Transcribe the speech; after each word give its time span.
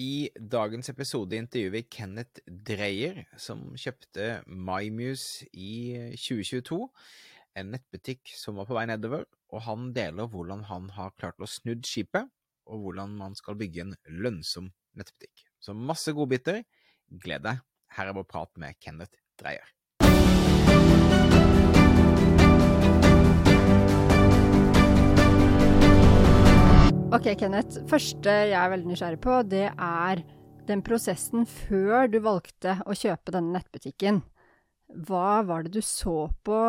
I 0.00 0.30
dagens 0.32 0.88
episode 0.88 1.36
intervjuer 1.36 1.74
vi 1.74 1.80
Kenneth 1.92 2.40
Dreyer, 2.46 3.18
som 3.36 3.66
kjøpte 3.76 4.38
MyMuse 4.48 5.48
i 5.52 5.74
2022. 6.14 6.78
En 7.60 7.72
nettbutikk 7.74 8.32
som 8.38 8.56
var 8.56 8.68
på 8.70 8.78
vei 8.78 8.86
nedover, 8.88 9.26
og 9.52 9.64
han 9.66 9.90
deler 9.96 10.30
hvordan 10.30 10.64
han 10.70 10.88
har 10.96 11.12
klart 11.20 11.42
å 11.42 11.48
snudd 11.50 11.84
skipet, 11.88 12.30
og 12.70 12.86
hvordan 12.86 13.18
man 13.18 13.36
skal 13.36 13.58
bygge 13.60 13.84
en 13.84 13.96
lønnsom 14.22 14.70
nettbutikk. 14.96 15.44
Så 15.60 15.76
masse 15.76 16.14
godbiter. 16.16 16.62
Gled 17.10 17.44
deg. 17.44 17.60
Her 17.98 18.08
er 18.08 18.16
vår 18.16 18.28
prat 18.30 18.54
med 18.62 18.78
Kenneth 18.80 19.20
Dreyer. 19.42 19.68
Ok, 27.10 27.24
Kenneth. 27.40 27.80
Første 27.90 28.30
jeg 28.30 28.54
er 28.54 28.68
veldig 28.70 28.86
nysgjerrig 28.86 29.18
på, 29.24 29.40
det 29.50 29.64
er 29.66 30.20
den 30.68 30.82
prosessen 30.86 31.42
før 31.42 32.06
du 32.06 32.20
valgte 32.22 32.76
å 32.86 32.94
kjøpe 32.94 33.32
denne 33.34 33.56
nettbutikken. 33.56 34.20
Hva 35.08 35.40
var 35.48 35.66
det 35.66 35.72
du 35.74 35.80
så 35.82 36.28
på? 36.46 36.60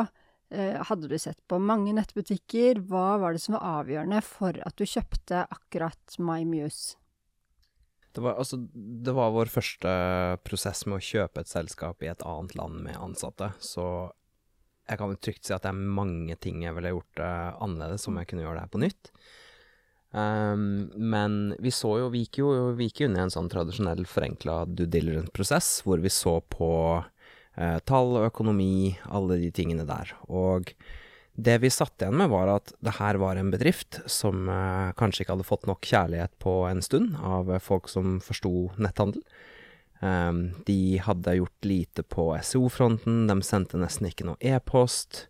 Eh, 0.49 0.79
hadde 0.89 1.11
du 1.11 1.13
sett 1.21 1.37
på 1.45 1.59
mange 1.61 1.93
nettbutikker? 1.93 2.81
Hva 2.89 3.19
var 3.21 3.37
det 3.37 3.43
som 3.43 3.53
var 3.53 3.83
avgjørende 3.83 4.23
for 4.25 4.57
at 4.65 4.81
du 4.81 4.83
kjøpte 4.89 5.43
akkurat 5.45 6.17
MyMuse? 6.17 6.97
Det 8.09 8.25
var, 8.25 8.41
altså, 8.41 8.57
det 8.73 9.13
var 9.15 9.35
vår 9.37 9.53
første 9.53 9.93
prosess 10.41 10.87
med 10.89 10.97
å 10.97 11.05
kjøpe 11.05 11.45
et 11.45 11.53
selskap 11.53 12.01
i 12.01 12.09
et 12.09 12.25
annet 12.25 12.57
land 12.57 12.81
med 12.89 12.97
ansatte, 12.97 13.53
så 13.61 13.85
jeg 14.89 14.97
kan 14.99 15.13
trygt 15.21 15.45
si 15.45 15.53
at 15.53 15.63
det 15.63 15.69
er 15.69 15.95
mange 16.01 16.35
ting 16.41 16.65
jeg 16.65 16.73
ville 16.75 16.95
gjort 16.97 17.21
uh, 17.21 17.61
annerledes 17.61 18.09
om 18.09 18.17
jeg 18.17 18.27
kunne 18.27 18.43
gjøre 18.43 18.57
det 18.57 18.65
her 18.65 18.73
på 18.73 18.81
nytt. 18.81 19.13
Um, 20.11 20.91
men 20.95 21.55
vi 21.63 21.71
så 21.71 21.93
jo 22.01 22.09
Vi 22.11 22.25
gikk 22.25 22.41
jo 22.41 22.49
vi 22.75 22.89
gikk 22.89 23.05
inn 23.05 23.13
i 23.15 23.21
en 23.23 23.31
sånn 23.31 23.47
tradisjonell 23.47 24.03
forenkla 24.09 24.65
due 24.67 24.89
diligence-prosess, 24.91 25.85
hvor 25.85 26.03
vi 26.03 26.11
så 26.11 26.39
på 26.51 26.71
uh, 26.99 27.77
tall 27.87 28.17
og 28.19 28.27
økonomi, 28.27 28.97
alle 29.07 29.39
de 29.39 29.53
tingene 29.55 29.87
der. 29.87 30.11
Og 30.27 30.73
det 31.39 31.61
vi 31.63 31.71
satt 31.71 32.03
igjen 32.03 32.19
med, 32.19 32.31
var 32.33 32.51
at 32.57 32.73
det 32.83 32.97
her 32.97 33.21
var 33.23 33.39
en 33.39 33.53
bedrift 33.53 34.01
som 34.11 34.51
uh, 34.51 34.91
kanskje 34.99 35.23
ikke 35.23 35.37
hadde 35.37 35.47
fått 35.47 35.69
nok 35.69 35.87
kjærlighet 35.87 36.35
på 36.43 36.57
en 36.67 36.83
stund 36.83 37.15
av 37.23 37.55
folk 37.63 37.87
som 37.91 38.19
forsto 38.23 38.67
netthandel. 38.83 39.23
Um, 40.01 40.49
de 40.65 40.97
hadde 40.99 41.37
gjort 41.37 41.67
lite 41.67 42.03
på 42.03 42.33
SO-fronten, 42.41 43.27
de 43.29 43.35
sendte 43.45 43.79
nesten 43.79 44.09
ikke 44.09 44.27
noe 44.27 44.39
e-post. 44.43 45.27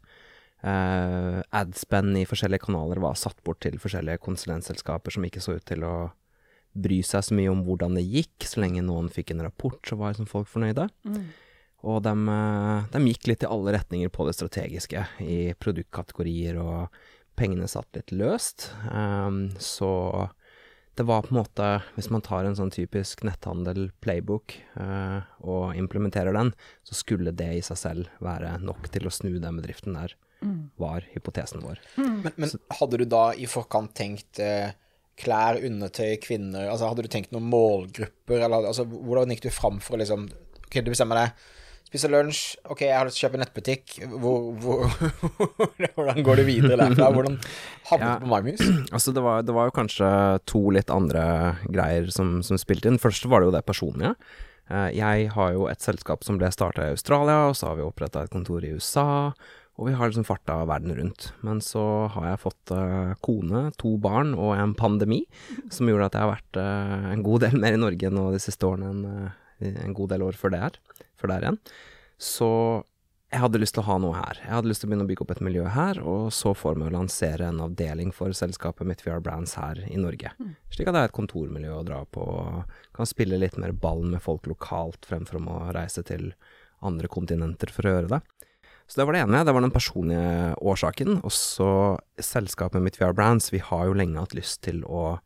Uh, 0.61 1.41
Adspenn 1.57 2.13
i 2.19 2.27
forskjellige 2.29 2.67
kanaler 2.67 3.01
var 3.01 3.17
satt 3.17 3.39
bort 3.45 3.63
til 3.65 3.79
forskjellige 3.81 4.21
konsulentselskaper 4.21 5.15
som 5.15 5.25
ikke 5.25 5.41
så 5.41 5.57
ut 5.57 5.65
til 5.65 5.85
å 5.87 5.95
bry 6.71 7.01
seg 7.03 7.25
så 7.25 7.35
mye 7.35 7.51
om 7.51 7.63
hvordan 7.65 7.97
det 7.97 8.05
gikk. 8.05 8.47
Så 8.47 8.61
lenge 8.63 8.83
noen 8.85 9.09
fikk 9.11 9.33
en 9.33 9.45
rapport, 9.45 9.79
så 9.87 9.97
var 9.99 10.13
liksom 10.13 10.29
folk 10.29 10.49
fornøyde. 10.51 10.87
Mm. 11.07 11.23
Og 11.91 12.03
de, 12.05 12.13
eh, 12.29 12.83
de, 12.93 13.01
gikk 13.09 13.31
litt 13.31 13.45
i 13.45 13.49
alle 13.49 13.73
retninger 13.77 14.11
på 14.13 14.27
det 14.27 14.35
strategiske, 14.37 15.05
i 15.25 15.39
produktkategorier, 15.57 16.59
og 16.61 16.93
pengene 17.39 17.69
satt 17.71 17.89
litt 17.97 18.13
løst. 18.13 18.69
Um, 18.91 19.49
så 19.57 20.29
det 20.99 21.07
var 21.07 21.23
på 21.23 21.31
en 21.31 21.39
måte 21.39 21.67
Hvis 21.95 22.09
man 22.11 22.21
tar 22.21 22.43
en 22.43 22.57
sånn 22.57 22.69
typisk 22.69 23.23
netthandel-playbook 23.23 24.53
uh, 24.75 25.23
og 25.39 25.77
implementerer 25.79 26.35
den, 26.35 26.51
så 26.83 26.97
skulle 26.99 27.31
det 27.33 27.49
i 27.55 27.63
seg 27.65 27.79
selv 27.79 28.11
være 28.21 28.57
nok 28.61 28.91
til 28.91 29.07
å 29.07 29.13
snu 29.13 29.39
den 29.39 29.57
bedriften 29.57 29.97
der. 29.97 30.13
Var 30.81 31.05
hypotesen 31.13 31.63
vår. 31.65 31.79
Mm. 31.95 32.17
Men, 32.25 32.35
men, 32.35 32.53
hadde 32.79 33.01
du 33.01 33.05
da 33.09 33.25
i 33.37 33.47
forkant 33.49 33.93
tenkt 33.97 34.41
eh, 34.43 34.73
klær, 35.21 35.59
undertøy, 35.61 36.15
kvinner 36.23 36.69
altså 36.71 36.89
Hadde 36.89 37.05
du 37.05 37.11
tenkt 37.11 37.33
noen 37.35 37.49
målgrupper, 37.51 38.41
eller 38.41 38.71
altså, 38.71 38.87
hvordan 38.87 39.33
gikk 39.35 39.45
du 39.45 39.51
fram 39.53 39.81
for 39.83 39.97
å 39.97 40.01
liksom 40.01 40.29
Ok, 40.65 40.79
du 40.81 40.93
bestemmer 40.93 41.19
deg 41.19 41.49
Spise 41.91 42.07
lunsj. 42.07 42.41
Ok, 42.71 42.85
jeg 42.85 42.95
har 42.95 43.03
lyst 43.03 43.17
til 43.17 43.25
å 43.25 43.27
kjøpe 43.27 43.39
nettbutikk. 43.41 43.95
Hvor, 44.23 44.45
hvor, 44.63 44.85
hvordan 45.97 46.21
går 46.23 46.39
du 46.39 46.43
videre 46.47 46.77
derfra? 46.79 47.09
Hvordan 47.11 47.35
havnet 47.89 48.21
du 48.21 48.23
på 48.23 48.29
Magnus? 48.31 48.61
Altså, 48.95 49.11
det 49.11 49.23
var, 49.25 49.43
det 49.43 49.51
var, 49.57 49.67
jo 49.67 49.75
kanskje 49.75 50.11
to 50.47 50.61
litt 50.71 50.93
andre 50.93 51.25
greier 51.67 52.07
som, 52.15 52.37
som 52.47 52.55
spilte 52.61 52.87
inn. 52.87 53.01
Først 53.01 53.27
var 53.27 53.43
det 53.43 53.49
jo 53.49 53.55
det 53.57 53.63
personlige. 53.67 54.13
Eh, 54.71 54.87
jeg 54.95 55.27
har 55.35 55.51
jo 55.57 55.67
et 55.67 55.83
selskap 55.83 56.23
som 56.23 56.39
ble 56.39 56.47
starta 56.55 56.87
i 56.87 56.95
Australia, 56.95 57.49
og 57.49 57.59
så 57.59 57.73
har 57.73 57.81
vi 57.81 57.83
oppretta 57.83 58.23
et 58.23 58.31
kontor 58.31 58.63
i 58.63 58.71
USA. 58.71 59.09
Og 59.81 59.87
vi 59.89 59.95
har 59.97 60.11
liksom 60.11 60.27
farta 60.27 60.59
verden 60.69 60.93
rundt. 60.93 61.31
Men 61.41 61.57
så 61.65 61.83
har 62.13 62.27
jeg 62.29 62.41
fått 62.43 62.73
uh, 62.75 63.17
kone, 63.25 63.63
to 63.81 63.95
barn 64.01 64.35
og 64.37 64.53
en 64.53 64.75
pandemi 64.77 65.23
som 65.73 65.89
gjorde 65.89 66.11
at 66.11 66.17
jeg 66.17 66.27
har 66.27 66.33
vært 66.35 66.59
uh, 66.61 67.07
en 67.15 67.25
god 67.25 67.47
del 67.47 67.57
mer 67.63 67.73
i 67.73 67.81
Norge 67.81 68.13
nå 68.13 68.27
de 68.35 68.41
siste 68.43 68.69
årene 68.69 68.91
enn 68.93 69.01
uh, 69.09 69.39
en 69.61 69.93
god 69.97 70.13
del 70.13 70.23
år 70.25 70.37
før 70.37 70.53
det 70.53 70.61
her 70.61 70.77
før 71.21 71.33
der 71.33 71.45
igjen. 71.45 71.59
Så 72.21 72.49
jeg 73.31 73.39
hadde 73.39 73.61
lyst 73.61 73.77
til 73.77 73.85
å 73.85 73.87
ha 73.87 73.97
noe 74.03 74.17
her. 74.17 74.41
Jeg 74.43 74.51
hadde 74.51 74.67
lyst 74.67 74.83
til 74.83 74.89
å 74.89 74.91
begynne 74.91 75.05
å 75.05 75.09
bygge 75.09 75.23
opp 75.23 75.33
et 75.35 75.43
miljø 75.45 75.67
her, 75.71 76.01
og 76.03 76.33
så 76.35 76.51
for 76.57 76.75
meg 76.75 76.89
å 76.89 76.95
lansere 76.97 77.47
en 77.47 77.61
avdeling 77.63 78.11
for 78.15 78.35
selskapet 78.35 78.89
mitt 78.89 79.05
VR 79.05 79.21
Brands 79.23 79.55
her 79.55 79.79
i 79.87 79.99
Norge. 80.01 80.33
Mm. 80.35 80.51
Slik 80.73 80.91
at 80.91 80.97
det 80.97 81.03
er 81.05 81.11
et 81.11 81.15
kontormiljø 81.15 81.77
å 81.77 81.85
dra 81.87 82.01
på, 82.03 82.25
og 82.25 82.75
kan 82.97 83.07
spille 83.07 83.39
litt 83.39 83.55
mer 83.61 83.71
ball 83.71 84.03
med 84.03 84.19
folk 84.25 84.49
lokalt 84.51 85.07
fremfor 85.07 85.39
å 85.39 85.61
reise 85.77 86.03
til 86.07 86.33
andre 86.83 87.07
kontinenter 87.11 87.71
for 87.71 87.87
å 87.87 87.95
gjøre 87.95 88.11
det. 88.17 88.21
Så 88.91 88.99
det 88.99 89.05
var 89.07 89.15
det 89.15 89.21
ene, 89.23 89.39
det 89.47 89.53
var 89.55 89.63
den 89.63 89.71
personlige 89.71 90.55
årsaken. 90.59 91.21
Og 91.23 91.31
så 91.31 91.71
selskapet 92.19 92.83
mitt 92.83 92.97
VR 92.99 93.13
Brands, 93.15 93.47
vi 93.53 93.61
har 93.63 93.85
jo 93.87 93.95
lenge 93.95 94.19
hatt 94.19 94.35
lyst 94.35 94.65
til 94.67 94.81
å 94.83 95.21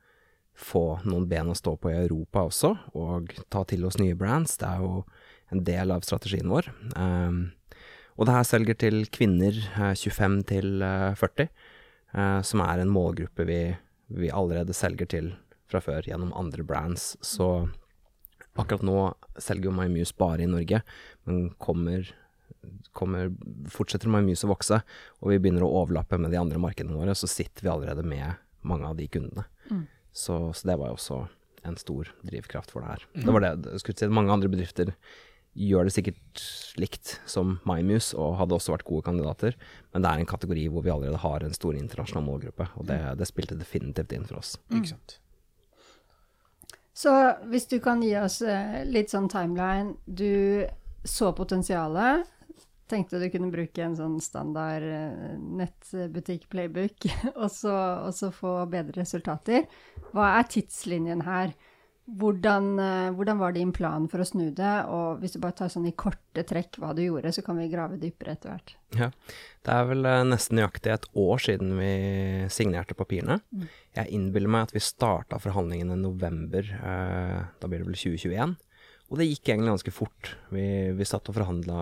få 0.53 0.99
noen 1.01 1.25
ben 1.27 1.49
å 1.49 1.55
stå 1.57 1.73
på 1.81 1.89
i 1.89 1.97
Europa 1.97 2.45
også, 2.45 2.75
og 2.93 3.33
ta 3.49 3.63
til 3.65 3.87
oss 3.87 3.97
nye 3.97 4.15
brands. 4.17 4.53
Det 4.61 4.67
er 4.69 4.83
jo 4.83 5.01
en 5.53 5.63
del 5.65 5.93
av 5.95 6.05
strategien 6.05 6.51
vår. 6.51 6.69
Um, 6.93 7.39
og 8.15 8.29
det 8.29 8.35
her 8.37 8.45
selger 8.47 8.77
til 8.79 9.01
kvinner 9.11 9.57
25 9.75 10.37
eh, 10.37 10.43
til 10.47 10.85
40, 11.19 11.49
uh, 11.49 12.21
eh, 12.21 12.37
som 12.47 12.63
er 12.63 12.83
en 12.83 12.93
målgruppe 12.93 13.47
vi, 13.49 13.59
vi, 14.13 14.29
allerede 14.29 14.77
selger 14.77 15.09
til 15.11 15.33
fra 15.67 15.81
før 15.83 16.05
gjennom 16.07 16.31
andre 16.37 16.63
brands. 16.63 17.15
Så 17.25 17.67
akkurat 18.55 18.85
nå 18.85 19.09
selger 19.41 19.67
jo 19.67 19.75
MyMuse 19.75 20.15
bare 20.21 20.45
i 20.45 20.51
Norge, 20.53 20.85
men 21.27 21.49
kommer, 21.59 22.07
kommer 22.95 23.31
fortsetter 23.71 24.11
MyMuse 24.11 24.47
å 24.47 24.53
vokse, 24.53 24.79
og 25.21 25.31
vi 25.31 25.39
begynner 25.41 25.65
å 25.65 25.73
overlappe 25.81 26.19
med 26.21 26.33
de 26.33 26.39
andre 26.39 26.61
markedene 26.61 26.97
våre, 26.97 27.15
så 27.17 27.29
sitter 27.29 27.65
vi 27.65 27.71
allerede 27.71 28.05
med 28.07 28.39
mange 28.65 28.89
av 28.89 28.97
de 28.97 29.07
kundene. 29.11 29.45
Mm. 29.69 29.85
Så, 30.15 30.39
så, 30.55 30.67
det 30.69 30.77
var 30.79 30.91
jo 30.91 30.97
også 30.97 31.21
en 31.65 31.77
stor 31.81 32.11
drivkraft 32.25 32.71
for 32.73 32.85
det 32.85 32.93
her. 32.93 33.07
Mm. 33.15 33.23
Det 33.25 33.35
var 33.35 33.43
det, 33.45 33.53
jeg 33.73 33.83
skulle 33.83 34.01
si, 34.01 34.11
mange 34.13 34.35
andre 34.35 34.51
bedrifter 34.51 34.93
gjør 35.55 35.87
det 35.87 35.93
sikkert 35.95 36.45
likt 36.81 37.13
som 37.31 37.57
MyMuse, 37.67 38.15
og 38.19 38.39
hadde 38.41 38.57
også 38.57 38.73
vært 38.73 38.87
gode 38.87 39.05
kandidater, 39.07 39.55
men 39.93 40.03
det 40.03 40.11
er 40.11 40.23
en 40.23 40.31
kategori 40.31 40.65
hvor 40.71 40.83
vi 40.83 40.91
allerede 40.91 41.21
har 41.23 41.45
en 41.45 41.55
stor 41.55 41.77
internasjonal 41.79 42.25
målgruppe, 42.25 42.67
og 42.75 42.89
det, 42.89 42.99
det 43.19 43.27
spilte 43.29 43.59
definitivt 43.59 44.15
inn 44.15 44.27
for 44.27 44.41
oss. 44.41 44.57
Mm. 44.67 44.81
Ikke 44.81 44.95
sant. 44.95 45.19
Så 46.95 47.11
hvis 47.51 47.67
du 47.71 47.77
kan 47.83 48.03
gi 48.03 48.13
oss 48.19 48.39
eh, 48.43 48.81
litt 48.87 49.11
sånn 49.11 49.27
timeline. 49.31 49.97
Du 50.07 50.63
så 51.05 51.29
potensialet, 51.37 52.25
tenkte 52.91 53.19
du 53.21 53.27
kunne 53.33 53.51
bruke 53.53 53.83
en 53.85 53.95
sånn 53.97 54.17
standard 54.23 54.85
eh, 54.85 55.37
nettbutikk-playbook, 55.61 57.07
og, 57.35 57.47
og, 57.47 58.11
så 58.15 58.33
få 58.33 58.57
bedre 58.71 59.01
resultater. 59.03 59.69
Hva 60.13 60.35
er 60.39 60.51
tidslinjen 60.51 61.25
her? 61.27 61.55
Hvordan, 62.05 62.67
eh, 62.79 63.11
hvordan, 63.17 63.39
var 63.41 63.55
din 63.55 63.71
plan 63.73 64.03
for 64.09 64.21
å 64.21 64.27
snu 64.27 64.51
det? 64.53 64.73
Og 64.93 65.23
hvis 65.23 65.33
du 65.33 65.39
bare 65.41 65.57
tar 65.57 65.71
sånn 65.73 65.87
i 65.89 65.95
korte 65.97 66.43
trekk 66.45 66.77
hva 66.77 66.91
du 66.93 67.01
gjorde, 67.01 67.31
så 67.33 67.41
kan 67.45 67.57
vi 67.57 67.71
grave 67.71 67.97
dypere 67.97 68.35
etter 68.35 68.53
hvert. 68.53 68.75
Ja, 68.93 69.07
det 69.65 69.73
er 69.73 69.87
vel 69.89 70.05
eh, 70.05 70.21
nesten 70.29 70.59
nøyaktig 70.59 70.93
et 70.93 71.07
år 71.17 71.41
siden 71.41 71.73
vi 71.79 71.89
signerte 72.53 72.97
papirene. 72.97 73.39
Mm. 73.49 73.65
Jeg 73.97 74.13
innbiller 74.19 74.53
meg 74.53 74.67
at 74.67 74.75
vi 74.75 74.85
starta 74.85 75.41
forhandlingene 75.41 75.97
i 75.97 76.03
november, 76.03 76.69
eh, 76.77 77.39
da 77.57 77.71
blir 77.71 77.81
det 77.81 77.89
vel 77.89 77.97
2021. 77.97 78.53
Og 79.09 79.21
det 79.21 79.29
gikk 79.31 79.49
egentlig 79.49 79.73
ganske 79.73 79.93
fort. 79.93 80.35
Vi, 80.53 80.67
vi 80.93 81.09
satt 81.09 81.33
og 81.33 81.39
forhandla 81.39 81.79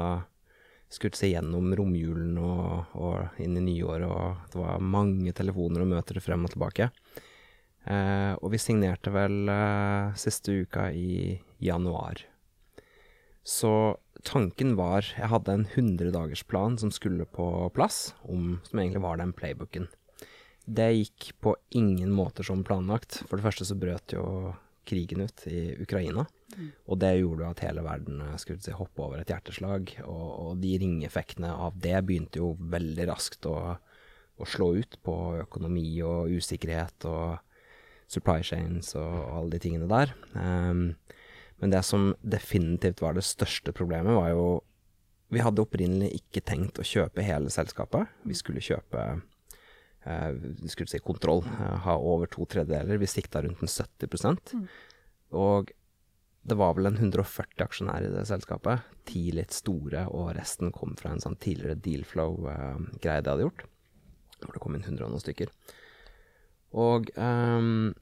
skulle 0.93 1.17
seg 1.17 1.33
gjennom 1.33 1.73
romjulen 1.77 2.37
og, 2.41 2.95
og 2.95 3.41
inn 3.41 3.57
i 3.57 3.65
nyåret, 3.65 4.07
og 4.07 4.51
det 4.53 4.59
var 4.61 4.83
mange 4.95 5.33
telefoner 5.35 5.83
og 5.83 5.93
møter 5.95 6.19
frem 6.23 6.45
og 6.45 6.53
tilbake. 6.53 6.89
Eh, 7.83 8.33
og 8.39 8.53
vi 8.53 8.61
signerte 8.61 9.11
vel 9.11 9.49
eh, 9.51 10.13
siste 10.19 10.55
uka 10.63 10.87
i 10.95 11.39
januar. 11.63 12.21
Så 13.43 13.97
tanken 14.23 14.77
var 14.79 15.03
Jeg 15.03 15.27
hadde 15.27 15.51
en 15.51 15.65
100-dagersplan 15.67 16.77
som 16.79 16.93
skulle 16.95 17.25
på 17.27 17.47
plass, 17.75 18.13
om, 18.23 18.61
som 18.63 18.79
egentlig 18.79 19.03
var 19.03 19.19
den 19.19 19.33
playbooken. 19.35 19.89
Det 20.63 20.93
gikk 20.93 21.33
på 21.43 21.57
ingen 21.75 22.13
måter 22.15 22.47
som 22.47 22.63
planlagt. 22.63 23.19
For 23.27 23.35
det 23.35 23.43
første 23.43 23.67
så 23.67 23.75
brøt 23.75 24.15
jo 24.15 24.53
krigen 24.87 25.25
ut 25.25 25.43
i 25.51 25.73
Ukraina. 25.83 26.23
Og 26.87 26.99
det 27.01 27.13
gjorde 27.19 27.49
at 27.49 27.63
hele 27.65 27.85
verden 27.85 28.21
eh, 28.25 28.35
skulle 28.41 28.63
si, 28.63 28.75
hoppe 28.75 29.05
over 29.05 29.21
et 29.21 29.31
hjerteslag. 29.33 29.95
Og, 30.03 30.27
og 30.47 30.61
de 30.63 30.75
ringeffektene 30.81 31.53
av 31.53 31.79
det 31.81 31.97
begynte 32.07 32.41
jo 32.41 32.53
veldig 32.73 33.09
raskt 33.09 33.47
å, 33.49 33.57
å 33.77 34.49
slå 34.49 34.73
ut 34.81 34.99
på 35.05 35.17
økonomi 35.45 35.87
og 36.05 36.33
usikkerhet 36.37 37.09
og 37.09 37.41
supply 38.13 38.43
chains 38.45 38.93
og 38.99 39.13
alle 39.33 39.55
de 39.55 39.61
tingene 39.63 39.89
der. 39.89 40.13
Um, 40.35 40.91
men 41.61 41.71
det 41.71 41.83
som 41.87 42.11
definitivt 42.21 43.01
var 43.03 43.15
det 43.15 43.25
største 43.25 43.71
problemet, 43.75 44.15
var 44.17 44.33
jo 44.33 44.45
Vi 45.33 45.41
hadde 45.41 45.63
opprinnelig 45.63 46.19
ikke 46.19 46.43
tenkt 46.45 46.77
å 46.77 46.85
kjøpe 46.85 47.23
hele 47.25 47.49
selskapet. 47.49 48.05
Vi 48.21 48.35
skulle 48.37 48.61
kjøpe 48.61 49.05
eh, 50.05 50.31
vi 50.35 50.69
skulle 50.69 50.91
si 50.91 50.99
kontroll, 51.01 51.41
eh, 51.47 51.77
ha 51.87 51.95
over 51.97 52.29
to 52.29 52.45
tredjedeler. 52.45 52.99
Vi 53.01 53.09
sikta 53.09 53.41
rundt 53.41 53.63
en 53.63 53.71
70 53.71 54.13
mm. 54.53 54.67
Og 55.33 55.71
det 56.43 56.57
var 56.59 56.73
vel 56.75 56.89
en 56.89 56.99
140 56.99 57.63
aksjonærer 57.63 58.09
i 58.09 58.15
det 58.17 58.25
selskapet. 58.27 58.83
Ti 59.07 59.29
litt 59.35 59.55
store, 59.55 60.05
og 60.11 60.33
resten 60.37 60.73
kom 60.75 60.97
fra 60.99 61.13
en 61.13 61.23
sånn 61.23 61.39
tidligere 61.39 61.79
Dealflow-greie 61.79 63.19
eh, 63.19 63.23
de 63.23 63.31
hadde 63.31 63.45
gjort. 63.45 63.63
Hvor 64.43 64.57
det 64.57 64.63
kom 64.63 64.75
inn 64.75 64.83
100 64.83 65.05
og 65.05 65.13
noen 65.13 65.23
stykker. 65.23 65.53
Og 66.83 67.13
um, 67.15 67.93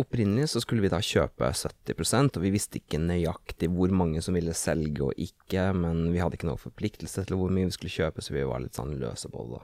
Opprinnelig 0.00 0.46
så 0.48 0.60
skulle 0.62 0.80
vi 0.80 0.88
da 0.88 1.02
kjøpe 1.04 1.50
70% 1.52 2.38
og 2.38 2.44
vi 2.46 2.52
visste 2.54 2.78
ikke 2.80 3.00
nøyaktig 3.02 3.68
hvor 3.74 3.92
mange 3.92 4.22
som 4.24 4.32
ville 4.32 4.54
selge 4.56 5.04
og 5.04 5.18
ikke, 5.20 5.66
men 5.76 6.06
vi 6.14 6.22
hadde 6.22 6.38
ikke 6.38 6.48
noe 6.48 6.60
forpliktelse 6.60 7.26
til 7.28 7.36
hvor 7.36 7.52
mye 7.52 7.68
vi 7.68 7.74
skulle 7.76 7.92
kjøpe, 7.92 8.24
så 8.24 8.32
vi 8.32 8.46
var 8.48 8.64
litt 8.64 8.78
sånn 8.78 8.94
løse 9.02 9.28
på 9.28 9.44
det. 9.50 9.60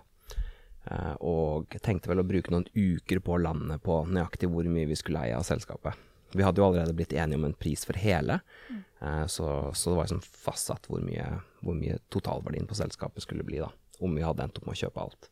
Eh, 0.92 1.14
og 1.24 1.78
tenkte 1.80 2.12
vel 2.12 2.20
å 2.20 2.26
bruke 2.28 2.52
noen 2.52 2.68
uker 2.74 3.22
på 3.24 3.38
å 3.38 3.40
lande 3.40 3.80
på 3.80 4.02
nøyaktig 4.04 4.52
hvor 4.52 4.68
mye 4.68 4.90
vi 4.90 5.00
skulle 5.00 5.24
eie 5.24 5.38
av 5.38 5.48
selskapet. 5.48 5.96
Vi 6.32 6.44
hadde 6.44 6.60
jo 6.60 6.66
allerede 6.66 6.92
blitt 6.96 7.12
enige 7.12 7.38
om 7.38 7.46
en 7.48 7.56
pris 7.56 7.84
for 7.88 7.96
hele, 7.96 8.40
mm. 8.68 8.82
eh, 9.00 9.26
så, 9.26 9.48
så, 9.74 9.90
det 9.90 9.96
var 9.96 10.08
liksom 10.08 10.44
fastsatt 10.44 10.88
hvor 10.90 11.00
mye, 11.04 11.26
hvor 11.64 11.76
mye 11.78 11.98
totalverdien 12.12 12.68
på 12.68 12.76
selskapet 12.76 13.24
skulle 13.24 13.46
bli, 13.48 13.62
da. 13.62 13.70
Om 14.04 14.14
vi 14.14 14.24
hadde 14.26 14.44
endt 14.44 14.60
opp 14.60 14.68
med 14.68 14.76
å 14.76 14.80
kjøpe 14.82 15.04
alt. 15.06 15.30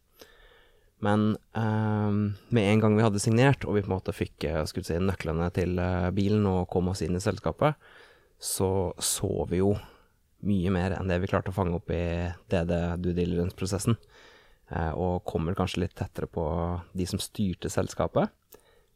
Men 1.04 1.26
um, 1.52 2.20
med 2.48 2.70
en 2.70 2.80
gang 2.80 2.96
vi 2.96 3.04
hadde 3.04 3.20
signert, 3.20 3.66
og 3.68 3.76
vi 3.76 3.82
på 3.84 3.90
en 3.90 3.98
måte 3.98 4.16
fikk 4.16 4.46
eh, 4.48 4.62
si, 4.64 4.96
nøklene 4.96 5.50
til 5.54 5.76
uh, 5.76 6.08
bilen 6.16 6.48
og 6.48 6.70
kom 6.72 6.88
oss 6.90 7.04
inn 7.04 7.18
i 7.18 7.22
selskapet, 7.22 7.76
så 8.40 8.70
så 8.96 9.30
vi 9.50 9.60
jo 9.60 9.74
mye 10.46 10.72
mer 10.72 10.96
enn 10.96 11.12
det 11.12 11.20
vi 11.20 11.28
klarte 11.28 11.52
å 11.52 11.56
fange 11.56 11.76
opp 11.76 11.92
i 11.92 12.32
DD 12.52 12.72
due 13.00 13.16
diligence-prosessen. 13.16 13.96
Og 14.98 15.22
kommer 15.24 15.54
kanskje 15.56 15.84
litt 15.84 15.94
tettere 15.96 16.26
på 16.28 16.44
de 16.92 17.06
som 17.08 17.20
styrte 17.22 17.70
selskapet. 17.72 18.28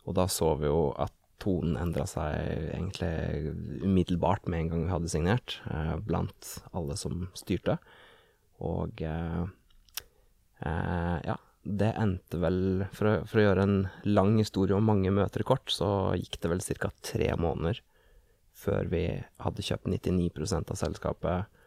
Og 0.04 0.16
da 0.18 0.26
så 0.30 0.50
vi 0.60 0.68
jo 0.68 0.90
at 1.00 1.14
tonen 1.42 1.78
endra 1.80 2.06
seg 2.08 2.36
egentlig 2.74 3.54
umiddelbart 3.84 4.48
med 4.50 4.64
en 4.64 4.72
gang 4.72 4.86
vi 4.86 4.94
hadde 4.94 5.12
signert, 5.12 5.60
eh, 5.72 5.94
blant 6.04 6.56
alle 6.76 6.96
som 7.00 7.28
styrte. 7.38 7.78
Og 8.60 9.00
ja, 10.60 11.36
det 11.64 11.88
endte 11.96 12.36
vel 12.42 12.82
for 12.92 13.08
å, 13.08 13.12
for 13.24 13.40
å, 13.40 13.44
gjøre 13.46 13.64
en 13.64 13.78
lang 14.04 14.34
historie 14.36 14.76
og 14.76 14.84
mange 14.84 15.08
møter 15.16 15.40
kort, 15.48 15.72
så 15.72 16.12
gikk 16.18 16.36
det 16.42 16.50
vel 16.52 16.60
ca. 16.60 16.90
tre 17.00 17.30
måneder 17.40 17.80
før 18.60 18.90
vi 18.92 19.04
hadde 19.40 19.64
kjøpt 19.64 19.88
99% 19.88 20.72
av 20.72 20.76
selskapet 20.76 21.60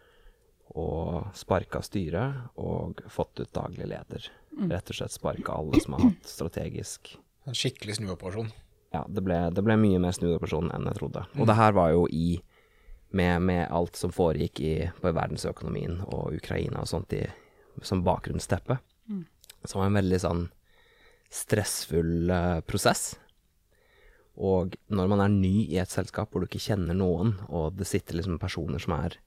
og 0.80 1.34
sparka 1.38 1.82
styret 1.86 2.58
og 2.62 3.04
fått 3.12 3.42
ut 3.42 3.54
daglig 3.54 3.90
leder. 3.90 4.30
Mm. 4.54 4.70
Rett 4.72 4.90
og 4.90 4.98
slett 4.98 5.14
sparka 5.14 5.58
alle 5.58 5.82
som 5.82 5.98
har 5.98 6.08
hatt 6.10 6.30
strategisk 6.30 7.16
En 7.44 7.58
skikkelig 7.58 7.98
snuoperasjon? 7.98 8.54
Ja, 8.94 9.04
det 9.10 9.24
ble, 9.26 9.40
det 9.50 9.64
ble 9.66 9.78
mye 9.82 10.00
mer 10.02 10.14
snuoperasjon 10.16 10.72
enn 10.74 10.90
jeg 10.92 11.00
trodde. 11.00 11.26
Og 11.34 11.44
mm. 11.44 11.50
det 11.50 11.60
her 11.60 11.78
var 11.78 11.94
jo 11.96 12.08
i 12.14 12.28
med, 13.14 13.42
med 13.46 13.68
alt 13.74 13.98
som 13.98 14.14
foregikk 14.14 14.62
i, 14.62 14.74
på 15.02 15.14
verdensøkonomien 15.14 16.00
og 16.08 16.34
Ukraina 16.38 16.82
og 16.82 16.90
sånt 16.90 17.14
i, 17.18 17.24
som 17.86 18.06
bakgrunnsteppe. 18.06 18.78
Mm 19.10 19.24
det 19.64 19.76
var 19.76 19.88
en 19.88 19.98
veldig 19.98 20.20
sånn 20.20 20.48
stressfull 21.34 22.32
uh, 22.32 22.60
prosess. 22.68 23.14
Og 24.34 24.76
når 24.92 25.12
man 25.12 25.22
er 25.24 25.34
ny 25.34 25.54
i 25.70 25.80
et 25.82 25.94
selskap 25.94 26.34
hvor 26.34 26.44
du 26.44 26.50
ikke 26.50 26.66
kjenner 26.66 26.98
noen, 26.98 27.36
og 27.48 27.78
det 27.78 27.88
sitter 27.90 28.18
liksom 28.18 28.42
personer 28.42 28.82
som 28.82 28.96
er 28.98 29.18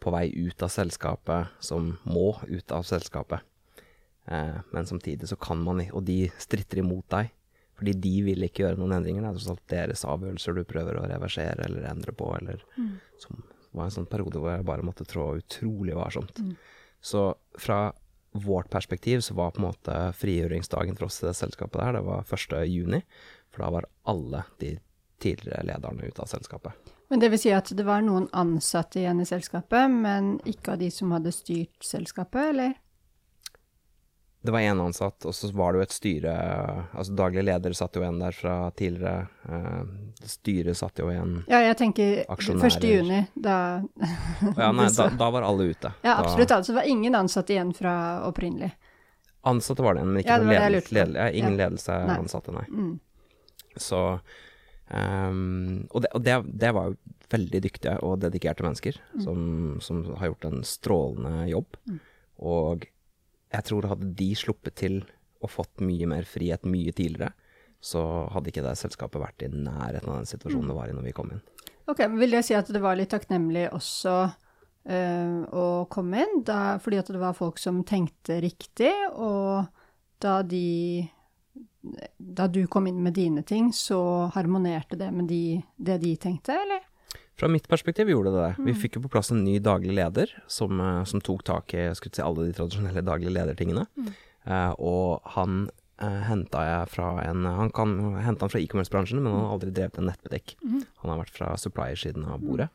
på 0.00 0.12
vei 0.14 0.26
ut 0.32 0.64
av 0.64 0.72
selskapet, 0.72 1.52
som 1.62 1.92
må 2.08 2.32
ut 2.48 2.74
av 2.74 2.86
selskapet, 2.88 3.44
uh, 4.32 4.58
men 4.74 4.88
samtidig 4.88 5.30
så 5.30 5.38
kan 5.40 5.62
man 5.62 5.84
ikke 5.84 5.98
Og 6.00 6.06
de 6.08 6.20
stritter 6.38 6.82
imot 6.82 7.06
deg, 7.12 7.30
fordi 7.80 7.94
de 8.04 8.16
vil 8.26 8.44
ikke 8.44 8.66
gjøre 8.66 8.76
noen 8.76 8.98
endringer. 8.98 9.24
Det 9.24 9.30
er 9.30 9.38
tross 9.38 9.52
alt 9.54 9.72
deres 9.72 10.04
avgjørelser 10.04 10.58
du 10.58 10.66
prøver 10.68 10.98
å 11.00 11.06
reversere 11.08 11.64
eller 11.64 11.88
endre 11.88 12.12
på, 12.16 12.28
eller 12.36 12.60
mm. 12.76 12.92
Som 13.20 13.40
var 13.76 13.86
en 13.86 13.94
sånn 13.94 14.08
periode 14.10 14.40
hvor 14.40 14.52
jeg 14.52 14.66
bare 14.68 14.84
måtte 14.84 15.06
trå 15.08 15.30
utrolig 15.38 15.96
varsomt. 15.96 16.40
Mm. 16.42 16.54
Så 17.00 17.24
fra 17.58 17.80
vårt 18.30 18.70
perspektiv 18.70 19.24
så 19.24 19.34
var 19.34 19.54
på 19.54 19.62
en 19.62 19.68
måte 19.70 19.96
frigjøringsdagen 20.18 20.98
for 20.98 21.08
oss 21.08 21.22
i 21.22 21.26
det 21.28 21.34
selskapet 21.38 21.80
der, 21.80 21.98
det 21.98 22.04
var 22.06 22.26
1. 22.26 22.60
juni. 22.70 23.00
For 23.50 23.64
da 23.64 23.70
var 23.74 23.88
alle 24.10 24.44
de 24.60 24.76
tidligere 25.20 25.64
lederne 25.66 26.06
ute 26.06 26.22
av 26.22 26.30
selskapet. 26.30 26.92
Men 27.10 27.22
det 27.22 27.32
vil 27.32 27.42
si 27.42 27.50
at 27.54 27.72
det 27.74 27.84
var 27.86 28.04
noen 28.06 28.28
ansatte 28.36 29.00
igjen 29.00 29.24
i 29.24 29.26
selskapet, 29.26 29.90
men 29.90 30.36
ikke 30.48 30.76
av 30.76 30.84
de 30.84 30.92
som 30.94 31.10
hadde 31.16 31.32
styrt 31.34 31.82
selskapet, 31.84 32.52
eller? 32.52 32.76
Det 34.42 34.50
var 34.50 34.60
én 34.60 34.80
ansatt, 34.80 35.24
og 35.28 35.34
så 35.34 35.50
var 35.52 35.72
det 35.72 35.80
jo 35.80 35.84
et 35.84 35.92
styre 35.92 36.34
Altså 36.96 37.12
daglig 37.12 37.42
leder 37.44 37.74
satt 37.76 37.96
jo 37.96 38.00
igjen 38.00 38.20
der 38.22 38.32
fra 38.32 38.54
tidligere. 38.72 39.26
Uh, 39.44 39.82
styret 40.24 40.78
satt 40.78 41.02
jo 41.02 41.10
igjen 41.12 41.42
Ja, 41.50 41.60
jeg 41.66 41.76
tenker 41.76 42.22
1. 42.24 42.78
juni, 42.88 43.20
da 43.34 43.56
Ja, 44.56 44.70
nei, 44.72 44.88
da, 44.96 45.10
da, 45.12 45.28
var 45.34 45.44
alle 45.44 45.68
ute. 45.74 45.92
Ja, 46.00 46.16
absolutt. 46.22 46.54
Altså 46.56 46.72
det 46.72 46.80
var 46.80 46.88
ingen 46.88 47.18
ansatte 47.18 47.52
igjen 47.52 47.74
fra 47.76 47.94
opprinnelig. 48.28 48.72
Ansatte 49.50 49.84
var 49.84 49.96
det, 49.96 50.04
men 50.08 50.22
ikke 50.22 50.32
ja, 50.32 50.38
det 50.40 50.48
ledelse. 50.48 50.94
ledelse, 50.94 51.18
ja, 51.20 51.30
ingen 51.30 51.56
ja. 51.56 51.58
ledelse 51.64 51.98
nei. 52.08 52.16
ansatte, 52.20 52.54
nei. 52.56 52.64
Mm. 52.68 52.94
Så 53.76 54.00
um, 54.88 55.86
Og, 55.90 56.00
det, 56.04 56.10
og 56.16 56.24
det, 56.24 56.38
det, 56.64 56.72
var 56.76 56.88
jo 56.90 56.96
veldig 57.30 57.60
dyktige 57.64 57.98
og 58.04 58.18
dedikerte 58.24 58.64
mennesker 58.66 58.96
mm. 59.14 59.20
som, 59.24 59.44
som, 59.84 60.02
har 60.16 60.32
gjort 60.32 60.48
en 60.48 60.64
strålende 60.66 61.44
jobb. 61.52 61.76
Mm. 61.88 62.00
Og 62.50 62.88
jeg 63.50 63.66
tror 63.66 63.88
hadde 63.90 64.12
de 64.16 64.30
sluppet 64.38 64.76
til 64.78 65.00
og 65.40 65.50
fått 65.50 65.82
mye 65.84 66.08
mer 66.10 66.26
frihet 66.28 66.66
mye 66.68 66.92
tidligere, 66.92 67.32
så 67.80 68.02
hadde 68.34 68.52
ikke 68.52 68.64
det 68.64 68.76
selskapet 68.76 69.22
vært 69.22 69.46
i 69.46 69.48
nærheten 69.50 70.10
av 70.10 70.20
den 70.20 70.28
situasjonen 70.28 70.68
det 70.68 70.76
var 70.76 70.90
i 70.90 70.96
når 70.96 71.06
vi 71.08 71.14
kom 71.16 71.30
inn. 71.32 71.40
Ok, 71.88 72.04
Vil 72.20 72.36
det 72.36 72.44
si 72.46 72.54
at 72.54 72.68
det 72.70 72.82
var 72.82 72.98
litt 72.98 73.10
takknemlig 73.10 73.70
også 73.72 74.16
øh, 74.28 75.38
å 75.48 75.64
komme 75.90 76.20
inn, 76.22 76.42
da, 76.46 76.76
fordi 76.82 77.00
at 77.00 77.08
det 77.10 77.22
var 77.22 77.38
folk 77.38 77.58
som 77.58 77.80
tenkte 77.88 78.38
riktig, 78.44 78.92
og 79.16 79.64
da 80.20 80.42
de 80.44 81.08
Da 82.36 82.44
du 82.52 82.66
kom 82.68 82.84
inn 82.90 82.98
med 83.00 83.14
dine 83.16 83.40
ting, 83.42 83.70
så 83.72 84.28
harmonerte 84.34 84.98
det 85.00 85.06
med 85.16 85.30
de, 85.32 85.62
det 85.80 85.96
de 86.02 86.10
tenkte, 86.20 86.52
eller? 86.52 86.82
Fra 87.40 87.48
mitt 87.48 87.68
perspektiv 87.68 88.10
gjorde 88.12 88.34
det 88.34 88.40
det. 88.42 88.54
Vi 88.58 88.72
mm. 88.74 88.80
fikk 88.82 88.98
jo 88.98 89.06
på 89.06 89.14
plass 89.14 89.30
en 89.32 89.40
ny 89.46 89.56
daglig 89.64 89.94
leder 89.96 90.32
som, 90.50 90.76
eh, 90.76 91.04
som 91.08 91.22
tok 91.24 91.44
tak 91.48 91.72
i 91.72 91.86
si, 91.96 92.20
alle 92.20 92.50
de 92.50 92.56
tradisjonelle 92.56 93.04
daglige 93.06 93.32
ledertingene. 93.32 93.86
Mm. 93.96 94.10
Uh, 94.44 94.72
og 94.76 95.30
han 95.36 95.56
uh, 95.68 96.04
eh, 96.04 96.20
henta 96.24 96.62
jeg 96.64 96.88
fra 96.94 97.08
en 97.26 97.44
Han 97.44 97.68
kan 97.76 97.90
hente 98.24 98.40
han 98.44 98.52
fra 98.52 98.60
e-commerce-bransjen, 98.60 99.20
men 99.20 99.32
han 99.32 99.44
har 99.46 99.54
aldri 99.56 99.72
drevet 99.72 100.00
en 100.00 100.08
nettbutikk. 100.10 100.56
Mm. 100.60 100.82
Han 101.02 101.14
har 101.14 101.22
vært 101.22 101.36
fra 101.38 101.50
supplier-siden 101.60 102.28
av 102.28 102.44
bordet. 102.44 102.68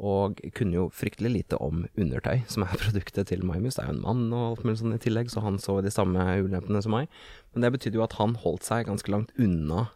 Og 0.00 0.40
kunne 0.56 0.78
jo 0.78 0.88
fryktelig 0.92 1.34
lite 1.36 1.60
om 1.60 1.84
undertøy, 1.92 2.46
som 2.48 2.64
er 2.64 2.80
produktet 2.84 3.28
til 3.28 3.44
Maimus. 3.44 3.76
Det 3.76 3.84
er 3.84 3.92
jo 3.92 3.98
en 3.98 4.04
mann 4.04 4.24
og 4.32 4.46
alt 4.46 4.64
mulig 4.64 4.80
sånn 4.80 4.96
i 4.96 5.02
tillegg, 5.04 5.32
så 5.32 5.44
han 5.44 5.60
så 5.60 5.82
de 5.84 5.92
samme 5.92 6.30
ulempene 6.40 6.80
som 6.84 6.96
meg. 6.96 7.12
Men 7.52 7.66
det 7.66 7.74
betydde 7.76 8.00
jo 8.00 8.08
at 8.08 8.16
han 8.20 8.40
holdt 8.40 8.64
seg 8.68 8.88
ganske 8.88 9.12
langt 9.12 9.36
unna 9.36 9.90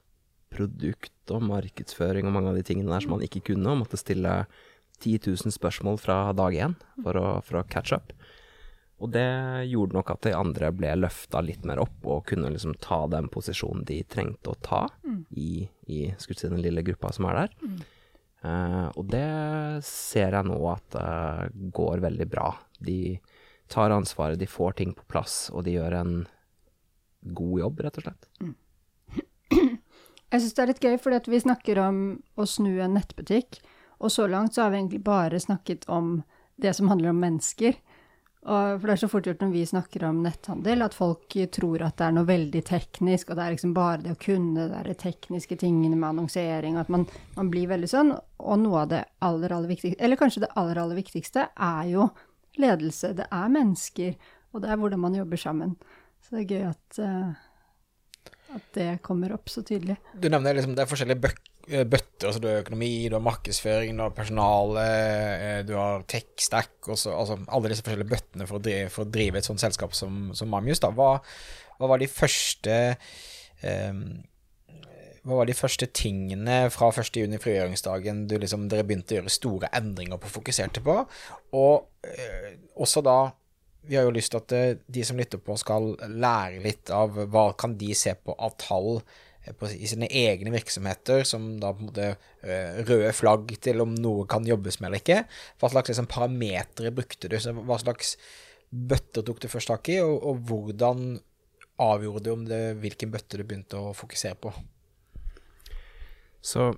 produkt 0.57 1.35
og 1.35 1.45
markedsføring 1.47 2.27
og 2.29 2.35
mange 2.35 2.53
av 2.53 2.59
de 2.59 2.65
tingene 2.67 2.93
der 2.93 3.05
som 3.05 3.15
man 3.17 3.25
ikke 3.27 3.45
kunne, 3.53 3.69
og 3.73 3.85
måtte 3.85 4.01
stille 4.01 4.41
10 5.03 5.19
000 5.29 5.53
spørsmål 5.53 6.01
fra 6.01 6.33
dag 6.37 6.57
én 6.57 6.77
for 7.03 7.21
å, 7.21 7.29
for 7.45 7.61
å 7.61 7.67
catch 7.69 7.93
up. 7.97 8.15
Og 8.97 9.11
det 9.13 9.29
gjorde 9.69 9.99
nok 9.99 10.11
at 10.15 10.23
de 10.25 10.33
andre 10.33 10.71
ble 10.73 10.95
løfta 10.97 11.43
litt 11.45 11.67
mer 11.69 11.83
opp, 11.83 11.99
og 12.09 12.25
kunne 12.31 12.49
liksom 12.55 12.79
ta 12.81 13.03
den 13.13 13.29
posisjonen 13.33 13.85
de 13.89 14.01
trengte 14.09 14.55
å 14.55 14.61
ta 14.65 14.87
mm. 15.05 15.19
i, 15.37 15.51
i 15.93 15.99
si, 16.17 16.37
den 16.47 16.63
lille 16.65 16.85
gruppa 16.87 17.13
som 17.13 17.29
er 17.29 17.43
der. 17.43 17.57
Mm. 17.61 17.77
Uh, 18.47 18.89
og 18.95 19.09
det 19.11 19.27
ser 19.85 20.37
jeg 20.39 20.49
nå 20.49 20.57
at 20.71 20.97
uh, 20.97 21.45
går 21.77 22.05
veldig 22.07 22.29
bra. 22.31 22.49
De 22.81 23.19
tar 23.73 23.93
ansvaret, 23.93 24.41
de 24.41 24.49
får 24.49 24.79
ting 24.81 24.97
på 24.97 25.05
plass, 25.11 25.51
og 25.53 25.67
de 25.67 25.77
gjør 25.77 25.99
en 26.01 26.15
god 27.37 27.61
jobb, 27.67 27.85
rett 27.85 28.01
og 28.01 28.07
slett. 28.07 28.31
Mm. 28.41 28.55
Jeg 30.33 30.43
syns 30.43 30.57
det 30.57 30.63
er 30.63 30.71
litt 30.73 30.85
gøy, 30.85 30.97
fordi 30.99 31.33
vi 31.33 31.43
snakker 31.45 31.81
om 31.85 31.99
å 32.35 32.47
snu 32.51 32.73
en 32.83 32.97
nettbutikk, 32.99 33.61
og 34.03 34.11
så 34.13 34.27
langt 34.29 34.57
så 34.57 34.65
har 34.65 34.73
vi 34.73 34.81
egentlig 34.81 35.05
bare 35.07 35.39
snakket 35.41 35.87
om 35.89 36.19
det 36.61 36.73
som 36.77 36.91
handler 36.91 37.13
om 37.13 37.23
mennesker. 37.23 37.77
Og 38.47 38.77
for 38.79 38.87
det 38.87 38.95
er 38.95 39.01
så 39.01 39.09
fort 39.11 39.27
gjort 39.27 39.41
når 39.43 39.53
vi 39.55 39.63
snakker 39.67 40.05
om 40.07 40.21
netthandel, 40.23 40.85
at 40.85 40.95
folk 40.95 41.35
tror 41.55 41.83
at 41.83 41.97
det 41.99 42.07
er 42.07 42.15
noe 42.15 42.29
veldig 42.29 42.63
teknisk, 42.69 43.31
og 43.31 43.39
det 43.39 43.45
er 43.45 43.57
liksom 43.57 43.73
bare 43.75 44.05
det 44.05 44.13
å 44.15 44.21
kunne 44.23 44.69
de 44.87 44.95
tekniske 44.99 45.59
tingene 45.63 45.99
med 45.99 46.13
annonsering, 46.13 46.77
og 46.77 46.85
at 46.85 46.93
man, 46.95 47.09
man, 47.35 47.51
blir 47.51 47.67
veldig 47.73 47.91
sånn. 47.91 48.13
Og 48.39 48.61
noe 48.63 48.85
av 48.85 48.93
det 48.93 49.03
aller, 49.27 49.55
aller 49.57 49.73
viktigste, 49.73 49.99
eller 49.99 50.21
kanskje 50.21 50.45
det 50.45 50.53
aller, 50.55 50.79
aller 50.79 51.01
viktigste, 51.01 51.49
er 51.55 51.91
jo 51.91 52.07
ledelse. 52.63 53.17
Det 53.19 53.27
er 53.35 53.57
mennesker, 53.57 54.15
og 54.55 54.63
det 54.63 54.71
er 54.71 54.79
hvordan 54.83 55.03
man 55.03 55.19
jobber 55.19 55.43
sammen. 55.43 55.75
Så 56.23 56.37
det 56.37 56.45
er 56.45 56.55
gøy 56.55 56.69
at 56.71 57.03
uh, 57.03 57.46
At 58.55 58.69
det 58.77 58.89
kommer 59.05 59.35
opp 59.35 59.51
så 59.51 59.65
tydelig. 59.67 59.97
Du 60.15 60.29
nevner 60.31 60.55
liksom 60.57 60.77
det 60.77 60.85
er 60.85 60.91
forskjellige 60.91 61.33
bøtter. 61.91 62.29
altså 62.29 62.41
Du 62.41 62.47
har 62.49 62.63
økonomi, 62.63 63.09
du 63.11 63.17
har 63.19 63.25
markedsføring, 63.27 63.97
du 63.97 64.05
har 64.05 64.15
personale, 64.15 64.87
du 65.67 65.75
har 65.75 66.07
tech-stack, 66.09 66.77
altså 66.87 67.17
alle 67.49 67.73
disse 67.73 67.83
forskjellige 67.83 68.13
bøttene 68.13 68.47
for 68.47 68.61
å 68.61 68.63
drive, 68.63 68.93
for 68.95 69.07
å 69.07 69.11
drive 69.11 69.41
et 69.41 69.49
sånt 69.49 69.63
selskap 69.63 69.97
som, 69.99 70.31
som 70.37 70.51
Mamius. 70.53 70.81
da. 70.85 70.93
Hva, 70.95 71.17
hva 71.77 71.91
var 71.91 72.01
de 72.01 72.09
første 72.11 72.79
um, 73.67 74.07
hva 75.27 75.41
var 75.41 75.49
de 75.49 75.57
første 75.59 75.89
tingene 75.91 76.69
fra 76.71 76.93
1.6, 76.93 77.41
frigjøringsdagen, 77.43 78.27
du 78.31 78.37
liksom, 78.39 78.69
dere 78.71 78.87
begynte 78.87 79.17
å 79.17 79.19
gjøre 79.19 79.33
store 79.35 79.71
endringer 79.75 80.21
på, 80.23 80.31
fokuserte 80.31 80.83
på? 80.87 81.01
Og 81.59 82.07
eh, 82.07 82.53
også 82.79 83.03
da 83.03 83.17
Vi 83.87 83.97
har 83.97 84.07
jo 84.07 84.15
lyst 84.15 84.33
til 84.35 84.43
at 84.43 84.55
eh, 84.57 84.79
de 84.93 85.05
som 85.07 85.19
lytter 85.19 85.41
på, 85.43 85.57
skal 85.61 85.95
lære 86.11 86.63
litt 86.65 86.91
av 86.95 87.17
hva 87.31 87.49
kan 87.59 87.77
de 87.79 87.93
se 87.97 88.15
på 88.19 88.35
av 88.35 88.57
tall 88.61 88.99
eh, 88.99 89.77
i 89.77 89.91
sine 89.91 90.09
egne 90.11 90.53
virksomheter, 90.55 91.25
som 91.29 91.55
da 91.63 91.73
på 91.73 91.85
en 91.85 91.91
måte 91.91 92.09
eh, 92.11 92.83
røde 92.83 93.13
flagg 93.17 93.55
til 93.63 93.85
om 93.85 93.95
noe 93.95 94.27
kan 94.31 94.47
jobbes 94.47 94.81
med 94.81 94.91
eller 94.91 95.05
ikke. 95.05 95.23
Hva 95.61 95.73
slags 95.73 95.93
liksom, 95.93 96.11
parametere 96.11 96.95
brukte 96.95 97.31
du? 97.31 97.39
Hva 97.39 97.79
slags 97.83 98.17
bøtter 98.71 99.25
tok 99.27 99.41
du 99.43 99.49
først 99.51 99.71
tak 99.71 99.93
i, 99.95 100.01
og, 100.03 100.19
og 100.19 100.43
hvordan 100.49 101.19
avgjorde 101.83 102.25
du 102.25 102.33
om 102.33 102.45
det, 102.49 102.63
hvilken 102.81 103.13
bøtte 103.13 103.39
du 103.39 103.45
begynte 103.45 103.79
å 103.79 103.95
fokusere 103.97 104.39
på? 104.41 104.53
Så 106.47 106.71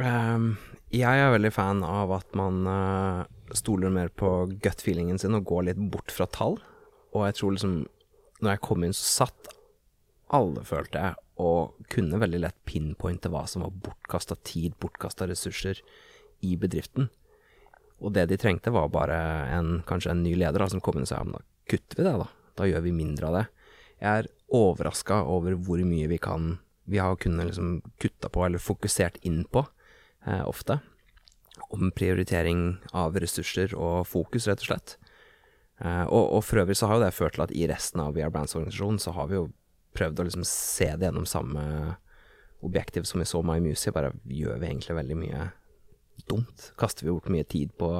um, 0.00 0.46
jeg 0.94 1.22
er 1.22 1.34
veldig 1.34 1.52
fan 1.54 1.82
av 1.86 2.14
at 2.16 2.36
man 2.38 2.62
uh, 2.66 3.24
stoler 3.54 3.92
mer 3.92 4.08
på 4.08 4.30
gut-feelingen 4.62 5.20
sin 5.20 5.36
og 5.36 5.46
går 5.46 5.68
litt 5.68 5.82
bort 5.92 6.12
fra 6.14 6.26
tall. 6.26 6.58
Og 7.14 7.28
jeg 7.28 7.38
tror 7.38 7.54
liksom 7.56 7.76
Når 8.36 8.50
jeg 8.50 8.60
kom 8.66 8.82
inn, 8.84 8.92
så 8.92 9.24
satt 9.24 9.46
alle, 10.36 10.60
følte 10.68 11.00
jeg, 11.00 11.14
og 11.40 11.78
kunne 11.88 12.18
veldig 12.20 12.40
lett 12.42 12.56
pinpointe 12.68 13.30
hva 13.32 13.46
som 13.48 13.62
var 13.64 13.70
bortkasta 13.86 14.36
tid, 14.44 14.74
bortkasta 14.76 15.24
ressurser 15.30 15.80
i 16.44 16.50
bedriften. 16.60 17.08
Og 18.04 18.12
det 18.12 18.26
de 18.28 18.36
trengte, 18.36 18.74
var 18.74 18.90
bare 18.92 19.16
en, 19.54 19.78
kanskje 19.88 20.12
en 20.12 20.20
ny 20.20 20.34
leder 20.36 20.60
da, 20.60 20.68
som 20.68 20.82
kom 20.84 20.98
inn 20.98 21.06
og 21.06 21.08
sa 21.08 21.22
ja, 21.22 21.38
da 21.38 21.40
kutter 21.70 21.96
vi 21.96 22.04
det, 22.04 22.12
da. 22.20 22.28
Da 22.60 22.68
gjør 22.68 22.84
vi 22.84 22.92
mindre 22.98 23.30
av 23.30 23.38
det. 23.38 23.44
Jeg 24.02 24.20
er 24.20 24.30
overraska 24.60 25.22
over 25.32 25.56
hvor 25.56 25.80
mye 25.88 26.12
vi 26.12 26.20
kan 26.20 26.58
vi 26.86 26.98
har 26.98 27.16
kunnet 27.16 27.46
liksom 27.46 27.80
kutta 27.98 28.28
på, 28.28 28.44
eller 28.46 28.62
fokusert 28.62 29.16
inn 29.26 29.44
på, 29.44 29.66
eh, 30.26 30.48
ofte. 30.48 30.78
Om 31.74 31.90
prioritering 31.96 32.78
av 32.94 33.16
ressurser 33.18 33.74
og 33.74 34.04
fokus, 34.06 34.46
rett 34.46 34.62
og 34.62 34.70
slett. 34.70 34.96
Eh, 35.82 36.04
og, 36.06 36.32
og, 36.38 36.42
for 36.46 36.62
øvrig 36.62 36.76
så 36.78 36.88
har 36.88 36.98
jo 36.98 37.04
det 37.04 37.14
ført 37.16 37.36
til 37.36 37.44
at 37.44 37.52
i 37.52 37.66
resten 37.68 38.00
av 38.00 38.14
VR 38.16 38.32
Brands-organisasjonen 38.32 39.00
så 39.02 39.12
har 39.16 39.30
vi 39.30 39.38
jo 39.38 39.46
prøvd 39.96 40.20
å 40.20 40.26
liksom 40.28 40.44
se 40.48 40.88
det 40.94 41.08
gjennom 41.08 41.26
samme 41.28 41.62
objektiv 42.64 43.04
som 43.08 43.20
vi 43.20 43.28
så 43.28 43.42
My 43.44 43.58
Music, 43.60 43.92
bare 43.94 44.14
gjør 44.24 44.60
vi 44.60 44.70
egentlig 44.70 44.96
veldig 44.96 45.18
mye 45.20 45.48
dumt? 46.30 46.70
Kaster 46.80 47.06
vi 47.06 47.12
bort 47.12 47.28
mye 47.32 47.46
tid 47.48 47.74
på 47.78 47.90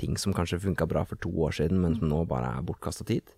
ting 0.00 0.16
som 0.20 0.34
kanskje 0.36 0.60
funka 0.62 0.88
bra 0.88 1.04
for 1.08 1.20
to 1.20 1.32
år 1.44 1.58
siden, 1.58 1.82
men 1.82 1.98
som 1.98 2.08
nå 2.10 2.22
bare 2.30 2.54
er 2.56 2.66
bortkasta 2.66 3.06
tid? 3.08 3.34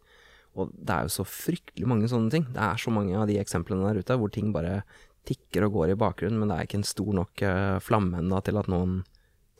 Og 0.59 0.73
det 0.75 0.95
er 0.95 1.07
jo 1.07 1.15
så 1.15 1.27
fryktelig 1.27 1.87
mange 1.87 2.09
sånne 2.11 2.33
ting. 2.33 2.47
Det 2.55 2.63
er 2.63 2.81
så 2.81 2.93
mange 2.95 3.15
av 3.19 3.29
de 3.31 3.39
eksemplene 3.43 3.87
der 3.87 4.03
ute 4.03 4.19
hvor 4.19 4.33
ting 4.35 4.51
bare 4.55 4.81
tikker 5.29 5.67
og 5.67 5.77
går 5.77 5.93
i 5.93 5.99
bakgrunnen, 6.01 6.41
men 6.41 6.51
det 6.51 6.57
er 6.57 6.69
ikke 6.69 6.81
en 6.81 6.89
stor 6.89 7.11
nok 7.15 7.43
uh, 7.45 7.79
flamme 7.85 8.23
ennå 8.23 8.41
til 8.47 8.59
at 8.59 8.71
noen 8.73 9.01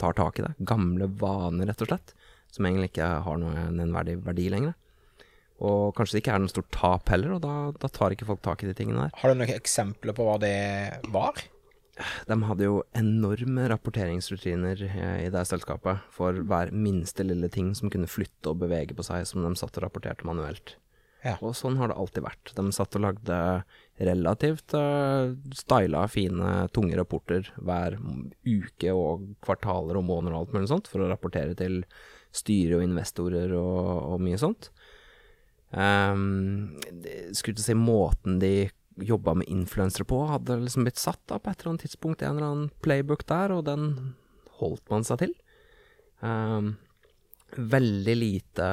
tar 0.01 0.17
tak 0.19 0.41
i 0.41 0.47
det. 0.47 0.55
Gamle 0.67 1.11
vaner, 1.21 1.69
rett 1.71 1.85
og 1.85 1.93
slett, 1.93 2.15
som 2.51 2.67
egentlig 2.67 2.93
ikke 2.93 3.11
har 3.27 3.41
noen 3.41 3.77
nevnverdig 3.79 4.19
verdi 4.27 4.49
lenger. 4.53 4.77
Og 5.61 5.93
kanskje 5.97 6.17
det 6.17 6.23
ikke 6.25 6.35
er 6.39 6.43
noe 6.43 6.53
stort 6.53 6.71
tap 6.73 7.11
heller, 7.13 7.37
og 7.37 7.43
da, 7.45 7.55
da, 7.77 7.89
tar 7.93 8.15
ikke 8.15 8.29
folk 8.29 8.41
tak 8.45 8.65
i 8.65 8.71
de 8.71 8.77
tingene 8.77 9.07
der. 9.07 9.17
Har 9.21 9.33
du 9.33 9.37
noen 9.37 9.57
eksempler 9.59 10.17
på 10.17 10.25
hva 10.25 10.39
det 10.41 10.57
var? 11.13 11.43
De 12.31 12.37
hadde 12.49 12.65
jo 12.65 12.79
enorme 12.97 13.67
rapporteringsrutiner 13.69 14.87
eh, 14.89 15.19
i 15.27 15.33
det 15.33 15.43
selskapet 15.51 16.01
for 16.15 16.39
hver 16.49 16.73
minste 16.73 17.27
lille 17.27 17.51
ting 17.53 17.75
som 17.77 17.93
kunne 17.93 18.09
flytte 18.09 18.55
og 18.55 18.63
bevege 18.63 18.97
på 18.97 19.05
seg, 19.05 19.27
som 19.29 19.45
de 19.45 19.53
satt 19.59 19.77
og 19.77 19.85
rapporterte 19.85 20.25
manuelt. 20.29 20.79
Ja. 21.21 21.37
Og 21.45 21.53
sånn 21.59 21.77
har 21.77 21.93
det 21.93 21.99
alltid 22.01 22.25
vært. 22.25 22.55
De 22.57 22.65
satt 22.73 22.97
og 22.97 23.05
lagde 23.05 23.37
relativt 24.01 24.75
uh, 24.75 25.33
styla, 25.55 26.07
fine, 26.09 26.69
tunge 26.75 26.97
rapporter 26.99 27.51
hver 27.61 27.99
uke 28.47 28.95
og 28.97 29.27
kvartaler 29.45 29.99
og 30.01 30.07
måneder 30.09 30.37
og 30.37 30.45
alt 30.45 30.57
mulig 30.57 30.71
sånt, 30.73 30.89
for 30.91 31.05
å 31.05 31.11
rapportere 31.11 31.57
til 31.59 31.83
styre 32.35 32.79
og 32.79 32.87
investorer 32.87 33.53
og, 33.59 34.15
og 34.15 34.25
mye 34.25 34.41
sånt. 34.41 34.71
Um, 35.71 36.79
skulle 37.31 37.55
ikke 37.55 37.69
si 37.69 37.79
måten 37.79 38.41
de 38.43 38.71
jobba 39.01 39.37
med 39.39 39.49
influensere 39.49 40.05
på, 40.09 40.25
hadde 40.29 40.59
liksom 40.65 40.87
blitt 40.87 41.01
satt 41.01 41.21
da 41.31 41.39
på 41.39 41.51
et 41.51 41.61
eller 41.61 41.75
annet 41.75 41.87
tidspunkt, 41.87 42.23
en 42.23 42.37
eller 42.37 42.49
annen 42.49 42.73
playbook 42.85 43.25
der, 43.29 43.55
og 43.55 43.65
den 43.69 43.93
holdt 44.61 44.85
man 44.93 45.07
seg 45.07 45.23
til. 45.25 45.37
Um, 46.21 46.75
veldig 47.57 48.17
lite 48.19 48.67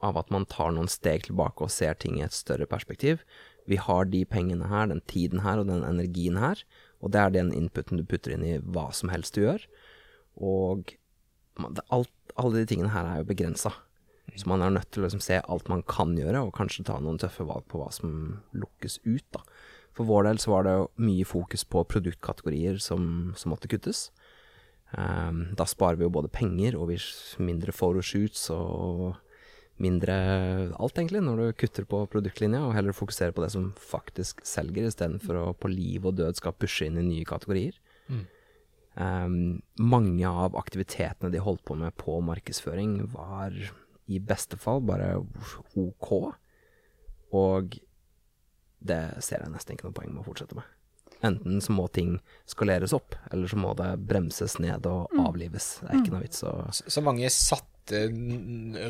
av 0.00 0.16
at 0.16 0.30
man 0.32 0.46
tar 0.48 0.72
noen 0.74 0.88
steg 0.90 1.26
tilbake 1.28 1.64
og 1.64 1.72
ser 1.72 1.98
ting 2.00 2.18
i 2.18 2.24
et 2.24 2.36
større 2.36 2.66
perspektiv. 2.68 3.22
Vi 3.70 3.78
har 3.78 4.08
de 4.10 4.24
pengene 4.26 4.68
her, 4.70 4.88
den 4.90 5.02
tiden 5.10 5.44
her 5.44 5.62
og 5.62 5.68
den 5.70 5.84
energien 5.86 6.40
her, 6.40 6.62
og 7.00 7.14
det 7.14 7.20
er 7.20 7.36
den 7.36 7.52
inputen 7.56 8.00
du 8.00 8.04
putter 8.04 8.34
inn 8.34 8.44
i 8.44 8.56
hva 8.58 8.88
som 8.96 9.12
helst 9.12 9.36
du 9.36 9.44
gjør. 9.44 9.62
Og 10.36 10.92
alt, 11.88 12.12
alle 12.34 12.60
de 12.60 12.66
tingene 12.68 12.92
her 12.92 13.06
er 13.06 13.22
jo 13.22 13.30
begrensa. 13.30 13.72
Så 14.36 14.46
man 14.50 14.62
er 14.62 14.72
nødt 14.74 14.90
til 14.92 15.02
å 15.02 15.06
liksom 15.06 15.22
se 15.24 15.40
alt 15.40 15.70
man 15.70 15.82
kan 15.88 16.14
gjøre, 16.18 16.44
og 16.44 16.54
kanskje 16.56 16.86
ta 16.86 16.98
noen 17.02 17.18
tøffe 17.20 17.46
valg 17.46 17.66
på 17.70 17.80
hva 17.80 17.90
som 17.94 18.40
lukkes 18.54 19.00
ut. 19.06 19.26
da. 19.34 19.42
For 19.96 20.06
vår 20.06 20.28
del 20.28 20.42
så 20.42 20.54
var 20.54 20.66
det 20.66 20.76
mye 21.02 21.26
fokus 21.26 21.64
på 21.66 21.82
produktkategorier 21.90 22.78
som, 22.82 23.32
som 23.36 23.54
måtte 23.54 23.70
kuttes. 23.70 24.08
Um, 24.90 25.50
da 25.58 25.66
sparer 25.70 25.98
vi 25.98 26.06
jo 26.06 26.14
både 26.14 26.30
penger 26.32 26.74
og 26.78 26.90
mindre 27.38 27.74
photoshoots 27.74 28.48
og 28.54 29.18
mindre 29.80 30.14
alt, 30.76 30.98
egentlig, 30.98 31.22
når 31.24 31.40
du 31.40 31.58
kutter 31.62 31.86
på 31.88 32.02
produktlinja, 32.12 32.62
og 32.66 32.74
heller 32.76 32.96
fokuserer 32.96 33.34
på 33.36 33.44
det 33.44 33.52
som 33.54 33.70
faktisk 33.76 34.44
selger, 34.46 34.88
istedenfor 34.88 35.40
å 35.40 35.46
på 35.56 35.70
liv 35.72 36.06
og 36.08 36.18
død 36.20 36.40
skal 36.40 36.56
pushe 36.56 36.88
inn 36.88 37.00
i 37.00 37.06
nye 37.06 37.28
kategorier. 37.28 37.78
Mm. 38.10 38.24
Um, 39.00 39.36
mange 39.78 40.28
av 40.28 40.58
aktivitetene 40.58 41.30
de 41.32 41.42
holdt 41.42 41.62
på 41.64 41.76
med 41.78 41.94
på 42.00 42.18
markedsføring, 42.26 42.98
var 43.14 43.54
i 44.10 44.18
beste 44.18 44.58
fall 44.60 44.82
bare 44.82 45.14
OK, 45.78 46.10
og 47.36 47.78
det 48.80 49.00
ser 49.22 49.44
jeg 49.44 49.52
nesten 49.52 49.76
ikke 49.76 49.88
noe 49.88 49.96
poeng 49.96 50.12
med 50.12 50.22
å 50.24 50.26
fortsette 50.26 50.58
med. 50.58 50.76
Enten 51.26 51.60
så 51.60 51.74
må 51.76 51.84
ting 51.92 52.14
skaleres 52.48 52.94
opp, 52.96 53.14
eller 53.30 53.50
så 53.50 53.58
må 53.60 53.74
det 53.78 53.90
bremses 54.08 54.56
ned 54.62 54.86
og 54.88 55.12
mm. 55.12 55.20
avlives. 55.26 55.68
Det 55.82 55.90
er 55.90 56.00
ikke 56.00 56.14
noe 56.14 56.24
vits 56.24 56.44
å 56.48 56.54
Så 56.72 57.04
mange 57.04 57.28
satt 57.34 57.69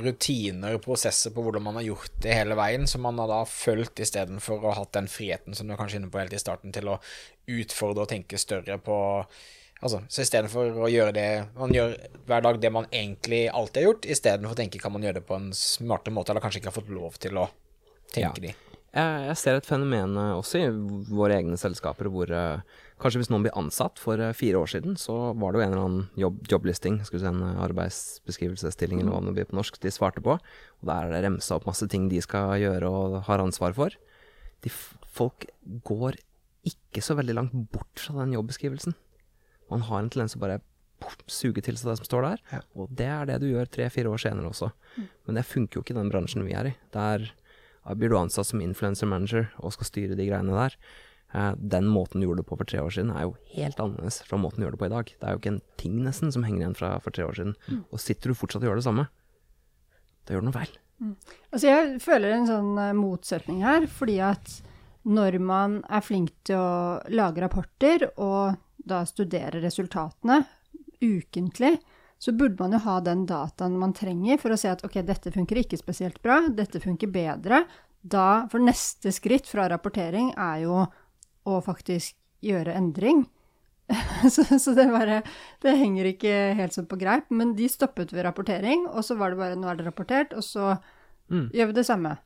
rutiner 0.05 0.75
og 0.77 0.83
prosesser 0.85 1.33
på 1.35 1.45
hvordan 1.45 1.65
man 1.65 1.79
har 1.79 1.87
gjort 1.87 2.19
det 2.25 2.35
hele 2.35 2.57
veien, 2.59 2.87
som 2.91 3.05
man 3.07 3.19
har 3.23 3.31
da 3.31 3.41
fulgt 3.49 4.03
istedenfor 4.03 4.61
å 4.61 4.73
ha 4.73 4.83
hatt 4.83 4.93
den 4.97 5.09
friheten 5.11 5.57
som 5.57 5.69
du 5.69 5.75
er 5.75 5.81
kanskje 5.81 6.01
inne 6.01 6.11
på 6.13 6.21
helt 6.21 6.35
i 6.37 6.43
starten, 6.43 6.75
til 6.75 6.91
å 6.91 6.99
utfordre 7.51 8.05
og 8.05 8.13
tenke 8.13 8.41
større 8.41 8.81
på 8.83 8.99
Altså, 9.81 10.03
så 10.13 10.21
istedenfor 10.21 10.77
å 10.85 10.89
gjøre 10.93 11.13
det 11.17 11.29
Man 11.57 11.73
gjør 11.73 11.95
hver 12.29 12.43
dag 12.45 12.59
det 12.61 12.69
man 12.69 12.89
egentlig 12.93 13.47
alltid 13.49 13.81
har 13.81 13.87
gjort, 13.87 14.09
istedenfor 14.13 14.53
å 14.53 14.59
tenke 14.59 14.81
kan 14.83 14.93
man 14.93 15.07
gjøre 15.07 15.23
det 15.23 15.29
på 15.29 15.39
en 15.39 15.47
smartere 15.57 16.13
måte, 16.13 16.35
eller 16.35 16.45
kanskje 16.45 16.61
ikke 16.61 16.69
har 16.69 16.77
fått 16.77 16.93
lov 16.93 17.17
til 17.23 17.41
å 17.41 17.47
tenke 18.13 18.43
ja. 18.43 18.51
de. 18.51 18.53
Jeg 18.91 19.39
ser 19.39 19.57
et 19.57 19.69
fenomen 19.71 20.19
eh, 20.19 20.37
også 20.37 20.61
i 20.61 20.69
våre 21.15 21.39
egne 21.39 21.57
selskaper 21.61 22.11
hvor 22.11 22.33
uh, 22.35 22.61
Kanskje 23.01 23.23
hvis 23.23 23.31
noen 23.33 23.47
blir 23.47 23.57
ansatt 23.57 24.01
for 24.01 24.21
uh, 24.21 24.35
fire 24.37 24.61
år 24.61 24.69
siden, 24.75 24.97
så 25.01 25.33
var 25.33 25.53
det 25.53 25.61
jo 25.61 25.65
en 25.65 25.73
eller 25.73 25.85
annen 25.87 26.09
jobb, 26.21 26.41
jobblisting, 26.53 26.99
skulle 27.07 27.23
si 27.23 27.31
en 27.31 27.41
uh, 27.41 27.63
arbeidsbeskrivelsesstilling 27.65 29.01
eller 29.01 29.15
hva 29.15 29.23
det 29.25 29.37
blir 29.39 29.49
på 29.49 29.57
norsk, 29.57 29.79
de 29.81 29.93
svarte 29.95 30.23
på. 30.25 30.37
Og 30.37 30.91
der 30.91 31.09
er 31.09 31.15
det 31.15 31.23
remsa 31.25 31.57
opp 31.57 31.69
masse 31.71 31.89
ting 31.89 32.11
de 32.13 32.21
skal 32.25 32.59
gjøre 32.61 32.91
og 32.91 33.21
har 33.29 33.45
ansvar 33.45 33.77
for. 33.77 33.97
De 34.61 34.73
folk 35.11 35.49
går 35.89 36.21
ikke 36.69 37.01
så 37.05 37.17
veldig 37.17 37.39
langt 37.39 37.57
bort 37.73 38.03
fra 38.05 38.19
den 38.21 38.35
jobbeskrivelsen. 38.37 38.97
Man 39.73 39.87
har 39.89 40.03
en 40.03 40.13
tendens 40.13 40.37
til 40.37 40.43
å 40.43 40.45
bare 40.45 40.61
suge 41.31 41.63
til 41.65 41.79
seg 41.81 41.89
det 41.89 41.99
som 42.03 42.09
står 42.09 42.27
der, 42.27 42.41
ja. 42.53 42.59
og 42.77 42.91
det 42.93 43.07
er 43.09 43.29
det 43.31 43.39
du 43.41 43.47
gjør 43.49 43.71
tre-fire 43.73 44.11
år 44.13 44.21
senere 44.21 44.51
også. 44.51 44.69
Mm. 44.99 45.07
Men 45.27 45.39
det 45.39 45.49
funker 45.49 45.79
jo 45.79 45.85
ikke 45.85 45.95
i 45.95 46.01
den 46.03 46.11
bransjen 46.13 46.45
vi 46.45 46.57
er 46.59 46.69
i. 46.69 46.75
Der 46.93 47.31
blir 47.97 48.13
du 48.13 48.19
ansatt 48.19 48.51
som 48.51 48.61
influencer 48.61 49.09
manager 49.09 49.49
og 49.59 49.73
skal 49.75 49.89
styre 49.89 50.19
de 50.19 50.27
greiene 50.29 50.53
der. 50.53 50.77
Eh, 51.33 51.53
den 51.57 51.87
måten 51.87 52.21
du 52.21 52.27
gjorde 52.27 52.43
det 52.43 52.49
på 52.49 52.59
for 52.59 52.67
tre 52.67 52.81
år 52.83 52.95
siden, 52.95 53.13
er 53.15 53.29
jo 53.29 53.37
helt 53.55 53.81
annerledes 53.83 54.21
fra 54.27 54.39
måten 54.41 54.61
du 54.61 54.67
gjør 54.67 54.75
det 54.75 54.83
på 54.83 54.89
i 54.89 54.95
dag. 54.95 55.13
Det 55.15 55.27
er 55.27 55.37
jo 55.37 55.43
ikke 55.43 55.53
en 55.55 55.65
ting 55.79 56.01
nesten 56.07 56.33
som 56.35 56.47
henger 56.47 56.65
igjen 56.65 56.79
fra 56.79 56.95
for 57.05 57.15
tre 57.15 57.27
år 57.29 57.39
siden. 57.39 57.55
Mm. 57.69 57.85
Og 57.91 58.03
sitter 58.03 58.33
du 58.33 58.39
fortsatt 58.39 58.65
og 58.65 58.71
gjør 58.71 58.81
det 58.81 58.87
samme, 58.89 59.07
da 60.27 60.35
gjør 60.35 60.43
du 60.43 60.49
noe 60.51 60.59
feil. 60.59 60.75
Mm. 61.01 61.15
Altså 61.53 61.71
jeg 61.71 62.01
føler 62.05 62.35
en 62.35 62.51
sånn 62.51 62.73
uh, 62.77 62.91
motsetning 62.99 63.63
her, 63.65 63.87
fordi 63.91 64.19
at 64.27 64.59
når 65.09 65.39
man 65.41 65.79
er 65.89 66.05
flink 66.05 66.35
til 66.45 66.59
å 66.61 66.99
lage 67.15 67.41
rapporter 67.41 68.11
og 68.21 68.59
da 68.91 69.05
studere 69.09 69.63
resultatene 69.63 70.43
ukentlig, 71.01 71.79
så 72.21 72.35
burde 72.37 72.59
man 72.61 72.75
jo 72.77 72.83
ha 72.85 72.99
den 73.01 73.23
dataen 73.29 73.79
man 73.81 73.95
trenger 73.97 74.37
for 74.43 74.53
å 74.53 74.59
se 74.61 74.69
at 74.69 74.83
ok, 74.85 74.99
dette 75.09 75.33
funker 75.33 75.63
ikke 75.63 75.79
spesielt 75.81 76.19
bra, 76.21 76.43
dette 76.53 76.83
funker 76.83 77.09
bedre. 77.09 77.63
Da, 78.01 78.45
for 78.53 78.61
neste 78.61 79.13
skritt 79.13 79.49
fra 79.49 79.69
rapportering 79.73 80.35
er 80.37 80.67
jo 80.67 80.83
å 81.49 81.61
faktisk 81.65 82.17
gjøre 82.45 82.75
endring. 82.77 83.27
så, 84.31 84.45
så 84.59 84.73
det 84.77 84.87
bare 84.93 85.23
Det 85.63 85.73
henger 85.77 86.13
ikke 86.13 86.35
helt 86.59 86.77
sånn 86.77 86.87
på 86.91 86.99
greip. 87.01 87.31
Men 87.35 87.57
de 87.59 87.69
stoppet 87.69 88.13
ved 88.15 88.25
rapportering, 88.29 88.87
og 88.91 89.03
så 89.07 89.17
var 89.19 89.31
det 89.35 89.41
bare 89.41 89.59
nå 89.59 89.69
er 89.71 89.81
det 89.81 89.87
rapportert, 89.91 90.35
og 90.37 90.45
så 90.47 90.79
Mm. 91.31 91.45
gjør 91.55 91.69
vi 91.71 91.75
det 91.77 91.85
samme. 91.87 92.17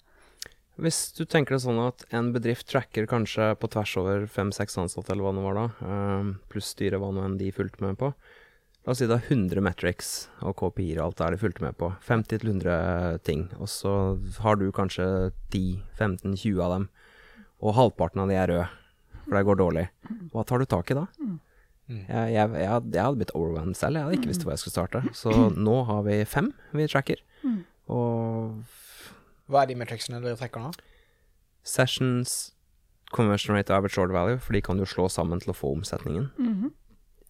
Hvis 0.80 1.12
du 1.12 1.26
tenker 1.28 1.52
det 1.52 1.60
sånn 1.60 1.76
at 1.86 2.06
en 2.16 2.30
bedrift 2.32 2.64
tracker 2.70 3.04
kanskje 3.04 3.50
på 3.60 3.68
tvers 3.68 3.92
over 4.00 4.22
fem-seks 4.26 4.78
ansatte, 4.80 5.12
eller 5.12 5.26
hva 5.26 5.32
det 5.36 5.42
var 5.44 5.58
da, 5.58 5.64
eh, 5.84 6.30
pluss 6.48 6.70
styret 6.72 6.96
hva 7.02 7.10
nå 7.12 7.20
enn 7.26 7.36
de 7.36 7.50
fulgte 7.52 7.82
med 7.84 7.98
på 8.00 8.14
La 8.86 8.92
oss 8.92 8.98
si 9.00 9.06
det 9.06 9.16
er 9.16 9.28
100 9.28 9.60
metrics 9.64 10.08
og 10.40 10.56
KPI-er 10.56 10.98
og 11.00 11.06
alt 11.06 11.16
det 11.20 11.26
er 11.26 11.30
de 11.36 11.40
fulgte 11.40 11.62
med 11.64 11.76
på. 11.76 11.88
50-100 12.04 13.22
ting. 13.24 13.46
Og 13.56 13.68
så 13.68 13.92
har 14.40 14.56
du 14.56 14.66
kanskje 14.72 15.32
10-15-20 15.52 16.60
av 16.64 16.72
dem, 16.74 16.88
og 17.64 17.74
halvparten 17.78 18.20
av 18.24 18.28
de 18.28 18.36
er 18.36 18.50
røde, 18.52 18.68
for 19.24 19.36
det 19.38 19.44
går 19.48 19.60
dårlig. 19.60 19.88
Hva 20.32 20.44
tar 20.46 20.62
du 20.62 20.68
tak 20.70 20.92
i 20.92 20.98
da? 20.98 21.06
Mm. 21.18 21.34
Jeg, 21.84 22.06
jeg, 22.08 22.32
jeg, 22.32 22.68
hadde, 22.70 22.94
jeg 22.96 23.04
hadde 23.04 23.20
blitt 23.20 23.34
overwhelmed 23.36 23.76
selv. 23.76 23.98
Jeg 23.98 24.06
hadde 24.06 24.18
ikke 24.20 24.30
visst 24.30 24.44
hvor 24.46 24.54
jeg 24.54 24.62
skulle 24.62 24.76
starte. 24.78 25.02
Så 25.16 25.34
nå 25.52 25.76
har 25.90 26.04
vi 26.06 26.22
fem 26.28 26.52
vi 26.72 26.88
tracker. 26.88 27.20
Og 27.92 28.62
Hva 29.52 29.62
er 29.64 29.68
de 29.68 29.76
metricsene 29.76 30.22
dere 30.24 30.38
trekker 30.40 30.64
nå? 30.64 30.70
Sessions, 31.64 32.54
conversion 33.12 33.56
rate 33.56 33.72
og 33.72 33.82
average 33.82 34.00
order 34.00 34.16
value, 34.16 34.40
for 34.40 34.56
de 34.56 34.62
kan 34.64 34.80
du 34.80 34.86
slå 34.88 35.10
sammen 35.12 35.40
til 35.44 35.52
å 35.52 35.56
få 35.56 35.74
omsetningen. 35.76 36.30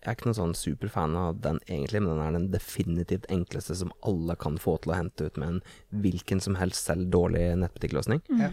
Jeg 0.05 0.11
er 0.11 0.17
ikke 0.19 0.29
noen 0.29 0.37
sånn 0.37 0.59
superfan 0.59 1.15
av 1.17 1.39
den 1.41 1.59
egentlig, 1.65 2.03
men 2.05 2.13
den 2.13 2.23
er 2.27 2.35
den 2.37 2.51
definitivt 2.53 3.25
enkleste 3.33 3.75
som 3.81 3.93
alle 4.05 4.37
kan 4.37 4.59
få 4.61 4.77
til 4.85 4.93
å 4.93 4.99
hente 4.99 5.31
ut 5.31 5.39
med 5.41 5.49
en 5.49 5.61
hvilken 6.05 6.43
som 6.45 6.59
helst 6.61 6.91
selv 6.91 7.09
dårlig 7.15 7.47
nettbutikkløsning. 7.63 8.21
Ja. 8.37 8.51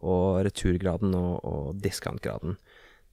Og 0.00 0.40
returgraden 0.46 1.12
og, 1.18 1.44
og 1.44 1.82
discountgraden. 1.84 2.56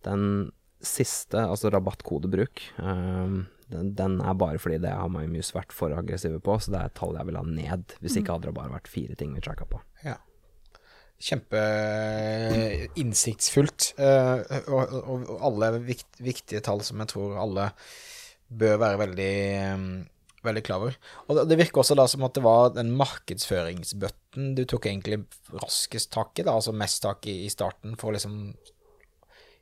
Den 0.05 0.51
siste, 0.85 1.39
altså 1.49 1.71
rabattkodebruk, 1.73 2.61
ehm, 2.77 3.39
den, 3.71 3.87
den 3.97 4.19
er 4.21 4.35
bare 4.37 4.59
fordi 4.61 4.77
det 4.83 4.91
har 4.93 5.09
MyMuse 5.09 5.55
vært 5.55 5.73
for 5.73 5.95
aggressive 5.97 6.37
på, 6.45 6.59
så 6.61 6.69
det 6.75 6.79
er 6.83 6.91
et 6.91 6.97
tall 6.99 7.15
jeg 7.17 7.25
vil 7.31 7.39
ha 7.39 7.43
ned. 7.47 7.95
Hvis 8.03 8.19
ikke 8.19 8.35
hadde 8.35 8.51
det 8.51 8.57
bare 8.59 8.73
vært 8.75 8.91
fire 8.91 9.15
ting 9.17 9.33
vi 9.33 9.41
tracka 9.41 9.65
på. 9.71 9.79
Ja. 10.05 10.19
Kjempe 11.25 11.57
uh, 11.57 12.83
innsiktsfullt. 13.01 13.93
eh, 13.97 14.43
og, 14.67 14.93
og, 14.99 15.29
alle 15.47 15.71
vikt, 15.87 16.19
viktige 16.21 16.61
tall 16.61 16.83
som 16.85 16.99
jeg 17.01 17.13
tror 17.15 17.37
alle 17.41 17.69
bør 18.51 18.77
være 18.83 18.99
veldig, 19.01 19.31
um, 19.73 19.87
veldig 20.45 20.63
klar 20.67 20.83
over. 20.83 20.97
Og 21.25 21.39
det- 21.39 21.47
det 21.49 21.57
virker 21.63 21.81
også 21.81 21.95
da 21.97 22.05
som 22.11 22.27
at 22.27 22.35
det 22.37 22.43
var 22.45 22.69
den 22.75 22.91
markedsføringsbøtten 22.99 24.53
du 24.59 24.65
tok 24.69 24.85
egentlig 24.91 25.23
raskest 25.55 26.11
tak 26.13 26.37
i, 26.37 26.43
da, 26.45 26.51
altså 26.59 26.75
mest 26.75 27.01
tak 27.01 27.25
i 27.31 27.45
i 27.45 27.49
starten, 27.49 27.95
for 27.97 28.11
å 28.11 28.13
liksom 28.19 28.53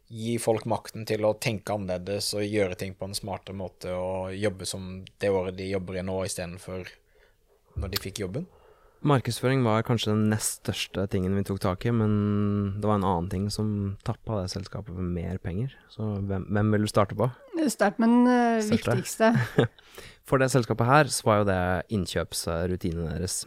gi 0.07 0.35
folk 0.41 0.65
makten 0.69 1.07
til 1.09 1.25
å 1.25 1.35
tenke 1.41 1.73
annerledes 1.73 2.33
og 2.37 2.45
gjøre 2.45 2.77
ting 2.79 2.97
på 2.97 3.07
en 3.07 3.15
smartere 3.17 3.57
måte 3.57 3.93
og 3.95 4.33
jobbe 4.35 4.67
som 4.69 5.03
det 5.21 5.31
året 5.31 5.57
de 5.57 5.69
jobber 5.71 5.99
i 5.99 6.05
nå, 6.05 6.17
istedenfor 6.27 6.91
når 7.79 7.93
de 7.93 8.01
fikk 8.03 8.21
jobben. 8.25 8.45
Markedsføring 9.03 9.65
var 9.65 9.83
kanskje 9.83 10.13
den 10.13 10.29
nest 10.31 10.61
største 10.61 11.03
tingen 11.11 11.33
vi 11.35 11.43
tok 11.43 11.59
tak 11.59 11.83
i, 11.83 11.91
men 11.91 12.13
det 12.79 12.87
var 12.87 13.01
en 13.01 13.07
annen 13.07 13.27
ting 13.31 13.49
som 13.51 13.67
tappa 14.07 14.39
det 14.39 14.53
selskapet 14.53 14.95
for 14.95 15.03
mer 15.03 15.41
penger. 15.43 15.73
Så 15.91 16.07
hvem, 16.23 16.45
hvem 16.47 16.71
vil 16.71 16.85
du 16.85 16.91
starte 16.91 17.17
på? 17.19 17.27
Start 17.67 17.99
med 17.99 18.13
den 18.13 18.29
uh, 18.31 18.63
viktigste. 18.71 19.33
For 20.27 20.39
det 20.39 20.53
selskapet 20.53 20.87
her, 20.87 21.09
så 21.11 21.27
var 21.27 21.41
jo 21.41 21.47
det 21.49 21.61
innkjøpsrutinene 21.95 23.17
deres. 23.17 23.41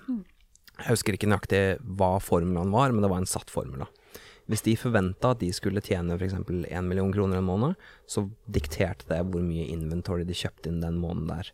Jeg 0.76 0.90
husker 0.90 1.16
ikke 1.16 1.28
nøyaktig 1.28 1.62
hva 1.96 2.18
formelen 2.20 2.72
var, 2.74 2.92
men 2.92 3.04
det 3.04 3.10
var 3.12 3.24
en 3.24 3.28
satt 3.28 3.52
formel. 3.52 3.86
da. 3.86 4.05
Hvis 4.46 4.62
de 4.62 4.76
forventa 4.78 5.32
at 5.34 5.40
de 5.42 5.48
skulle 5.54 5.82
tjene 5.82 6.14
f.eks. 6.14 6.36
1 6.38 6.86
million 6.86 7.10
kroner 7.14 7.40
en 7.40 7.48
måned, 7.48 7.74
så 8.06 8.28
dikterte 8.46 9.08
det 9.10 9.24
hvor 9.26 9.42
mye 9.42 9.66
inventory 9.72 10.26
de 10.26 10.36
kjøpte 10.38 10.70
inn 10.70 10.84
den 10.84 11.00
måneden 11.02 11.32
der. 11.32 11.50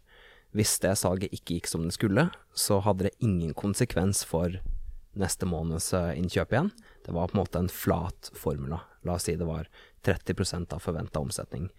Hvis 0.53 0.77
det 0.85 0.99
salget 1.01 1.33
ikke 1.33 1.57
gikk 1.57 1.71
som 1.71 1.87
det 1.87 1.97
skulle, 1.97 2.27
så 2.53 2.83
hadde 2.85 3.09
det 3.09 3.17
ingen 3.25 3.55
konsekvens 3.57 4.21
for 4.29 4.59
neste 5.17 5.49
måneds 5.49 5.91
eh, 5.97 6.13
innkjøp 6.21 6.53
igjen. 6.53 6.73
Det 7.07 7.15
var 7.17 7.31
på 7.31 7.37
en 7.37 7.43
måte 7.43 7.61
en 7.61 7.73
flat 7.73 8.29
formula. 8.37 8.83
La 9.09 9.17
oss 9.17 9.29
si 9.29 9.37
det 9.41 9.49
var 9.49 9.71
30% 10.05 10.77
av 10.77 10.85
forventa 10.85 11.21
omsetning. 11.25 11.71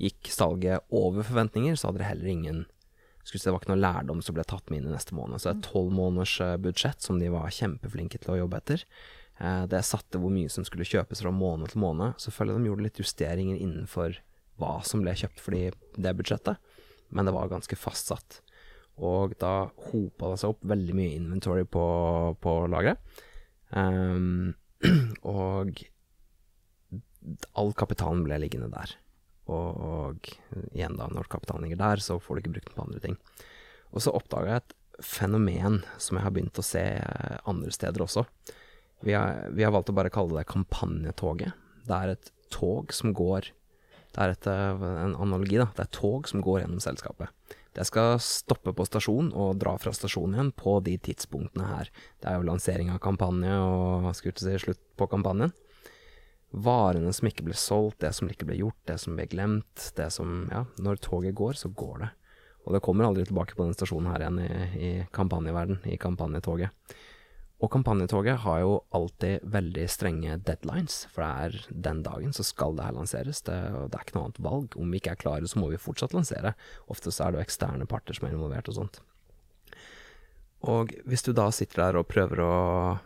Gikk 0.00 0.30
salget 0.32 0.86
over 0.94 1.26
forventninger, 1.26 1.74
så 1.74 1.90
hadde 1.90 2.04
det 2.04 2.12
heller 2.12 2.30
ingen 2.30 2.62
skulle 3.24 3.42
si 3.42 3.48
Det 3.48 3.52
var 3.52 3.62
ikke 3.62 3.72
noe 3.74 3.84
lærdom 3.84 4.22
som 4.24 4.34
ble 4.36 4.44
tatt 4.48 4.70
med 4.70 4.80
inn 4.80 4.90
i 4.90 4.94
neste 4.94 5.14
måned. 5.14 5.42
Så 5.42 5.52
et 5.52 5.64
tolv 5.66 5.92
måneders 5.94 6.38
eh, 6.44 6.56
budsjett 6.60 7.02
som 7.04 7.20
de 7.20 7.30
var 7.32 7.52
kjempeflinke 7.54 8.20
til 8.22 8.34
å 8.34 8.38
jobbe 8.42 8.60
etter. 8.62 8.84
Eh, 9.40 9.64
Det 9.66 9.80
satte 9.86 10.20
hvor 10.20 10.32
mye 10.34 10.50
som 10.52 10.64
skulle 10.64 10.84
kjøpes 10.88 11.22
fra 11.24 11.32
måned 11.32 11.72
til 11.72 11.80
måned. 11.80 12.14
Så 12.20 12.28
Selvfølgelig 12.30 12.62
de 12.64 12.70
gjorde 12.70 12.86
litt 12.88 13.00
justeringer 13.00 13.56
innenfor 13.60 14.18
hva 14.60 14.74
som 14.84 15.00
ble 15.02 15.14
kjøpt 15.16 15.40
for 15.40 15.56
de- 15.56 15.72
det 15.96 16.16
budsjettet, 16.18 16.58
men 17.10 17.24
det 17.24 17.32
var 17.32 17.48
ganske 17.48 17.76
fastsatt. 17.80 18.40
Og 19.00 19.32
da 19.40 19.70
hopa 19.90 20.30
det 20.34 20.38
seg 20.42 20.50
opp 20.52 20.60
veldig 20.68 20.94
mye 20.94 21.14
inventory 21.16 21.64
på, 21.64 21.84
på 22.40 22.52
lageret. 22.68 22.98
Um, 23.72 24.52
og 25.24 25.80
all 27.56 27.72
kapitalen 27.76 28.24
ble 28.26 28.38
liggende 28.42 28.70
der. 28.72 28.92
Og, 29.50 29.80
og 29.80 30.30
igjen 30.74 30.96
da, 30.98 31.08
når 31.10 31.28
kapitalen 31.32 31.64
ligger 31.66 31.80
der, 31.80 32.02
så 32.04 32.18
får 32.22 32.36
du 32.36 32.42
ikke 32.44 32.52
brukt 32.58 32.68
den 32.70 32.76
på 32.76 32.84
andre 32.86 33.00
ting. 33.02 33.16
Og 33.90 34.04
så 34.04 34.12
oppdaga 34.14 34.52
jeg 34.52 34.62
et 34.62 34.76
fenomen 35.02 35.80
som 35.98 36.18
jeg 36.18 36.26
har 36.26 36.34
begynt 36.36 36.60
å 36.60 36.66
se 36.66 36.84
andre 37.48 37.72
steder 37.74 38.04
også. 38.04 38.26
Vi 39.06 39.14
har, 39.16 39.48
vi 39.54 39.64
har 39.64 39.72
valgt 39.72 39.92
å 39.92 39.96
bare 39.96 40.12
kalle 40.12 40.36
det 40.38 40.50
kampanjetoget. 40.50 41.56
Det 41.88 41.96
er 41.96 42.14
et 42.14 42.30
tog 42.52 42.92
som 42.92 43.14
går 43.16 43.52
Det 44.10 44.18
er 44.18 44.32
et, 44.34 44.46
eh, 44.50 44.80
en 45.04 45.14
analogi, 45.22 45.54
da. 45.54 45.68
Det 45.70 45.84
er 45.84 45.86
et 45.86 45.94
tog 45.94 46.26
som 46.26 46.40
går 46.42 46.64
gjennom 46.64 46.80
selskapet. 46.82 47.30
Det 47.78 47.84
skal 47.86 48.16
stoppe 48.18 48.72
på 48.74 48.82
stasjon 48.82 49.28
og 49.30 49.60
dra 49.62 49.76
fra 49.78 49.92
stasjonen 49.94 50.34
igjen 50.34 50.50
på 50.58 50.72
de 50.82 50.96
tidspunktene 50.98 51.68
her. 51.68 51.92
Det 52.18 52.26
er 52.26 52.40
jo 52.40 52.48
lansering 52.48 52.90
av 52.90 52.98
kampanje 52.98 53.54
og 53.54 54.10
skulle 54.18 54.34
til 54.34 54.48
å 54.48 54.56
si 54.58 54.64
slutt 54.64 54.82
på 54.98 55.06
kampanjen 55.12 55.54
varene 56.50 57.12
som 57.14 57.28
ikke 57.30 57.46
ble 57.46 57.56
solgt, 57.58 58.00
det 58.02 58.12
som 58.16 58.30
ikke 58.30 58.48
ble 58.48 58.58
gjort, 58.60 58.78
det 58.90 58.96
som 59.02 59.16
ble 59.16 59.26
glemt, 59.30 59.90
det 59.96 60.08
som 60.14 60.48
Ja, 60.50 60.64
når 60.82 61.02
toget 61.02 61.34
går, 61.38 61.54
så 61.54 61.70
går 61.70 61.98
det. 62.04 62.10
Og 62.66 62.74
det 62.74 62.82
kommer 62.84 63.06
aldri 63.06 63.24
tilbake 63.24 63.56
på 63.56 63.64
den 63.64 63.76
stasjonen 63.76 64.10
her 64.10 64.24
igjen 64.24 64.40
i, 64.42 64.50
i 64.76 64.90
kampanjeverden, 65.14 65.80
i 65.86 65.96
kampanjetoget. 65.96 66.74
Og 67.60 67.68
kampanjetoget 67.74 68.38
har 68.40 68.62
jo 68.62 68.76
alltid 68.96 69.44
veldig 69.52 69.84
strenge 69.92 70.38
deadlines, 70.48 71.02
for 71.12 71.26
det 71.26 71.28
er 71.44 71.82
den 71.88 72.00
dagen 72.06 72.32
så 72.32 72.44
skal 72.46 72.78
det 72.78 72.86
her 72.86 72.96
lanseres. 72.96 73.42
Det, 73.44 73.56
det 73.92 73.98
er 73.98 74.06
ikke 74.06 74.16
noe 74.16 74.30
annet 74.30 74.40
valg. 74.46 74.76
Om 74.80 74.94
vi 74.94 75.00
ikke 75.02 75.12
er 75.12 75.20
klare, 75.20 75.50
så 75.50 75.60
må 75.60 75.68
vi 75.68 75.80
fortsatt 75.80 76.16
lansere. 76.16 76.54
Ofte 76.88 77.12
så 77.12 77.26
er 77.26 77.34
det 77.34 77.42
jo 77.42 77.44
eksterne 77.44 77.88
parter 77.90 78.16
som 78.16 78.28
er 78.28 78.36
involvert 78.36 78.72
og 78.72 78.78
sånt. 78.80 79.02
Og 80.68 80.90
hvis 81.08 81.22
du 81.24 81.30
da 81.32 81.46
sitter 81.56 81.80
der 81.80 81.96
og 81.96 82.08
prøver 82.10 82.42
å 82.44 82.54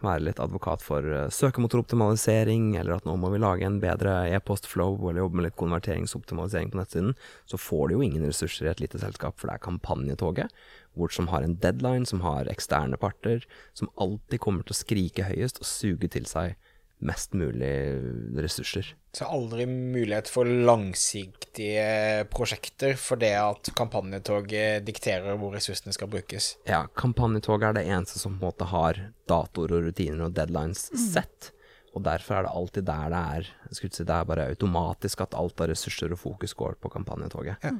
være 0.03 0.25
litt 0.27 0.41
advokat 0.43 0.83
for 0.83 1.07
uh, 1.07 1.29
søkemotoroptimalisering, 1.31 2.73
eller 2.81 2.97
at 2.97 3.07
nå 3.07 3.15
må 3.21 3.31
vi 3.31 3.39
lage 3.39 3.69
en 3.69 3.79
bedre 3.83 4.25
e-post-flow, 4.35 4.97
eller 4.99 5.23
jobbe 5.23 5.39
med 5.39 5.47
litt 5.47 5.59
konverteringsoptimalisering 5.61 6.73
på 6.73 6.81
nettsiden, 6.81 7.15
så 7.47 7.61
får 7.61 7.87
du 7.87 7.95
jo 7.95 8.03
ingen 8.09 8.27
ressurser 8.27 8.67
i 8.67 8.73
et 8.73 8.83
lite 8.83 8.99
selskap, 8.99 9.39
for 9.39 9.47
det 9.47 9.55
er 9.55 9.67
kampanjetoget, 9.69 10.67
hvor 10.99 11.15
som 11.15 11.31
har 11.31 11.47
en 11.47 11.55
deadline, 11.63 12.11
som 12.11 12.27
har 12.27 12.51
eksterne 12.51 12.99
parter, 12.99 13.47
som 13.79 13.93
alltid 14.03 14.43
kommer 14.43 14.67
til 14.67 14.75
å 14.75 14.81
skrike 14.81 15.31
høyest 15.31 15.63
og 15.63 15.71
suge 15.71 16.11
til 16.11 16.27
seg 16.27 16.59
mest 17.05 17.39
mulig 17.39 17.75
ressurser. 18.35 18.97
Så 19.15 19.29
aldri 19.31 19.67
mulighet 19.71 20.27
for 20.27 20.49
langsiktige 20.49 22.25
prosjekter 22.35 22.97
for 22.99 23.21
det 23.21 23.35
at 23.39 23.71
kampanjetoget 23.79 24.83
dikterer 24.87 25.39
hvor 25.39 25.55
ressursene 25.55 25.95
skal 25.95 26.11
brukes. 26.11 26.57
Ja, 26.67 26.85
kampanjetoget 26.99 27.69
er 27.69 27.79
det 27.79 27.87
eneste 27.87 28.19
som 28.19 28.35
på 28.35 28.43
en 28.43 28.49
måte 28.51 28.71
har 28.73 28.99
datoer 29.31 29.77
og 29.77 29.87
rutiner 29.87 30.27
og 30.27 30.35
deadlines 30.35 30.89
sett. 30.99 31.53
Og 31.95 32.03
derfor 32.03 32.41
er 32.41 32.47
det 32.47 32.55
alltid 32.59 32.87
der 32.91 33.13
det 33.15 33.23
er 33.39 33.51
skulle 33.71 33.95
si 33.95 34.05
Det 34.05 34.15
er 34.15 34.27
bare 34.27 34.49
automatisk 34.51 35.23
at 35.23 35.35
alt 35.39 35.61
av 35.63 35.71
ressurser 35.71 36.13
og 36.15 36.19
fokus 36.19 36.55
går 36.59 36.75
på 36.83 36.91
kampanjetoget. 36.91 37.63
Ja. 37.63 37.77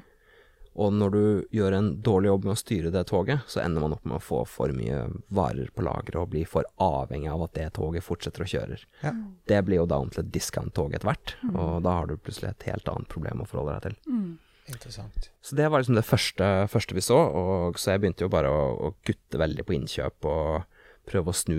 Og 0.75 0.95
når 0.95 1.13
du 1.15 1.25
gjør 1.55 1.77
en 1.77 1.91
dårlig 2.03 2.33
jobb 2.33 2.47
med 2.49 2.55
å 2.57 2.59
styre 2.59 2.91
det 2.95 3.05
toget, 3.07 3.45
så 3.51 3.61
ender 3.63 3.85
man 3.85 3.95
opp 3.95 4.07
med 4.09 4.19
å 4.19 4.23
få 4.23 4.41
for 4.49 4.75
mye 4.75 5.05
varer 5.35 5.71
på 5.75 5.85
lageret 5.87 6.19
og 6.19 6.33
bli 6.33 6.43
for 6.49 6.67
avhengig 6.83 7.31
av 7.31 7.45
at 7.47 7.55
det 7.55 7.69
toget 7.79 8.07
fortsetter 8.07 8.43
å 8.43 8.49
kjøre. 8.51 8.81
Ja. 9.05 9.13
Det 9.47 9.61
blir 9.69 9.83
jo 9.83 9.91
da 9.91 10.01
om 10.03 10.11
til 10.11 10.25
et 10.25 10.33
discount-tog 10.35 10.97
etter 10.97 11.13
hvert, 11.13 11.37
og 11.53 11.85
da 11.87 12.01
har 12.01 12.11
du 12.11 12.17
plutselig 12.19 12.51
et 12.51 12.69
helt 12.73 12.91
annet 12.91 13.11
problem 13.13 13.45
å 13.45 13.49
forholde 13.49 13.79
deg 13.79 13.95
til. 13.95 14.19
Interessant. 14.65 15.31
Så 15.45 15.57
det 15.59 15.69
var 15.69 15.83
liksom 15.83 15.99
det 15.99 16.07
første, 16.09 16.51
første 16.73 16.97
vi 16.97 17.05
så, 17.05 17.19
og 17.21 17.79
så 17.79 17.95
jeg 17.95 18.03
begynte 18.03 18.25
jo 18.25 18.33
bare 18.33 18.51
å, 18.51 18.63
å 18.89 18.95
kutte 19.05 19.41
veldig 19.41 19.67
på 19.69 19.77
innkjøp 19.77 20.31
og 20.31 20.71
prøve 21.05 21.31
å 21.31 21.37
snu, 21.37 21.59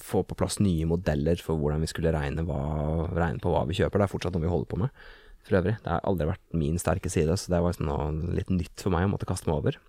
få 0.00 0.22
på 0.24 0.36
plass 0.38 0.56
nye 0.64 0.86
modeller 0.88 1.40
for 1.44 1.60
hvordan 1.60 1.82
vi 1.84 1.90
skulle 1.90 2.12
regne, 2.14 2.44
hva, 2.48 2.62
regne 3.12 3.42
på 3.42 3.52
hva 3.52 3.66
vi 3.68 3.76
kjøper. 3.76 4.00
Det 4.00 4.08
er 4.08 4.14
fortsatt 4.14 4.36
noe 4.36 4.46
vi 4.46 4.52
holder 4.52 4.70
på 4.70 4.80
med, 4.80 5.02
for 5.46 5.58
øvrig. 5.60 5.78
Det 5.82 5.90
har 5.90 6.04
aldri 6.08 6.28
vært 6.30 6.44
min 6.56 6.78
sterke 6.80 7.10
side, 7.12 7.36
så 7.38 7.52
det 7.52 7.62
var 7.62 7.74
liksom 7.74 7.88
noe 7.88 8.36
litt 8.38 8.52
nytt 8.52 8.84
for 8.84 8.94
meg 8.94 9.08
å 9.08 9.14
måtte 9.14 9.28
kaste 9.28 9.50
meg 9.50 9.58
over. 9.60 9.80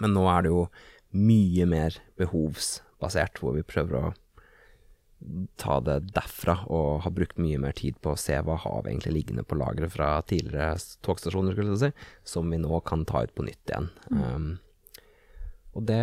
Men 0.00 0.14
nå 0.16 0.24
er 0.32 0.44
det 0.44 0.52
jo 0.52 0.66
mye 1.12 1.68
mer 1.68 1.98
behovsbasert, 2.20 3.40
hvor 3.42 3.56
vi 3.56 3.66
prøver 3.66 3.98
å 3.98 4.04
ta 5.60 5.78
det 5.84 5.98
derfra, 6.16 6.56
og 6.72 7.04
har 7.04 7.14
brukt 7.14 7.38
mye 7.38 7.60
mer 7.62 7.76
tid 7.78 7.98
på 8.02 8.14
å 8.14 8.18
se 8.18 8.34
hva 8.42 8.56
har 8.58 8.82
vi 8.82 8.92
egentlig 8.92 9.14
liggende 9.20 9.44
på 9.46 9.58
lageret 9.58 9.94
fra 9.94 10.16
tidligere 10.26 10.74
togstasjoner, 11.06 11.54
skulle 11.54 11.76
jeg 11.76 11.82
si, 11.84 12.08
som 12.34 12.50
vi 12.50 12.58
nå 12.62 12.80
kan 12.88 13.04
ta 13.08 13.22
ut 13.22 13.34
på 13.36 13.46
nytt 13.46 13.70
igjen. 13.70 13.90
Um, 14.10 14.48
og 15.72 15.86
det 15.88 16.02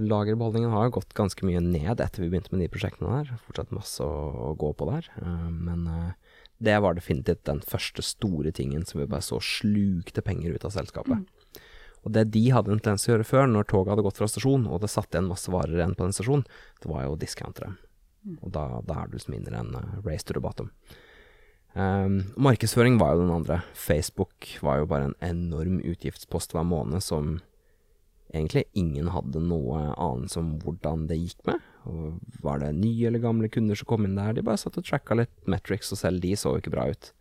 lagerbeholdningen 0.00 0.72
har 0.74 0.90
gått 0.94 1.12
ganske 1.14 1.44
mye 1.46 1.60
ned 1.62 2.00
etter 2.02 2.24
vi 2.24 2.30
begynte 2.32 2.50
med 2.54 2.64
de 2.64 2.70
prosjektene 2.72 3.20
der. 3.20 3.36
Fortsatt 3.44 3.74
masse 3.74 4.02
å, 4.02 4.50
å 4.50 4.54
gå 4.58 4.72
på 4.74 4.88
der. 4.88 5.06
Um, 5.20 5.60
men 5.68 5.84
uh, 5.86 6.29
det 6.60 6.76
var 6.84 6.96
definitivt 6.96 7.46
den 7.48 7.62
første 7.64 8.04
store 8.04 8.52
tingen 8.52 8.84
som 8.86 9.00
vi 9.00 9.08
bare 9.08 9.24
så 9.24 9.40
slukte 9.40 10.22
penger 10.24 10.56
ut 10.56 10.66
av 10.68 10.74
selskapet. 10.74 11.22
Mm. 11.22 11.66
Og 12.04 12.14
det 12.16 12.26
de 12.34 12.42
hadde 12.52 12.72
en 12.72 12.80
tendens 12.80 13.04
til 13.04 13.12
å 13.12 13.14
gjøre 13.16 13.28
før, 13.28 13.46
når 13.48 13.68
toget 13.68 13.94
hadde 13.94 14.04
gått 14.06 14.20
fra 14.20 14.28
stasjon, 14.30 14.66
og 14.68 14.80
det 14.82 14.90
satt 14.92 15.12
igjen 15.12 15.28
masse 15.28 15.52
varer 15.52 15.76
igjen 15.76 15.96
på 15.96 16.06
den 16.06 16.16
stasjonen, 16.16 16.46
det 16.80 16.90
var 16.92 17.04
jo 17.04 17.14
å 17.14 17.20
discountere. 17.20 17.74
Mm. 18.24 18.38
Og 18.38 18.52
da, 18.56 18.64
da, 18.84 19.02
er 19.02 19.12
du 19.12 19.20
som 19.20 19.34
mindre 19.36 19.60
enn 19.60 19.76
uh, 19.76 20.00
race 20.04 20.24
to 20.24 20.36
the 20.36 20.44
bottom. 20.44 20.70
Um, 21.72 22.32
markedsføring 22.40 22.98
var 23.00 23.14
jo 23.14 23.24
den 23.24 23.34
andre. 23.34 23.60
Facebook 23.76 24.48
var 24.64 24.80
jo 24.80 24.88
bare 24.90 25.10
en 25.10 25.18
enorm 25.24 25.78
utgiftspost 25.80 26.56
hver 26.56 26.66
måned 26.66 27.04
som 27.04 27.38
egentlig 28.34 28.64
ingen 28.78 29.10
hadde 29.14 29.42
noe 29.42 29.82
anelse 29.94 30.40
om 30.40 30.54
hvordan 30.62 31.06
det 31.10 31.18
gikk 31.20 31.44
med. 31.48 31.62
Og 31.90 32.18
var 32.44 32.60
det 32.62 32.74
nye 32.78 33.08
eller 33.08 33.22
gamle 33.22 33.50
kunder 33.52 33.78
som 33.78 33.88
kom 33.90 34.06
inn 34.06 34.18
der? 34.18 34.34
De 34.36 34.44
bare 34.46 34.60
satt 34.60 34.78
og 34.80 34.86
tracka 34.86 35.16
litt 35.18 35.32
metrics, 35.50 35.92
og 35.94 36.00
selv 36.00 36.22
de 36.24 36.34
så 36.38 36.54
jo 36.54 36.62
ikke 36.62 36.74
bra 36.74 36.88
ut. 36.90 37.12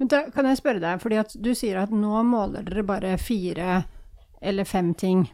Men 0.00 0.10
da 0.10 0.24
kan 0.34 0.48
jeg 0.48 0.58
spørre 0.58 0.82
deg, 0.82 1.00
fordi 1.02 1.20
at 1.22 1.36
du 1.38 1.52
sier 1.54 1.78
at 1.84 1.94
nå 1.94 2.22
måler 2.26 2.66
dere 2.66 2.86
bare 2.86 3.14
fire 3.22 3.84
eller 4.44 4.66
fem 4.68 4.92
ting. 4.98 5.26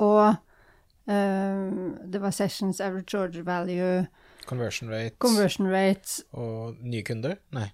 Og 0.00 0.24
uh, 0.32 1.64
det 2.04 2.20
var 2.22 2.34
sessions, 2.34 2.80
average 2.80 3.14
order 3.18 3.44
value 3.46 4.06
Conversion 4.44 4.90
rate. 4.90 5.16
Conversion 5.18 5.70
rate. 5.72 6.24
Og 6.32 6.76
nye 6.84 7.04
kunder? 7.06 7.38
Nei. 7.56 7.70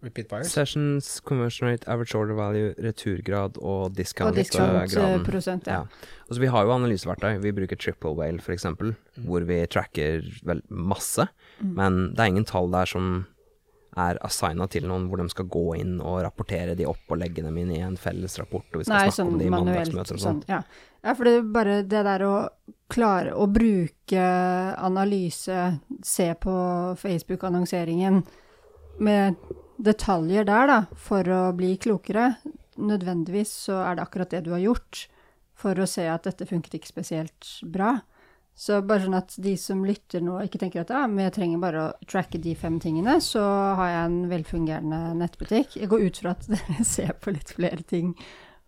Repeat 0.00 0.28
buyers? 0.30 0.52
Sessions, 0.52 1.20
conversion 1.20 1.68
rate, 1.68 1.88
average 1.90 2.14
order 2.14 2.36
value, 2.38 2.74
returgrad 2.78 3.58
og 3.58 3.96
discount. 3.96 4.30
Og 4.30 4.38
discount-prosent, 4.38 5.66
ja. 5.66 5.80
ja. 5.80 6.20
Altså, 6.28 6.40
Vi 6.40 6.50
har 6.54 6.68
jo 6.68 6.74
analyseverktøy. 6.76 7.40
Vi 7.42 7.52
bruker 7.56 7.76
Triple 7.76 8.14
Whale 8.14 8.38
f.eks., 8.38 8.68
mm. 8.78 8.94
hvor 9.26 9.46
vi 9.48 9.58
tracker 9.66 10.22
vel 10.46 10.62
masse. 10.70 11.26
Mm. 11.58 11.74
Men 11.74 11.98
det 12.12 12.22
er 12.22 12.32
ingen 12.34 12.46
tall 12.46 12.70
der 12.70 12.86
som 12.86 13.26
er 13.98 14.18
assigna 14.22 14.68
til 14.70 14.86
noen, 14.86 15.08
hvor 15.10 15.18
de 15.18 15.26
skal 15.32 15.48
gå 15.50 15.64
inn 15.80 15.96
og 15.98 16.20
rapportere 16.22 16.76
de 16.78 16.86
opp 16.86 17.10
og 17.10 17.18
legge 17.18 17.42
dem 17.42 17.56
inn 17.58 17.72
i 17.74 17.82
en 17.82 17.98
felles 17.98 18.38
rapport. 18.38 18.66
Og 18.70 18.82
vi 18.82 18.86
skal 18.86 18.94
Nei, 18.94 19.04
snakke 19.08 19.18
sånn 19.18 19.32
om 19.32 19.38
det 19.40 19.48
i 19.48 19.52
manuelt, 19.52 19.78
mandagsmøter 19.78 20.18
og 20.18 20.24
sånn. 20.24 20.42
Ja. 20.46 20.60
ja, 21.02 21.14
for 21.14 21.26
det 21.26 21.36
er 21.40 21.48
bare 21.58 21.78
det 21.82 22.02
der 22.06 22.26
å 22.28 22.34
klare 22.92 23.34
å 23.34 23.48
bruke 23.50 24.26
analyse, 24.78 25.64
se 26.06 26.28
på 26.38 26.58
Facebook-annonseringen 27.02 28.22
med 29.02 29.42
detaljer 29.78 30.46
der, 30.48 30.70
da, 30.70 30.78
for 30.98 31.28
å 31.30 31.42
bli 31.56 31.76
klokere. 31.80 32.32
Nødvendigvis 32.78 33.52
så 33.66 33.80
er 33.86 33.98
det 33.98 34.04
akkurat 34.04 34.34
det 34.34 34.44
du 34.46 34.52
har 34.54 34.62
gjort 34.62 35.06
for 35.58 35.78
å 35.78 35.88
se 35.90 36.04
at 36.06 36.26
dette 36.28 36.46
funket 36.46 36.78
ikke 36.78 36.90
spesielt 36.92 37.50
bra. 37.66 37.96
Så 38.58 38.80
bare 38.82 39.04
sånn 39.04 39.14
at 39.14 39.36
de 39.38 39.52
som 39.58 39.84
lytter 39.86 40.22
nå, 40.24 40.40
ikke 40.42 40.58
tenker 40.58 40.82
at 40.82 40.90
ja, 40.90 41.04
men 41.06 41.28
jeg 41.28 41.36
trenger 41.36 41.62
bare 41.62 41.82
å 41.84 42.06
tracke 42.10 42.40
de 42.42 42.56
fem 42.58 42.80
tingene, 42.82 43.20
så 43.22 43.42
har 43.78 43.92
jeg 43.92 44.08
en 44.08 44.18
velfungerende 44.30 45.00
nettbutikk. 45.20 45.76
Jeg 45.78 45.90
går 45.92 46.08
ut 46.08 46.20
fra 46.22 46.34
at 46.34 46.46
dere 46.52 46.86
ser 46.86 47.14
på 47.22 47.34
litt 47.34 47.54
flere 47.54 47.86
ting 47.86 48.16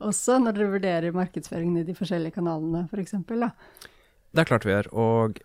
også, 0.00 0.38
når 0.40 0.56
dere 0.56 0.74
vurderer 0.74 1.16
markedsføringen 1.16 1.82
i 1.82 1.86
de 1.88 1.94
forskjellige 1.96 2.38
kanalene, 2.38 2.86
f.eks. 2.86 2.92
For 2.92 3.02
eksempel, 3.02 3.46
da. 3.46 3.90
Det 4.30 4.42
er 4.42 4.48
klart 4.48 4.66
vi 4.66 4.72
gjør. 4.72 4.88
Og 4.94 5.40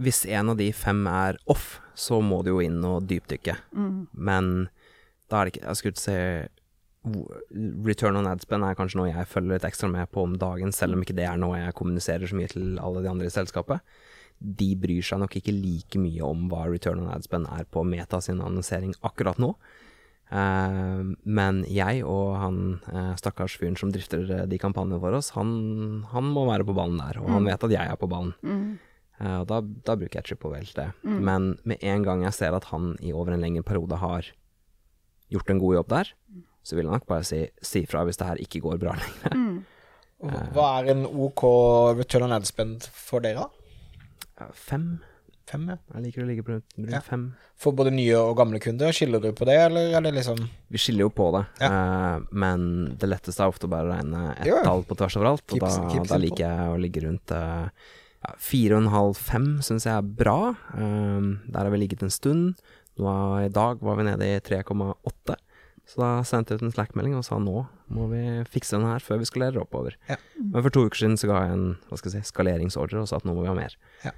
hvis 0.00 0.22
en 0.28 0.52
av 0.52 0.60
de 0.60 0.68
fem 0.76 1.00
er 1.10 1.40
off, 1.50 1.80
så 1.98 2.20
må 2.24 2.42
du 2.44 2.52
jo 2.52 2.60
inn 2.64 2.78
og 2.86 3.08
dypdykke. 3.10 3.56
Mm. 3.76 3.96
Men 4.12 4.52
da 5.30 5.40
er 5.40 5.48
det 5.48 5.54
ikke 5.54 5.66
Jeg 5.66 5.78
skulle 5.78 5.94
ikke 5.94 6.06
si 6.06 6.18
Return 7.86 8.18
on 8.20 8.28
adspend 8.28 8.66
er 8.66 8.76
kanskje 8.76 8.98
noe 9.00 9.08
jeg 9.08 9.28
følger 9.30 9.54
litt 9.54 9.64
ekstra 9.64 9.88
med 9.88 10.10
på 10.12 10.26
om 10.26 10.34
dagen, 10.36 10.72
selv 10.76 10.98
om 10.98 11.04
ikke 11.04 11.16
det 11.16 11.24
er 11.24 11.38
noe 11.40 11.56
jeg 11.56 11.76
kommuniserer 11.78 12.28
så 12.28 12.36
mye 12.36 12.50
til 12.52 12.74
alle 12.76 13.00
de 13.00 13.08
andre 13.08 13.30
i 13.30 13.32
selskapet. 13.32 13.80
De 14.40 14.74
bryr 14.76 15.04
seg 15.04 15.22
nok 15.22 15.38
ikke 15.40 15.54
like 15.56 16.00
mye 16.00 16.20
om 16.26 16.44
hva 16.52 16.66
return 16.68 17.00
on 17.00 17.14
adspend 17.14 17.48
er 17.48 17.64
på 17.72 17.86
Meta 17.88 18.20
sin 18.20 18.42
annonsering 18.44 18.92
akkurat 19.00 19.40
nå. 19.40 19.54
Uh, 20.30 21.16
men 21.26 21.64
jeg 21.66 22.04
og 22.06 22.36
han 22.38 22.58
uh, 22.86 23.16
stakkars 23.18 23.56
fyren 23.58 23.74
som 23.80 23.90
drifter 23.90 24.28
uh, 24.28 24.44
de 24.46 24.60
kampanjene 24.62 25.00
for 25.02 25.16
oss, 25.18 25.32
han, 25.34 26.04
han, 26.12 26.28
må 26.30 26.44
være 26.46 26.68
på 26.68 26.76
ballen 26.76 27.00
der, 27.00 27.18
og 27.18 27.26
mm. 27.26 27.32
han 27.34 27.48
vet 27.48 27.66
at 27.66 27.74
jeg 27.74 27.90
er 27.90 27.98
på 27.98 28.10
ballen. 28.12 28.36
Mm. 28.46 28.68
og 29.40 29.48
da, 29.50 29.58
da, 29.60 29.96
bruker 29.98 30.20
jeg 30.20 30.28
Triple 30.28 30.52
Whale 30.52 30.68
til 30.68 30.78
det. 30.78 30.86
Mm. 31.02 31.16
Men 31.26 31.48
med 31.66 31.82
en 31.82 32.06
gang 32.06 32.22
jeg 32.28 32.36
ser 32.36 32.54
at 32.56 32.68
han 32.70 32.94
i 33.02 33.10
over 33.10 33.34
en 33.34 33.42
lengre 33.42 33.66
periode 33.66 33.98
har 33.98 34.30
gjort 35.30 35.52
en 35.52 35.60
god 35.62 35.76
jobb 35.80 35.92
der, 35.92 36.14
så 36.62 36.76
vil 36.76 36.86
jeg 36.86 36.92
nok 36.92 37.06
bare 37.08 37.26
si, 37.26 37.44
si 37.64 37.84
fra 37.88 38.04
hvis 38.06 38.20
det 38.20 38.28
her 38.28 38.42
ikke 38.42 38.62
går 38.64 38.80
bra 38.82 38.96
lenger. 39.00 39.36
Mm. 39.36 39.60
Hva 40.52 40.66
er 40.80 40.90
en 40.92 41.06
OK 41.08 41.46
return 41.96 42.26
on 42.26 42.36
ad 42.36 42.48
spend 42.48 42.84
for 42.92 43.24
dere, 43.24 43.46
da? 43.46 44.50
Fem. 44.52 44.98
Fem, 45.50 45.64
ja. 45.72 45.76
Jeg 45.96 46.04
liker 46.04 46.22
å 46.22 46.26
ligge 46.28 46.44
på 46.46 46.52
rundt 46.54 46.92
ja. 46.92 47.00
fem. 47.02 47.30
For 47.60 47.74
både 47.76 47.92
nye 47.94 48.18
og 48.20 48.36
gamle 48.38 48.60
kunder, 48.62 48.92
skiller 48.94 49.22
du 49.22 49.32
på 49.36 49.48
det, 49.48 49.56
eller 49.66 49.96
er 49.98 50.04
det 50.04 50.12
liksom 50.20 50.38
Vi 50.70 50.80
skiller 50.80 51.08
jo 51.08 51.12
på 51.14 51.30
det, 51.34 51.42
ja. 51.62 51.70
uh, 51.70 52.28
men 52.30 52.68
det 53.00 53.10
letteste 53.10 53.42
er 53.42 53.50
ofte 53.50 53.70
bare 53.70 53.88
å 53.88 53.94
regne 53.96 54.34
ett 54.36 54.50
jo, 54.50 54.60
tall 54.66 54.84
på 54.86 54.98
tvers 55.00 55.18
overalt, 55.18 55.44
og 55.48 55.56
keep, 55.56 55.66
da, 55.66 55.88
keep 55.90 56.06
da, 56.12 56.20
liker 56.22 56.44
jeg 56.46 56.68
å 56.70 56.78
ligge 56.84 57.02
rundt 57.06 57.34
uh, 57.34 57.66
ja, 58.20 58.34
fire 58.38 58.76
og 58.76 58.84
en 58.84 58.92
halv, 58.94 59.24
fem 59.30 59.48
syns 59.66 59.88
jeg 59.88 59.96
er 59.96 60.12
bra. 60.22 60.38
Uh, 60.76 61.40
der 61.48 61.64
har 61.64 61.72
vi 61.74 61.82
ligget 61.82 62.06
en 62.06 62.14
stund. 62.14 62.62
Nå 63.00 63.12
I 63.44 63.52
dag 63.52 63.82
var 63.84 63.96
vi 63.98 64.06
nede 64.06 64.28
i 64.28 64.40
3,8. 64.44 65.36
Så 65.90 65.98
da 65.98 66.08
sendte 66.26 66.54
jeg 66.54 66.60
ut 66.60 66.68
en 66.68 66.74
Slack-melding 66.74 67.16
og 67.18 67.24
sa 67.26 67.38
nå 67.42 67.64
må 67.90 68.06
vi 68.12 68.22
fikse 68.46 68.76
den 68.76 68.86
her 68.86 69.02
før 69.02 69.18
vi 69.22 69.26
skalerer 69.26 69.64
oppover. 69.64 69.96
Ja. 70.06 70.20
Men 70.38 70.62
for 70.62 70.70
to 70.74 70.84
uker 70.86 71.02
siden 71.02 71.16
så 71.18 71.30
ga 71.30 71.40
jeg 71.42 71.56
en 71.56 71.64
hva 71.88 71.98
skal 71.98 72.12
jeg 72.12 72.22
si, 72.22 72.30
skaleringsordre 72.30 73.00
og 73.02 73.08
sa 73.10 73.18
at 73.18 73.26
nå 73.26 73.34
må 73.34 73.42
vi 73.42 73.50
ha 73.50 73.56
mer. 73.58 73.74
Ja. 74.04 74.12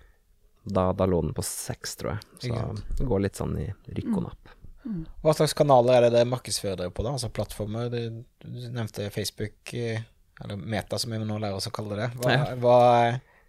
Da, 0.63 0.91
da, 0.95 1.07
lå 1.09 1.23
den 1.25 1.33
på 1.35 1.43
seks, 1.47 1.97
tror 1.99 2.13
jeg. 2.13 2.27
Så 2.45 2.99
det 2.99 3.07
går 3.09 3.25
litt 3.25 3.41
sånn 3.41 3.57
i 3.59 3.71
rykk 3.97 4.13
og 4.13 4.27
napp. 4.29 4.53
Mm. 4.85 5.01
Hva 5.25 5.35
slags 5.39 5.57
kanaler 5.57 5.97
er 5.97 6.07
det 6.07 6.19
det 6.19 6.29
markedsfører 6.29 6.79
dere 6.83 6.95
på, 6.95 7.07
da? 7.07 7.15
Altså 7.17 7.31
plattformer? 7.35 7.89
Du, 7.91 8.23
du 8.45 8.69
nevnte 8.69 9.09
Facebook, 9.15 9.73
eh, 9.73 10.05
eller 10.43 10.61
Meta 10.61 11.01
som 11.01 11.15
vi 11.15 11.23
nå 11.23 11.39
lærer 11.39 11.57
oss 11.57 11.71
å 11.71 11.75
kalle 11.75 11.99
det. 11.99 12.09
Hva, 12.19 12.37
ja. 12.37 12.47
hva 12.61 12.79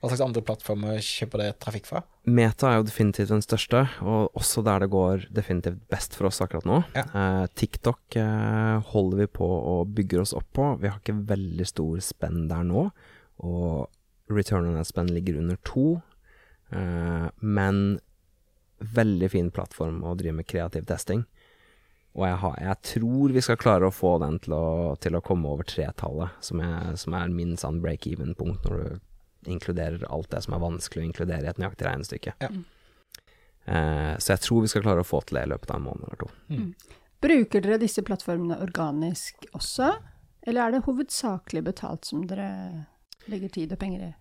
hva 0.04 0.10
slags 0.12 0.24
andre 0.26 0.42
plattformer 0.44 0.98
kjøper 1.00 1.40
det 1.40 1.46
trafikk 1.64 1.86
fra? 1.88 2.02
Meta 2.28 2.68
er 2.68 2.82
jo 2.82 2.88
definitivt 2.90 3.30
den 3.32 3.44
største, 3.46 3.86
og 4.04 4.36
også 4.36 4.60
der 4.68 4.84
det 4.84 4.90
går 4.92 5.28
definitivt 5.32 5.78
best 5.92 6.18
for 6.18 6.28
oss 6.28 6.42
akkurat 6.44 6.68
nå. 6.68 6.82
Ja. 6.92 7.06
Eh, 7.08 7.44
TikTok 7.56 8.18
eh, 8.20 8.90
holder 8.90 9.22
vi 9.22 9.28
på 9.40 9.48
og 9.48 9.94
bygger 9.96 10.26
oss 10.26 10.34
opp 10.36 10.50
på. 10.60 10.66
Vi 10.82 10.90
har 10.92 11.00
ikke 11.00 11.16
veldig 11.30 11.68
stor 11.70 12.02
spenn 12.04 12.50
der 12.52 12.66
nå, 12.68 12.90
og 13.48 14.34
return 14.34 14.68
on 14.68 14.76
that 14.76 14.92
spenn 14.92 15.14
ligger 15.16 15.40
under 15.40 15.62
to. 15.64 15.86
Eh, 16.76 17.30
men 17.40 17.80
veldig 18.84 19.32
fin 19.32 19.54
plattform 19.56 20.04
å 20.04 20.18
drive 20.20 20.36
med 20.42 20.50
kreativ 20.52 20.84
testing. 20.92 21.24
Og 22.20 22.28
jeg, 22.28 22.42
har, 22.44 22.60
jeg, 22.60 22.82
tror 22.92 23.38
vi 23.40 23.48
skal 23.48 23.62
klare 23.62 23.88
å 23.88 23.96
få 23.96 24.18
den 24.20 24.36
til 24.44 24.60
å, 24.60 24.68
til 25.00 25.16
å 25.16 25.24
komme 25.24 25.56
over 25.56 25.64
tretallet, 25.64 26.36
som, 26.44 26.60
som 27.00 27.16
er 27.16 27.32
min 27.32 27.56
sånn 27.56 27.80
break-even-punkt 27.82 28.68
når 28.68 28.84
du 28.84 29.02
inkluderer 29.52 30.06
alt 30.10 30.32
det 30.32 30.44
som 30.46 30.56
er 30.56 30.64
vanskelig 30.64 31.04
å 31.04 31.08
inkludere 31.10 31.48
i 31.48 31.52
et 31.52 31.62
nøyaktig 31.62 31.88
regnestykke. 31.88 32.36
Ja. 32.44 32.52
Eh, 33.66 34.16
så 34.20 34.34
jeg 34.34 34.44
tror 34.44 34.64
vi 34.64 34.72
skal 34.72 34.84
klare 34.84 35.04
å 35.04 35.08
få 35.08 35.22
til 35.24 35.40
det 35.40 35.46
i 35.48 35.52
løpet 35.54 35.72
av 35.72 35.80
en 35.80 35.88
måned 35.88 36.08
eller 36.08 36.24
to. 36.24 36.32
Mm. 36.52 36.74
Bruker 37.24 37.64
dere 37.64 37.80
disse 37.80 38.04
plattformene 38.04 38.60
organisk 38.64 39.46
også, 39.56 39.94
eller 40.44 40.66
er 40.66 40.76
det 40.76 40.84
hovedsakelig 40.88 41.64
betalt 41.70 42.10
som 42.10 42.26
dere 42.28 42.50
legger 43.32 43.54
tid 43.56 43.76
og 43.76 43.80
penger 43.80 44.10
i? 44.10 44.12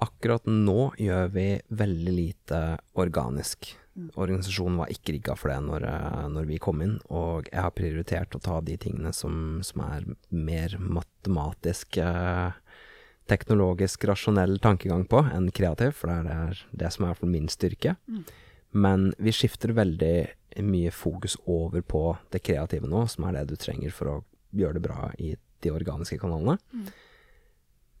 Akkurat 0.00 0.46
nå 0.46 0.92
gjør 0.96 1.28
vi 1.34 1.48
veldig 1.74 2.14
lite 2.14 2.62
organisk. 3.02 3.72
Mm. 3.98 4.12
Organisasjonen 4.14 4.78
var 4.78 4.92
ikke 4.94 5.16
rigga 5.16 5.34
for 5.36 5.50
det 5.50 5.58
når, 5.66 5.84
eh, 5.90 6.26
når, 6.30 6.46
vi 6.48 6.60
kom 6.62 6.84
inn, 6.84 6.96
og 7.10 7.50
jeg 7.50 7.60
har 7.64 7.74
prioritert 7.74 8.36
å 8.38 8.40
ta 8.40 8.60
de 8.62 8.76
tingene 8.78 9.12
som, 9.12 9.58
som 9.66 9.82
er 9.88 10.06
mer 10.30 10.76
matematisk 10.78 11.98
eh, 12.00 12.54
teknologisk, 13.28 14.06
rasjonell 14.08 14.58
tankegang 14.64 15.04
på 15.08 15.22
enn 15.34 15.50
kreativ, 15.54 15.94
for 15.98 16.10
det 16.10 16.34
er 16.34 16.62
det 16.82 16.92
som 16.94 17.08
er 17.08 17.20
min 17.28 17.48
styrke. 17.52 17.96
Mm. 18.08 18.22
Men 18.84 19.10
vi 19.18 19.32
skifter 19.32 19.72
veldig 19.76 20.16
mye 20.64 20.90
fokus 20.90 21.36
over 21.46 21.84
på 21.84 22.02
det 22.32 22.42
kreative 22.44 22.88
nå, 22.88 23.04
som 23.08 23.28
er 23.28 23.38
det 23.38 23.50
du 23.52 23.56
trenger 23.60 23.92
for 23.94 24.12
å 24.12 24.16
gjøre 24.56 24.78
det 24.78 24.84
bra 24.84 25.10
i 25.20 25.34
de 25.62 25.72
organiske 25.74 26.20
kanalene. 26.20 26.56
Mm. 26.72 26.88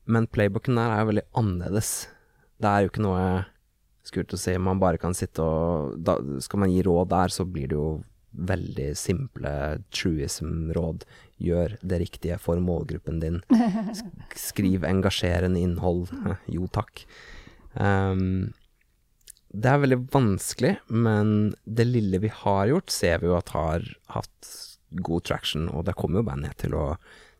Men 0.08 0.28
playbooken 0.32 0.78
der 0.78 0.94
er 0.94 1.02
jo 1.02 1.10
veldig 1.12 1.26
annerledes. 1.36 1.92
Det 2.58 2.68
er 2.68 2.84
jo 2.84 2.92
ikke 2.92 3.04
noe 3.04 3.22
til 4.08 4.24
å 4.24 4.40
si 4.40 4.54
man 4.56 4.80
bare 4.80 4.96
kan 4.96 5.12
sitte 5.12 5.44
og 5.44 5.98
da, 6.00 6.14
Skal 6.40 6.62
man 6.62 6.70
gi 6.72 6.80
råd 6.86 7.10
der, 7.12 7.28
så 7.28 7.44
blir 7.44 7.68
det 7.68 7.76
jo 7.76 7.90
veldig 8.30 8.90
simple 8.98 9.52
truism-råd. 9.94 11.04
Gjør 11.42 11.76
det 11.80 12.00
riktige 12.02 12.38
for 12.42 12.60
målgruppen 12.62 13.20
din. 13.22 13.40
Skriv 14.36 14.86
engasjerende 14.88 15.60
innhold. 15.60 16.12
jo, 16.56 16.68
takk. 16.74 17.04
Um, 17.74 18.50
det 19.48 19.70
er 19.70 19.84
veldig 19.84 20.00
vanskelig, 20.12 20.74
men 20.92 21.54
det 21.64 21.88
lille 21.88 22.20
vi 22.20 22.32
har 22.42 22.68
gjort, 22.68 22.92
ser 22.92 23.22
vi 23.22 23.30
jo 23.30 23.38
at 23.38 23.54
har 23.54 23.86
hatt 24.12 24.50
god 25.04 25.24
traction, 25.28 25.68
og 25.72 25.86
det 25.88 25.96
kommer 25.96 26.20
jo 26.20 26.28
bandet 26.28 26.60
til 26.60 26.76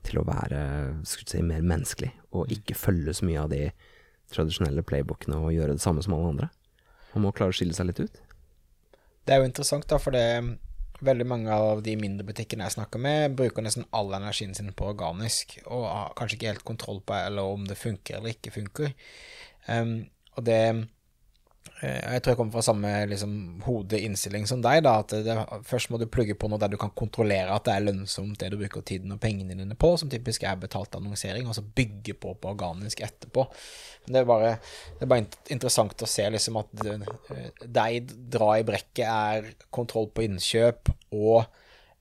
til 0.06 0.20
å 0.20 0.26
være 0.28 0.60
si, 1.08 1.40
mer 1.44 1.64
menneskelig, 1.66 2.12
og 2.32 2.52
ikke 2.54 2.76
følge 2.78 3.12
så 3.18 3.26
mye 3.28 3.42
av 3.42 3.50
de 3.52 3.64
tradisjonelle 4.32 4.84
playbookene 4.86 5.40
og 5.40 5.52
gjøre 5.52 5.74
det 5.76 5.84
samme 5.84 6.04
som 6.04 6.14
alle 6.16 6.32
andre. 6.32 6.48
Man 7.14 7.26
må 7.26 7.34
klare 7.36 7.52
å 7.52 7.56
skille 7.56 7.76
seg 7.76 7.90
litt 7.90 8.02
ut. 8.04 8.20
Det 9.26 9.34
er 9.34 9.42
jo 9.42 9.48
interessant, 9.48 9.88
da, 9.90 9.98
for 10.00 10.14
det 10.16 10.24
veldig 11.04 11.26
mange 11.30 11.54
av 11.54 11.82
de 11.86 11.94
mindre 12.00 12.26
butikkene 12.26 12.66
jeg 12.66 12.76
snakker 12.78 13.02
med, 13.02 13.36
bruker 13.38 13.64
nesten 13.64 13.86
all 13.94 14.10
energien 14.16 14.54
sin 14.56 14.72
på 14.76 14.90
organisk, 14.90 15.58
og 15.66 15.86
har 15.86 16.14
kanskje 16.18 16.38
ikke 16.38 16.52
helt 16.52 16.68
kontroll 16.68 17.02
på 17.06 17.16
eller 17.18 17.54
om 17.54 17.66
det 17.68 17.78
funker 17.78 18.18
eller 18.18 18.34
ikke 18.34 18.54
funker. 18.54 18.94
Um, 19.68 20.08
og 20.36 20.46
det 20.48 20.60
jeg 21.82 22.22
tror 22.22 22.32
jeg 22.32 22.38
kommer 22.40 22.56
fra 22.56 22.62
samme 22.66 22.90
liksom, 23.06 23.34
hodeinnstilling 23.62 24.48
som 24.50 24.62
deg. 24.64 24.80
da, 24.82 24.96
at 25.04 25.12
det, 25.22 25.36
Først 25.66 25.92
må 25.92 26.00
du 26.00 26.08
plugge 26.10 26.34
på 26.34 26.50
noe 26.50 26.58
der 26.58 26.72
du 26.72 26.78
kan 26.80 26.90
kontrollere 26.98 27.54
at 27.54 27.68
det 27.68 27.76
er 27.76 27.86
lønnsomt, 27.86 28.38
det 28.40 28.50
du 28.50 28.58
bruker 28.58 28.82
tiden 28.82 29.14
og 29.14 29.20
pengene 29.22 29.54
dine 29.54 29.78
på, 29.78 29.92
som 30.00 30.10
typisk 30.10 30.42
er 30.42 30.58
betalt 30.58 30.98
annonsering, 30.98 31.46
og 31.46 31.54
så 31.54 31.62
bygge 31.62 32.16
på 32.18 32.34
på 32.34 32.50
organisk 32.50 33.04
etterpå. 33.06 33.46
Det 34.08 34.22
er 34.22 34.26
bare, 34.26 34.52
det 34.98 35.06
er 35.06 35.12
bare 35.12 35.26
interessant 35.54 36.02
å 36.02 36.10
se 36.10 36.26
liksom 36.34 36.58
at 36.58 36.84
eh, 36.88 37.48
deg 37.62 38.12
dra 38.32 38.52
i 38.58 38.66
brekket 38.66 39.06
er 39.06 39.50
kontroll 39.70 40.10
på 40.10 40.26
innkjøp 40.26 40.90
og 41.14 41.44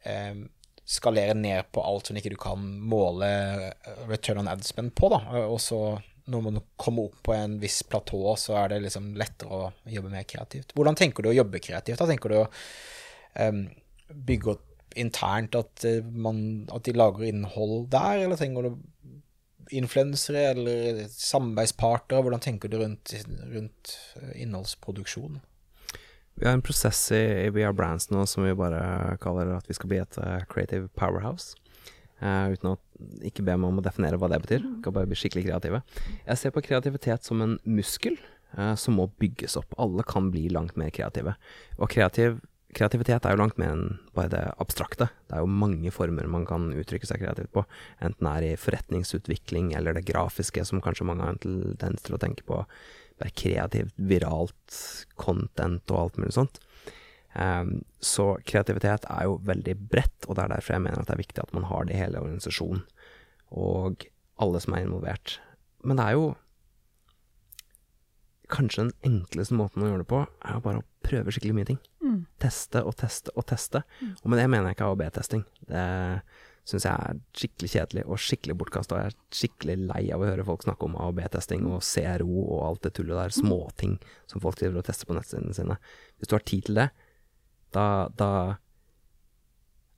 eh, 0.10 0.46
skalere 0.88 1.36
ned 1.38 1.70
på 1.76 1.84
alt 1.84 2.10
som 2.10 2.18
ikke 2.18 2.32
du 2.34 2.40
kan 2.40 2.64
måle 2.64 3.30
return 4.08 4.42
on 4.42 4.50
ad 4.50 4.64
spend 4.66 4.96
på, 4.98 5.12
da, 5.14 5.22
og 5.46 5.60
så 5.62 5.82
når 6.28 6.44
man 6.44 6.62
kommer 6.80 7.08
opp 7.08 7.20
på 7.24 7.34
en 7.36 7.58
viss 7.62 7.82
platå, 7.88 8.20
så 8.40 8.58
er 8.62 8.74
det 8.74 8.84
liksom 8.86 9.14
lettere 9.20 9.58
å 9.58 9.70
jobbe 9.88 10.12
mer 10.12 10.28
kreativt. 10.28 10.74
Hvordan 10.76 10.98
tenker 11.00 11.24
du 11.24 11.32
å 11.32 11.38
jobbe 11.38 11.62
kreativt? 11.64 12.00
Da 12.02 12.08
tenker 12.10 12.34
du 12.34 12.40
å 12.42 12.46
um, 13.48 13.62
bygge 14.28 14.56
opp 14.56 14.66
internt 14.98 15.56
at, 15.56 15.86
eh, 15.86 16.04
man, 16.04 16.68
at, 16.74 16.84
de 16.88 16.96
lager 16.98 17.28
innhold 17.28 17.90
der, 17.94 18.24
eller 18.26 18.40
trenger 18.40 18.68
du 18.68 18.72
influensere 19.78 20.50
eller 20.54 21.06
samarbeidspartnere? 21.12 22.24
Hvordan 22.26 22.44
tenker 22.44 22.72
du 22.72 22.80
rundt, 22.82 23.14
rundt 23.54 23.94
eh, 24.22 24.42
innholdsproduksjon? 24.44 25.40
Vi 26.38 26.46
har 26.46 26.54
en 26.54 26.66
prosess 26.66 27.00
i, 27.12 27.24
i 27.48 27.64
Are 27.66 27.74
Brands 27.74 28.12
nå 28.12 28.26
som 28.30 28.46
vi 28.46 28.54
bare 28.58 29.18
kaller 29.24 29.56
at 29.56 29.70
vi 29.70 29.78
skal 29.78 29.90
bli 29.90 30.02
et 30.04 30.20
uh, 30.22 30.44
creative 30.50 30.92
powerhouse. 31.00 31.56
Uh, 32.18 32.50
uten 32.56 32.72
å 32.72 32.78
ikke 33.28 33.44
be 33.46 33.54
meg 33.60 33.70
om 33.70 33.78
å 33.78 33.86
definere 33.86 34.18
hva 34.18 34.30
det 34.32 34.42
betyr. 34.42 34.66
Skal 34.82 34.96
bare 34.96 35.10
bli 35.10 35.18
skikkelig 35.20 35.46
kreative. 35.48 35.84
Jeg 36.26 36.42
ser 36.42 36.54
på 36.56 36.64
kreativitet 36.66 37.28
som 37.28 37.44
en 37.46 37.58
muskel 37.70 38.18
uh, 38.58 38.74
som 38.80 38.98
må 38.98 39.10
bygges 39.22 39.58
opp. 39.60 39.76
Alle 39.82 40.06
kan 40.08 40.32
bli 40.34 40.48
langt 40.54 40.78
mer 40.80 40.90
kreative. 40.96 41.36
Og 41.78 41.92
kreativ, 41.94 42.40
kreativitet 42.78 43.26
er 43.26 43.36
jo 43.36 43.42
langt 43.44 43.62
mer 43.62 43.76
enn 43.76 44.00
bare 44.18 44.34
det 44.34 44.44
abstrakte. 44.64 45.12
Det 45.30 45.38
er 45.38 45.46
jo 45.46 45.58
mange 45.66 45.94
former 45.94 46.30
man 46.32 46.48
kan 46.50 46.72
uttrykke 46.74 47.10
seg 47.10 47.22
kreativt 47.22 47.54
på. 47.54 47.68
Enten 48.02 48.30
det 48.30 48.36
er 48.36 48.48
i 48.50 48.62
forretningsutvikling 48.62 49.74
eller 49.78 49.98
det 49.98 50.08
grafiske, 50.10 50.66
som 50.66 50.82
kanskje 50.84 51.08
mange 51.10 51.26
har 51.26 51.38
en 51.38 51.44
tendens 51.44 52.08
til 52.08 52.18
å 52.18 52.22
tenke 52.22 52.48
på. 52.50 52.64
Være 53.22 53.34
kreativt, 53.38 53.94
viralt, 53.98 54.82
content 55.22 55.94
og 55.94 56.02
alt 56.02 56.20
mulig 56.22 56.34
sånt. 56.38 56.62
Um, 57.36 57.84
så 58.02 58.38
kreativitet 58.48 59.06
er 59.12 59.28
jo 59.28 59.38
veldig 59.46 59.76
bredt, 59.92 60.26
og 60.26 60.38
det 60.38 60.46
er 60.46 60.54
derfor 60.56 60.78
jeg 60.78 60.86
mener 60.88 61.02
at 61.02 61.10
det 61.10 61.18
er 61.18 61.24
viktig 61.26 61.44
at 61.44 61.54
man 61.54 61.68
har 61.70 61.86
det 61.86 61.94
i 61.94 62.00
hele 62.00 62.22
organisasjonen, 62.24 62.86
og 63.54 64.08
alle 64.42 64.62
som 64.64 64.74
er 64.74 64.86
involvert. 64.86 65.38
Men 65.86 66.00
det 66.00 66.08
er 66.08 66.20
jo 66.20 66.28
Kanskje 68.48 68.86
den 68.86 68.94
enkleste 69.04 69.58
måten 69.60 69.84
å 69.84 69.90
gjøre 69.90 70.06
det 70.06 70.08
på, 70.08 70.22
er 70.24 70.54
jo 70.56 70.62
bare 70.64 70.80
å 70.80 70.86
prøve 71.04 71.34
skikkelig 71.36 71.56
mye 71.58 71.68
ting. 71.68 71.80
Mm. 72.00 72.20
Teste 72.40 72.80
og 72.88 72.94
teste 72.96 73.34
og 73.36 73.44
teste. 73.50 73.82
Mm. 74.00 74.14
Og 74.22 74.30
med 74.32 74.40
det 74.40 74.46
mener 74.48 74.70
jeg 74.70 74.78
ikke 74.78 74.86
A- 74.86 74.94
og 74.94 75.02
B-testing. 75.02 75.42
Det 75.68 75.82
syns 76.68 76.86
jeg 76.88 76.94
er 77.10 77.20
skikkelig 77.36 77.72
kjedelig 77.74 78.06
og 78.08 78.22
skikkelig 78.24 78.56
bortkasta. 78.62 79.02
Jeg 79.02 79.12
er 79.12 79.18
skikkelig 79.40 79.76
lei 79.90 80.02
av 80.16 80.24
å 80.24 80.30
høre 80.30 80.46
folk 80.48 80.64
snakke 80.64 80.88
om 80.88 80.96
A- 80.96 81.10
og 81.12 81.18
B-testing 81.20 81.68
og 81.68 81.84
CRO 81.84 82.46
og 82.46 82.64
alt 82.70 82.88
det 82.88 82.94
tullet 82.96 83.20
der. 83.20 83.36
Småting 83.36 83.98
som 84.32 84.44
folk 84.44 84.60
driver 84.60 84.80
og 84.80 84.88
tester 84.88 85.12
på 85.12 85.20
nettsidene 85.20 85.56
sine. 85.56 85.78
Hvis 86.16 86.32
du 86.32 86.38
har 86.38 86.48
tid 86.48 86.70
til 86.70 86.80
det, 86.80 86.88
da, 87.76 88.08
da 88.16 88.30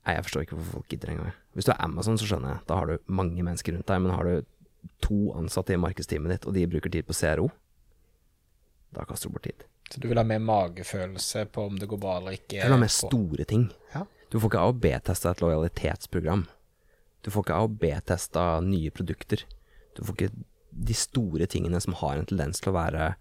Nei, 0.06 0.14
jeg 0.16 0.24
forstår 0.26 0.44
ikke 0.46 0.56
hvorfor 0.56 0.78
folk 0.80 0.88
gidder 0.90 1.10
engang. 1.12 1.34
Hvis 1.54 1.66
du 1.68 1.72
er 1.74 1.82
Amazon, 1.84 2.16
så 2.18 2.26
skjønner 2.26 2.54
jeg. 2.54 2.62
Da 2.66 2.78
har 2.80 2.88
du 2.88 3.10
mange 3.12 3.44
mennesker 3.44 3.74
rundt 3.76 3.86
deg. 3.90 4.00
Men 4.00 4.14
har 4.16 4.24
du 4.26 4.86
to 5.04 5.18
ansatte 5.36 5.74
i 5.74 5.80
markedsteamet 5.80 6.32
ditt, 6.32 6.46
og 6.48 6.56
de 6.56 6.64
bruker 6.72 6.92
tid 6.94 7.04
på 7.06 7.16
CRO, 7.16 7.50
da 8.96 9.04
kaster 9.06 9.28
du 9.28 9.36
bort 9.36 9.44
tid. 9.44 9.66
Så 9.92 10.00
du 10.00 10.08
vil 10.08 10.18
ha 10.18 10.24
mer 10.26 10.40
magefølelse 10.42 11.44
på 11.52 11.66
om 11.68 11.76
det 11.78 11.88
går 11.90 12.00
bra 12.00 12.16
eller 12.20 12.38
ikke? 12.38 12.56
Jeg 12.58 12.64
vil 12.70 12.76
ha 12.76 12.80
mer 12.80 12.94
store 12.94 13.46
ting. 13.50 13.68
Ja. 13.94 14.04
Du 14.30 14.38
får 14.38 14.52
ikke 14.52 14.62
A- 14.62 14.70
og 14.72 14.80
B-testa 14.82 15.34
et 15.34 15.42
lojalitetsprogram. 15.42 16.46
Du 17.22 17.30
får 17.34 17.44
ikke 17.44 17.56
A- 17.58 17.66
og 17.68 17.76
B-testa 17.82 18.44
nye 18.64 18.90
produkter. 18.94 19.44
Du 19.98 20.04
får 20.06 20.16
ikke 20.16 20.32
de 20.70 20.94
store 20.94 21.46
tingene 21.50 21.80
som 21.82 21.96
har 21.98 22.16
en 22.16 22.26
tendens 22.30 22.62
til 22.62 22.70
å 22.72 22.78
være 22.78 23.14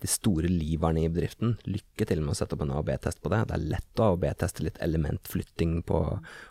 de 0.00 0.08
store 0.08 0.48
liverne 0.48 1.04
i 1.04 1.10
bedriften. 1.12 1.56
Lykke 1.68 2.06
til 2.08 2.22
med 2.24 2.32
å 2.32 2.38
sette 2.38 2.56
opp 2.56 2.64
en 2.64 2.72
A-B-test 2.78 3.20
på 3.20 3.32
det. 3.32 3.42
Det 3.50 3.56
er 3.56 3.66
lett 3.74 4.00
å 4.00 4.10
A-B-teste 4.14 4.64
litt 4.64 4.80
elementflytting 4.84 5.80
på, 5.88 6.00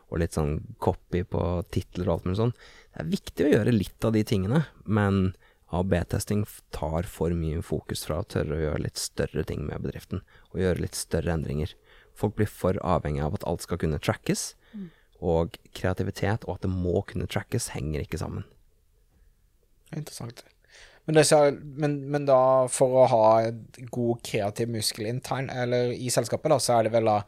og 0.10 0.22
litt 0.22 0.38
sånn 0.38 0.60
copy 0.84 1.24
på 1.28 1.44
titler 1.74 2.10
og 2.10 2.16
alt 2.16 2.28
mulig 2.28 2.40
sånn. 2.42 2.56
Det 2.94 3.04
er 3.04 3.14
viktig 3.16 3.48
å 3.48 3.54
gjøre 3.54 3.74
litt 3.76 4.06
av 4.06 4.14
de 4.14 4.24
tingene, 4.28 4.64
men 4.86 5.32
A-B-testing 5.74 6.46
tar 6.74 7.10
for 7.10 7.34
mye 7.38 7.64
fokus 7.66 8.06
fra 8.06 8.22
å 8.22 8.28
tørre 8.30 8.58
å 8.58 8.62
gjøre 8.64 8.86
litt 8.88 9.02
større 9.02 9.46
ting 9.46 9.66
med 9.66 9.86
bedriften, 9.86 10.24
og 10.54 10.62
gjøre 10.62 10.86
litt 10.86 10.98
større 10.98 11.34
endringer. 11.34 11.74
Folk 12.18 12.38
blir 12.38 12.50
for 12.50 12.78
avhengig 12.86 13.26
av 13.26 13.38
at 13.38 13.46
alt 13.50 13.66
skal 13.66 13.82
kunne 13.82 14.02
trackes, 14.02 14.54
mm. 14.74 14.88
og 15.22 15.58
kreativitet 15.78 16.46
og 16.48 16.58
at 16.58 16.66
det 16.66 16.74
må 16.74 17.04
kunne 17.10 17.30
trackes, 17.30 17.72
henger 17.76 18.06
ikke 18.06 18.22
sammen. 18.22 18.46
Interessant. 19.94 20.46
Men, 21.06 21.24
så, 21.26 21.40
men, 21.62 22.00
men, 22.12 22.26
da, 22.30 22.68
for 22.70 23.02
å 23.02 23.08
ha 23.10 23.24
god 23.90 24.22
kreativ 24.26 24.70
muskel 24.70 25.08
intern, 25.10 25.50
eller 25.50 25.94
i 25.96 26.12
selskapet, 26.14 26.52
da, 26.54 26.60
så 26.62 26.78
er 26.78 26.88
det 26.88 26.94
vel 26.94 27.10
da 27.10 27.20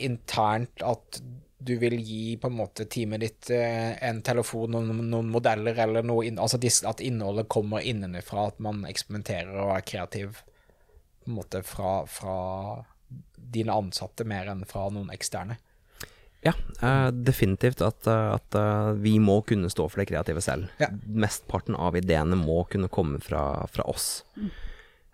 internt 0.00 0.84
at 0.86 1.20
du 1.60 1.74
vil 1.76 1.98
gi 2.00 2.36
på 2.40 2.48
en 2.48 2.56
måte 2.56 2.86
teamet 2.88 3.20
ditt 3.20 3.50
eh, 3.52 3.92
en 4.08 4.22
telefon, 4.24 4.72
noen, 4.72 5.02
noen 5.12 5.28
modeller 5.28 5.76
eller 5.84 6.06
noe 6.06 6.24
inn, 6.24 6.40
Altså 6.40 6.56
at 6.88 7.02
innholdet 7.04 7.50
kommer 7.52 7.84
innenfra, 7.84 8.46
at 8.48 8.62
man 8.64 8.86
eksperimenterer 8.88 9.58
og 9.60 9.74
er 9.74 9.84
kreativ 9.84 10.40
på 11.20 11.28
en 11.28 11.36
måte 11.36 11.60
fra, 11.66 12.06
fra 12.08 12.38
dine 13.36 13.76
ansatte 13.76 14.24
mer 14.24 14.48
enn 14.48 14.64
fra 14.68 14.88
noen 14.94 15.12
eksterne. 15.12 15.58
Ja, 16.40 16.54
uh, 16.80 17.10
definitivt 17.12 17.82
at, 17.84 18.06
uh, 18.08 18.36
at 18.38 18.56
uh, 18.56 18.92
vi 18.96 19.18
må 19.20 19.40
kunne 19.44 19.68
stå 19.72 19.88
for 19.90 20.00
det 20.00 20.08
kreative 20.08 20.40
selv. 20.44 20.70
Ja. 20.80 20.88
Mesteparten 21.04 21.76
av 21.76 21.98
ideene 22.00 22.38
må 22.40 22.62
kunne 22.72 22.88
komme 22.92 23.20
fra, 23.24 23.66
fra 23.72 23.84
oss. 23.90 24.22
Mm. 24.40 24.50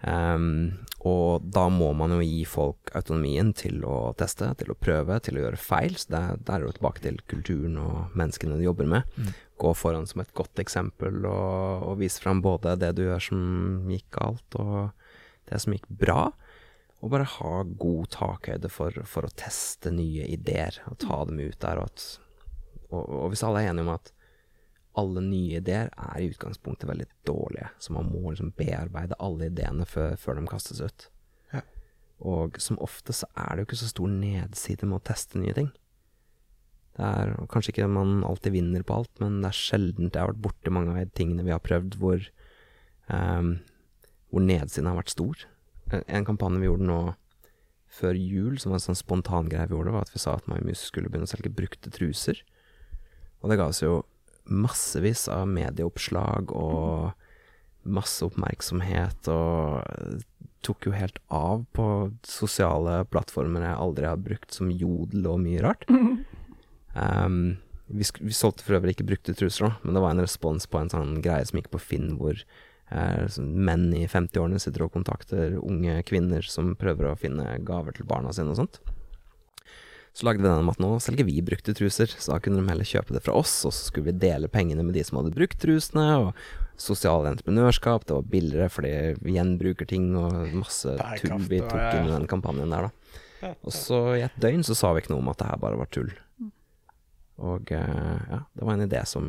Um, 0.07 0.51
og 1.09 1.47
da 1.51 1.65
må 1.73 1.89
man 1.97 2.13
jo 2.15 2.21
gi 2.21 2.45
folk 2.47 2.93
autonomien 2.99 3.51
til 3.57 3.81
å 3.89 4.13
teste, 4.19 4.53
til 4.61 4.71
å 4.71 4.79
prøve, 4.79 5.19
til 5.25 5.39
å 5.39 5.45
gjøre 5.47 5.61
feil. 5.61 5.97
Så 5.99 6.13
det, 6.15 6.23
det 6.47 6.55
er 6.55 6.67
jo 6.67 6.75
tilbake 6.77 7.03
til 7.03 7.19
kulturen 7.31 7.79
og 7.83 8.17
menneskene 8.19 8.59
de 8.61 8.69
jobber 8.69 8.91
med. 8.95 9.19
Mm. 9.19 9.33
Gå 9.63 9.73
foran 9.79 10.07
som 10.07 10.23
et 10.23 10.35
godt 10.37 10.63
eksempel 10.63 11.25
og, 11.25 11.87
og 11.91 12.01
vise 12.03 12.23
fram 12.23 12.45
både 12.45 12.77
det 12.83 12.93
du 12.99 13.07
gjør 13.07 13.31
som 13.31 13.91
gikk 13.91 14.11
galt, 14.19 14.61
og 14.61 14.93
det 15.51 15.63
som 15.63 15.75
gikk 15.75 15.89
bra 15.91 16.21
og 17.05 17.13
bare 17.13 17.29
ha 17.29 17.63
god 17.79 18.11
takhøyde 18.15 18.71
for, 18.73 18.95
for, 19.09 19.27
å 19.27 19.37
teste 19.37 19.93
nye 19.95 20.27
ideer 20.33 20.79
og 20.89 20.99
ta 21.05 21.23
dem 21.29 21.41
ut 21.43 21.59
der. 21.63 21.81
Og, 21.83 21.91
at, 21.91 22.07
og, 22.89 23.03
og, 23.03 23.27
hvis 23.33 23.45
alle 23.47 23.63
er 23.63 23.73
enige 23.73 23.87
om 23.87 23.95
at 23.95 24.13
alle 24.97 25.21
nye 25.21 25.61
ideer 25.61 25.91
er 25.93 26.23
i 26.23 26.31
utgangspunktet 26.33 26.89
veldig 26.89 27.09
dårlige, 27.29 27.69
så 27.79 27.93
man 27.93 28.09
må 28.09 28.31
liksom 28.31 28.55
bearbeide 28.57 29.19
alle 29.21 29.51
ideene 29.51 29.85
før, 29.89 30.17
før 30.21 30.41
de 30.41 30.47
kastes 30.49 30.81
ut. 30.81 31.09
Ja. 31.53 31.61
Og 32.25 32.57
som 32.65 32.81
ofte 32.83 33.13
så 33.17 33.29
er 33.37 33.51
det 33.53 33.65
jo 33.65 33.69
ikke 33.69 33.83
så 33.83 33.91
stor 33.93 34.15
nedside 34.15 34.89
med 34.89 35.03
å 35.03 35.07
teste 35.11 35.43
nye 35.43 35.57
ting. 35.57 35.69
Det 36.97 37.05
er 37.05 37.35
kanskje 37.53 37.75
ikke 37.75 37.91
man 37.93 38.23
alltid 38.25 38.55
vinner 38.55 38.85
på 38.89 38.97
alt, 38.97 39.13
men 39.21 39.43
det 39.43 39.51
er 39.51 39.59
sjelden 39.59 40.09
jeg 40.09 40.17
har 40.17 40.33
vært 40.33 40.45
borti 40.47 40.73
mange 40.73 40.95
av 40.95 41.03
de 41.03 41.13
tingene 41.13 41.45
vi 41.45 41.53
har 41.53 41.61
prøvd, 41.61 41.99
hvor, 42.01 42.25
um, 43.13 43.51
hvor 44.33 44.47
nedsiden 44.49 44.89
har 44.89 44.97
vært 44.97 45.13
stor. 45.13 45.45
En 45.95 46.27
kampanje 46.27 46.61
vi 46.61 46.69
gjorde 46.69 46.89
nå 46.89 47.01
før 47.97 48.19
jul, 48.19 48.59
som 48.61 48.73
var 48.73 48.81
en 48.81 48.89
sånn 48.89 48.99
spontangreie 48.99 49.69
vi 49.71 49.77
gjorde, 49.77 49.95
var 49.95 50.07
at 50.07 50.13
vi 50.15 50.21
sa 50.21 50.37
at 50.37 50.49
MyMus 50.51 50.83
skulle 50.89 51.11
begynne 51.11 51.29
å 51.29 51.31
selge 51.31 51.53
brukte 51.55 51.93
truser. 51.95 52.43
Og 53.41 53.51
det 53.51 53.59
ga 53.61 53.69
oss 53.71 53.83
jo 53.85 54.01
massevis 54.47 55.27
av 55.33 55.47
medieoppslag 55.51 56.53
og 56.55 57.13
masse 57.87 58.27
oppmerksomhet, 58.27 59.31
og 59.31 60.23
tok 60.67 60.89
jo 60.89 60.97
helt 60.97 61.21
av 61.31 61.63
på 61.77 61.87
sosiale 62.27 63.05
plattformer 63.13 63.69
jeg 63.69 63.83
aldri 63.85 64.09
har 64.11 64.19
brukt, 64.19 64.51
som 64.55 64.73
Jodel 64.73 65.29
og 65.31 65.39
mye 65.45 65.63
rart. 65.63 65.87
Um, 65.87 67.57
vi, 67.87 68.03
vi, 68.03 68.35
solgte 68.35 68.67
for 68.67 68.81
øvrig 68.81 68.97
ikke 68.97 69.07
brukte 69.13 69.37
truser, 69.39 69.71
da, 69.71 69.85
men 69.87 69.95
det 69.95 70.03
var 70.03 70.17
en 70.17 70.27
respons 70.27 70.67
på 70.67 70.83
en 70.83 70.91
sånn 70.91 71.21
greie 71.23 71.47
som 71.47 71.63
gikk 71.63 71.71
på 71.75 71.85
Finn, 71.87 72.17
hvor 72.19 72.43
Eh, 72.43 72.66
menn 73.43 73.89
i 73.97 74.05
50-årene 74.07 74.61
sitter 74.63 74.87
og 74.87 74.93
kontakter 74.95 75.57
unge 75.59 75.99
kvinner 76.07 76.47
som 76.47 76.77
prøver 76.79 77.11
å 77.11 77.19
finne 77.19 77.57
gaver 77.67 77.97
til 77.97 78.07
barna 78.07 78.35
sine 78.35 78.55
og 78.55 78.61
sånt. 78.61 78.79
Så 80.17 80.25
lagde 80.25 80.41
vi 80.41 80.49
den 80.49 80.63
om 80.63 80.71
at 80.73 80.79
nå 80.81 80.95
selger 81.05 81.27
vi 81.29 81.43
brukte 81.45 81.75
truser, 81.77 82.09
så 82.09 82.33
da 82.33 82.39
kunne 82.41 82.63
de 82.63 82.71
heller 82.71 82.89
kjøpe 82.89 83.13
det 83.13 83.21
fra 83.27 83.35
oss, 83.37 83.53
og 83.69 83.75
så 83.77 83.91
skulle 83.91 84.09
vi 84.09 84.21
dele 84.23 84.49
pengene 84.49 84.87
med 84.87 84.97
de 84.97 85.03
som 85.05 85.19
hadde 85.19 85.35
brukt 85.35 85.59
trusene, 85.61 86.07
og 86.23 86.79
sosialt 86.81 87.29
entreprenørskap, 87.29 88.07
det 88.09 88.17
var 88.17 88.31
billigere 88.33 88.71
fordi 88.73 88.93
vi 89.21 89.35
gjenbruker 89.37 89.89
ting 89.91 90.15
og 90.17 90.55
masse 90.57 90.95
tull 91.21 91.45
vi 91.51 91.61
tok 91.61 91.99
inn 91.99 92.09
i 92.09 92.15
den 92.15 92.25
kampanjen 92.31 92.73
der, 92.73 92.89
da. 92.89 93.53
Og 93.61 93.75
så 93.77 93.99
i 94.17 94.25
et 94.25 94.41
døgn 94.41 94.65
så 94.65 94.77
sa 94.79 94.95
vi 94.95 95.05
ikke 95.05 95.13
noe 95.13 95.21
om 95.21 95.29
at 95.35 95.43
det 95.43 95.51
her 95.51 95.61
bare 95.61 95.83
var 95.83 95.93
tull. 95.93 96.09
Og 97.37 97.73
eh, 97.77 98.23
ja, 98.31 98.41
det 98.57 98.65
var 98.65 98.73
en 98.73 98.87
idé 98.87 99.03
som 99.05 99.27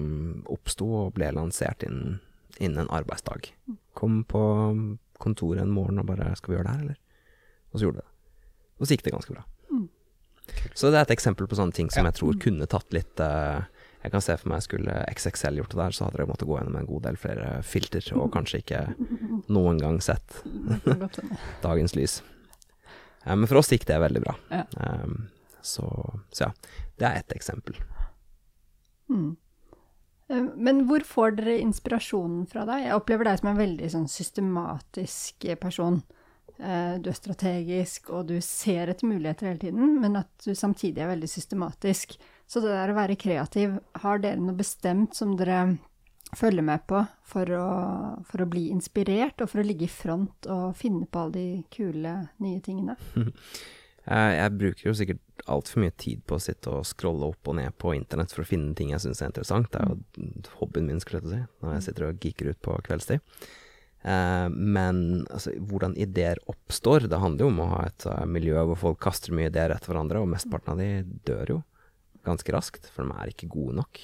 oppsto 0.47 0.87
og 1.01 1.15
ble 1.17 1.33
lansert 1.35 1.83
innen, 1.83 2.21
innen 2.59 2.85
en 2.85 2.93
arbeidsdag. 2.93 3.51
Kom 3.97 4.23
på 4.27 4.43
kontoret 5.21 5.63
en 5.63 5.73
morgen 5.73 5.99
og 5.99 6.05
bare 6.05 6.35
'Skal 6.35 6.51
vi 6.51 6.57
gjøre 6.57 6.67
det 6.67 6.75
her, 6.75 6.81
eller?' 6.81 7.01
Og 7.73 7.79
så 7.79 7.85
gjorde 7.85 7.95
vi 7.95 8.01
det. 8.01 8.11
Og 8.79 8.87
så 8.87 8.93
gikk 8.93 9.03
det 9.03 9.13
ganske 9.13 9.33
bra. 9.33 9.43
Så 10.73 10.91
det 10.91 10.99
er 10.99 11.07
et 11.07 11.15
eksempel 11.17 11.47
på 11.49 11.57
sånne 11.59 11.75
ting 11.75 11.89
som 11.91 12.07
jeg 12.07 12.17
tror 12.19 12.37
kunne 12.39 12.67
tatt 12.69 12.93
litt 12.95 13.19
uh, 13.19 13.65
Jeg 14.03 14.13
kan 14.13 14.23
se 14.23 14.37
for 14.39 14.51
meg 14.51 14.63
skulle 14.63 14.93
XXL 15.11 15.59
gjort 15.59 15.73
det 15.73 15.81
der, 15.81 15.95
så 15.95 16.05
hadde 16.05 16.19
dere 16.19 16.29
måttet 16.29 16.47
gå 16.47 16.57
gjennom 16.57 16.77
en 16.79 16.87
god 16.87 17.03
del 17.07 17.17
flere 17.19 17.47
filter, 17.63 18.05
og 18.15 18.31
kanskje 18.35 18.61
ikke 18.61 18.83
noen 19.51 19.81
gang 19.81 19.99
sett 20.03 20.43
dagens 21.65 21.97
lys. 21.97 22.21
Uh, 23.25 23.35
men 23.35 23.47
for 23.49 23.59
oss 23.59 23.73
gikk 23.73 23.87
det 23.89 23.99
veldig 23.99 24.23
bra. 24.23 24.37
Ja. 24.53 24.63
Um, 25.03 25.27
så, 25.61 25.89
så, 26.31 26.47
ja, 26.47 26.51
det 26.95 27.09
er 27.09 27.19
ett 27.19 27.35
eksempel. 27.35 27.75
Mm. 29.11 29.35
Men 30.27 30.83
hvor 30.89 31.05
får 31.07 31.37
dere 31.37 31.59
inspirasjonen 31.63 32.45
fra 32.51 32.65
deg? 32.67 32.83
Jeg 32.83 32.99
opplever 32.99 33.29
deg 33.29 33.39
som 33.39 33.51
en 33.53 33.59
veldig 33.61 33.91
sånn 33.93 34.07
systematisk 34.11 35.47
person. 35.61 36.01
Eh, 36.57 36.95
du 36.99 37.11
er 37.11 37.17
strategisk, 37.17 38.09
og 38.11 38.27
du 38.31 38.37
ser 38.43 38.89
etter 38.91 39.07
muligheter 39.07 39.51
hele 39.51 39.61
tiden, 39.61 39.99
men 40.01 40.17
at 40.19 40.31
du 40.43 40.55
samtidig 40.57 41.03
er 41.03 41.11
veldig 41.13 41.29
systematisk. 41.29 42.17
Så 42.47 42.63
det 42.63 42.73
der 42.73 42.91
å 42.91 42.97
være 42.97 43.19
kreativ, 43.19 43.77
har 44.01 44.23
dere 44.23 44.41
noe 44.41 44.57
bestemt 44.57 45.15
som 45.17 45.35
dere 45.37 45.77
følger 46.35 46.65
med 46.65 46.83
på 46.89 46.99
for 47.27 47.51
å, 47.55 47.67
for 48.27 48.43
å 48.43 48.49
bli 48.49 48.67
inspirert, 48.73 49.39
og 49.39 49.51
for 49.51 49.61
å 49.61 49.67
ligge 49.67 49.87
i 49.87 49.91
front 49.91 50.49
og 50.51 50.75
finne 50.79 51.07
på 51.07 51.23
alle 51.23 51.37
de 51.37 51.47
kule, 51.71 52.15
nye 52.43 52.63
tingene? 52.63 52.97
Jeg 54.07 54.55
bruker 54.55 54.87
jo 54.87 54.95
sikkert 54.95 55.45
altfor 55.51 55.81
mye 55.83 55.93
tid 55.99 56.21
på 56.27 56.37
å 56.37 56.43
sitte 56.43 56.71
og 56.71 56.87
scrolle 56.87 57.27
opp 57.27 57.49
og 57.51 57.57
ned 57.59 57.75
på 57.79 57.91
internett 57.95 58.31
for 58.31 58.45
å 58.45 58.47
finne 58.47 58.75
ting 58.77 58.93
jeg 58.93 59.03
syns 59.03 59.21
er 59.21 59.31
interessant. 59.31 59.69
Det 59.73 59.81
er 59.81 59.91
jo 59.91 60.51
hobbyen 60.61 60.87
min, 60.87 61.01
skulle 61.03 61.21
jeg 61.23 61.33
si, 61.33 61.39
når 61.63 61.75
jeg 61.75 61.85
sitter 61.87 62.07
og 62.07 62.21
geeker 62.23 62.51
ut 62.53 62.61
på 62.63 62.75
kveldstid. 62.87 63.23
Eh, 64.07 64.49
men 64.49 64.99
altså, 65.33 65.53
hvordan 65.69 65.97
ideer 65.99 66.39
oppstår, 66.51 67.09
det 67.11 67.19
handler 67.21 67.47
jo 67.47 67.51
om 67.51 67.63
å 67.63 67.71
ha 67.73 67.81
et 67.89 68.05
uh, 68.07 68.21
miljø 68.29 68.61
hvor 68.69 68.79
folk 68.85 69.01
kaster 69.03 69.35
mye 69.35 69.49
ideer 69.51 69.73
etter 69.75 69.91
hverandre, 69.91 70.21
og 70.23 70.31
mesteparten 70.31 70.75
av 70.75 70.83
de 70.83 70.91
dør 71.27 71.57
jo 71.57 71.59
ganske 72.27 72.53
raskt, 72.55 72.87
for 72.91 73.07
de 73.07 73.17
er 73.17 73.31
ikke 73.31 73.51
gode 73.51 73.77
nok. 73.81 74.01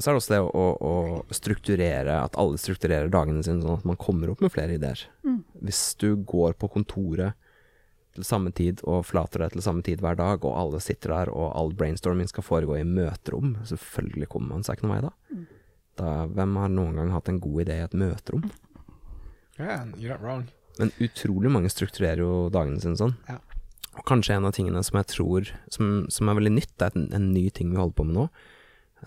Men 0.00 0.04
så 0.04 0.10
er 0.10 0.16
det 0.16 0.22
også 0.22 0.32
det 0.32 0.40
å, 0.40 0.64
å, 0.80 0.94
strukturere, 1.36 2.16
at 2.24 2.40
alle 2.40 2.56
strukturerer 2.60 3.12
dagene 3.12 3.44
sine 3.44 3.60
sånn 3.60 3.76
at 3.76 3.86
man 3.92 4.00
kommer 4.00 4.32
opp 4.32 4.40
med 4.40 4.54
flere 4.54 4.78
ideer. 4.78 5.04
Mm. 5.28 5.42
Hvis 5.68 5.82
du 6.00 6.14
går 6.16 6.56
på 6.56 6.72
kontoret 6.72 7.36
til 8.16 8.24
samme 8.26 8.50
tid 8.56 8.80
og 8.88 9.04
flater 9.06 9.44
deg 9.44 9.52
til 9.54 9.62
samme 9.62 9.84
tid 9.86 10.00
hver 10.00 10.16
dag, 10.16 10.40
og 10.40 10.56
alle 10.56 10.80
sitter 10.82 11.12
der 11.12 11.34
og 11.34 11.52
all 11.52 11.76
brainstorming 11.76 12.32
skal 12.32 12.46
foregå 12.48 12.80
i 12.80 12.88
møterom, 12.88 13.58
selvfølgelig 13.68 14.32
kommer 14.32 14.56
man 14.56 14.64
seg 14.66 14.80
ikke 14.80 14.88
noen 14.88 14.96
vei 14.96 15.02
da. 15.10 15.16
Mm 15.36 15.48
da 16.00 16.24
Hvem 16.30 16.56
har 16.60 16.72
noen 16.72 16.98
gang 17.00 17.12
hatt 17.14 17.28
en 17.30 17.40
god 17.42 17.64
idé 17.66 17.78
i 17.80 17.84
et 17.84 17.96
møterom? 17.96 18.48
Yeah, 19.58 19.86
you're 19.98 20.14
not 20.14 20.24
wrong. 20.24 20.48
Men 20.78 20.92
utrolig 21.02 21.52
mange 21.52 21.70
strukturerer 21.72 22.22
jo 22.22 22.48
dagene 22.52 22.80
sine 22.80 22.96
sånn. 22.96 23.16
Ja. 23.28 23.40
Og 23.98 24.06
kanskje 24.08 24.38
en 24.38 24.46
av 24.48 24.54
tingene 24.56 24.80
som 24.86 25.00
jeg 25.00 25.10
tror 25.10 25.50
som, 25.72 26.06
som 26.12 26.30
er 26.30 26.38
veldig 26.38 26.54
nytt, 26.54 26.72
det 26.78 26.88
er 26.88 26.96
en, 26.96 27.08
en, 27.16 27.28
ny 27.34 27.48
ting 27.52 27.72
vi 27.72 27.80
holder 27.80 27.96
på 27.98 28.06
med 28.06 28.16
nå, 28.16 28.26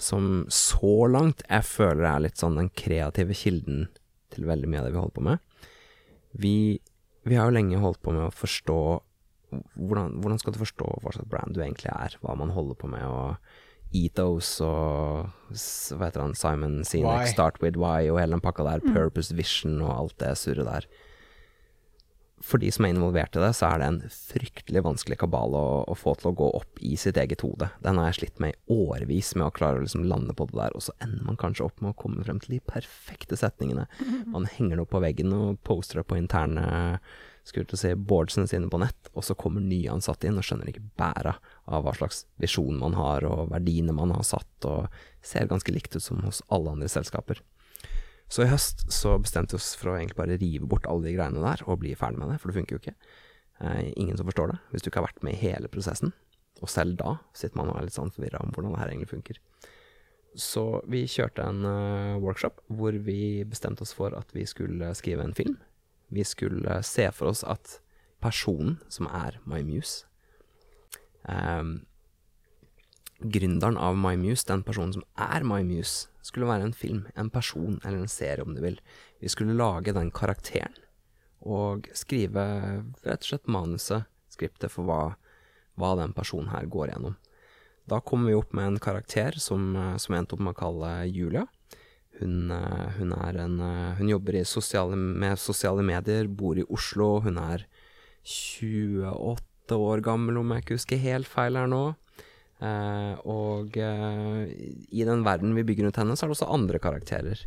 som 0.02 0.46
så 0.52 1.08
langt 1.12 1.44
jeg 1.48 1.66
føler 1.68 2.08
er 2.10 2.24
litt 2.26 2.42
sånn 2.42 2.58
den 2.60 2.72
kreative 2.74 3.36
kilden 3.38 3.88
til 4.34 4.48
veldig 4.50 4.70
mye 4.70 4.82
av 4.82 4.88
det 4.88 4.94
vi 4.96 5.02
holder 5.02 5.18
på 5.18 5.26
med. 5.28 5.66
Vi, 6.34 6.56
vi 7.30 7.38
har 7.38 7.50
jo 7.50 7.58
lenge 7.58 7.82
holdt 7.82 8.02
på 8.02 8.16
med 8.16 8.26
å 8.28 8.34
forstå 8.34 8.80
hvordan, 9.78 10.18
hvordan 10.24 10.40
skal 10.42 10.56
du 10.56 10.64
forstå 10.64 10.88
hva 11.04 11.14
slags 11.14 11.30
brand 11.30 11.54
du 11.54 11.62
egentlig 11.62 11.92
er, 11.94 12.18
hva 12.24 12.34
man 12.40 12.54
holder 12.56 12.80
på 12.80 12.90
med, 12.90 13.06
og 13.06 13.36
Ethos 13.94 14.56
og 14.66 15.30
hva 15.54 16.08
heter 16.08 16.24
han, 16.24 16.34
Simon 16.38 16.80
Sinek, 16.88 17.28
Start 17.30 17.60
With 17.62 17.78
Why 17.78 18.10
og 18.10 18.18
hele 18.18 18.34
den 18.38 18.44
pakka 18.44 18.66
der. 18.66 18.82
Purpose 18.96 19.36
Vision 19.38 19.78
og 19.84 19.92
alt 19.94 20.16
det 20.24 20.34
surret 20.42 20.66
der. 20.66 20.88
For 22.44 22.60
de 22.60 22.68
som 22.76 22.84
er 22.84 22.92
involvert 22.92 23.38
i 23.38 23.42
det, 23.42 23.54
så 23.56 23.70
er 23.70 23.80
det 23.80 23.88
en 23.88 24.00
fryktelig 24.12 24.82
vanskelig 24.84 25.18
kabal 25.22 25.56
å, 25.56 25.68
å, 25.88 25.96
få 25.96 26.12
til 26.20 26.34
å 26.34 26.36
gå 26.42 26.50
opp 26.60 26.82
i 26.84 26.98
sitt 27.00 27.18
eget 27.22 27.44
hode. 27.46 27.70
Den 27.86 28.00
har 28.02 28.10
jeg 28.10 28.20
slitt 28.20 28.42
med 28.44 28.52
i 28.52 28.76
årevis 28.76 29.32
med 29.38 29.48
å 29.48 29.54
klare 29.56 29.80
å 29.80 29.86
liksom 29.86 30.04
lande 30.10 30.36
på 30.36 30.50
det 30.52 30.60
der, 30.60 30.76
og 30.76 30.84
så 30.84 30.96
ender 31.04 31.24
man 31.30 31.40
kanskje 31.40 31.70
opp 31.70 31.80
med 31.80 31.94
å 31.94 32.00
komme 32.04 32.26
frem 32.28 32.42
til 32.44 32.58
de 32.58 32.64
perfekte 32.68 33.40
setningene. 33.40 33.88
Man 34.34 34.50
henger 34.58 34.76
det 34.76 34.84
opp 34.84 34.92
på 34.98 35.04
veggen 35.06 35.32
og 35.38 35.62
poster 35.64 36.02
det 36.02 36.10
på 36.12 36.20
interne 36.20 36.68
skulle 37.44 37.68
til 37.68 37.76
å 37.76 37.82
si 37.82 37.92
boardsene 38.12 38.48
sine 38.48 38.70
på 38.72 38.80
nett, 38.80 39.10
og 39.14 39.26
så 39.28 39.36
kommer 39.40 39.64
nyansatte 39.64 40.30
inn 40.30 40.40
og 40.40 40.46
skjønner 40.48 40.70
ikke 40.72 40.86
bæra 41.00 41.36
av 41.68 41.84
hva 41.84 41.94
slags 41.98 42.24
visjon 42.42 42.80
man 42.80 42.96
har, 42.96 43.28
og 43.28 43.52
verdiene 43.52 43.96
man 43.96 44.14
har 44.16 44.24
satt, 44.28 44.68
og 44.68 44.88
ser 45.24 45.50
ganske 45.52 45.76
likt 45.76 45.98
ut 45.98 46.06
som 46.06 46.24
hos 46.24 46.42
alle 46.54 46.76
andre 46.76 46.92
selskaper. 46.92 47.42
Så 48.34 48.46
i 48.46 48.50
høst 48.50 48.88
så 48.94 49.14
bestemte 49.22 49.54
vi 49.54 49.62
oss 49.62 49.74
for 49.78 49.92
å 49.92 49.98
egentlig 50.00 50.18
bare 50.18 50.40
rive 50.42 50.66
bort 50.70 50.88
alle 50.90 51.06
de 51.06 51.14
greiene 51.14 51.44
der, 51.44 51.62
og 51.68 51.84
bli 51.84 51.94
ferdig 51.98 52.22
med 52.22 52.34
det, 52.34 52.40
for 52.42 52.50
det 52.50 52.58
funker 52.58 52.76
jo 52.76 52.82
ikke. 52.82 52.96
Eh, 53.62 53.92
ingen 53.94 54.18
som 54.18 54.26
forstår 54.30 54.54
det, 54.54 54.60
hvis 54.72 54.86
du 54.86 54.90
ikke 54.90 55.04
har 55.04 55.10
vært 55.12 55.26
med 55.28 55.36
i 55.36 55.42
hele 55.44 55.70
prosessen. 55.70 56.16
Og 56.64 56.72
selv 56.72 56.98
da 56.98 57.20
sitter 57.38 57.60
man 57.60 57.70
og 57.70 57.78
er 57.78 57.86
litt 57.86 57.98
sånn 57.98 58.14
forvirra 58.16 58.42
om 58.42 58.56
hvordan 58.56 58.74
det 58.74 58.82
her 58.82 58.94
egentlig 58.94 59.12
funker. 59.12 59.38
Så 60.40 60.66
vi 60.90 61.04
kjørte 61.06 61.46
en 61.46 61.62
uh, 61.62 62.18
workshop 62.24 62.64
hvor 62.74 62.96
vi 63.06 63.44
bestemte 63.46 63.86
oss 63.86 63.94
for 63.94 64.16
at 64.18 64.34
vi 64.34 64.48
skulle 64.50 64.90
skrive 64.98 65.28
en 65.28 65.38
film 65.38 65.60
vi 66.14 66.24
skulle 66.24 66.84
se 66.84 67.08
for 67.12 67.32
oss 67.34 67.44
at 67.44 67.80
personen 68.24 68.78
som 68.92 69.10
er 69.10 69.40
MyMuse 69.50 70.06
um, 71.28 71.82
Gründeren 73.24 73.78
av 73.80 73.98
MyMuse, 73.98 74.48
den 74.50 74.64
personen 74.68 74.94
som 74.96 75.06
er 75.20 75.46
MyMuse, 75.48 76.10
skulle 76.24 76.48
være 76.50 76.70
en 76.70 76.76
film, 76.76 77.04
en 77.20 77.30
person, 77.32 77.80
eller 77.84 78.04
en 78.04 78.12
serie 78.12 78.44
om 78.44 78.56
du 78.56 78.62
vil. 78.64 78.80
Vi 79.24 79.32
skulle 79.32 79.56
lage 79.56 79.96
den 79.96 80.12
karakteren, 80.12 80.76
og 81.44 81.90
skrive 81.96 82.44
rett 83.04 83.24
og 83.24 83.30
slett 83.30 83.52
manuset, 83.52 84.10
skriptet, 84.32 84.72
for 84.72 84.88
hva, 84.88 85.02
hva 85.80 85.94
den 86.00 86.16
personen 86.16 86.52
her 86.54 86.68
går 86.72 86.94
gjennom. 86.94 87.18
Da 87.90 88.00
kom 88.00 88.24
vi 88.28 88.36
opp 88.36 88.54
med 88.56 88.70
en 88.70 88.80
karakter 88.80 89.36
som, 89.44 89.74
som 90.00 90.16
endte 90.16 90.38
opp 90.38 90.44
med 90.44 90.56
å 90.56 90.60
kalle 90.62 90.92
Julia. 91.12 91.44
Hun, 92.20 92.52
eh, 92.52 92.90
hun, 92.98 93.12
en, 93.14 93.60
eh, 93.60 93.96
hun 93.98 94.10
jobber 94.10 94.44
sosiale, 94.46 94.96
med 94.96 95.40
sosiale 95.40 95.84
medier, 95.84 96.28
bor 96.28 96.58
i 96.58 96.66
Oslo. 96.70 97.20
Hun 97.22 97.38
er 97.38 97.66
28 98.24 99.76
år 99.76 100.02
gammel, 100.02 100.38
om 100.38 100.54
jeg 100.54 100.64
ikke 100.64 100.78
husker 100.78 101.02
helt 101.02 101.28
feil 101.28 101.58
her 101.58 101.68
nå. 101.68 101.96
Eh, 102.64 103.16
og 103.28 103.76
eh, 103.80 104.44
i 104.94 105.04
den 105.08 105.26
verden 105.26 105.56
vi 105.58 105.66
bygger 105.68 105.90
rundt 105.90 106.00
henne, 106.00 106.16
så 106.16 106.26
er 106.26 106.32
det 106.32 106.38
også 106.38 106.54
andre 106.54 106.80
karakterer. 106.84 107.44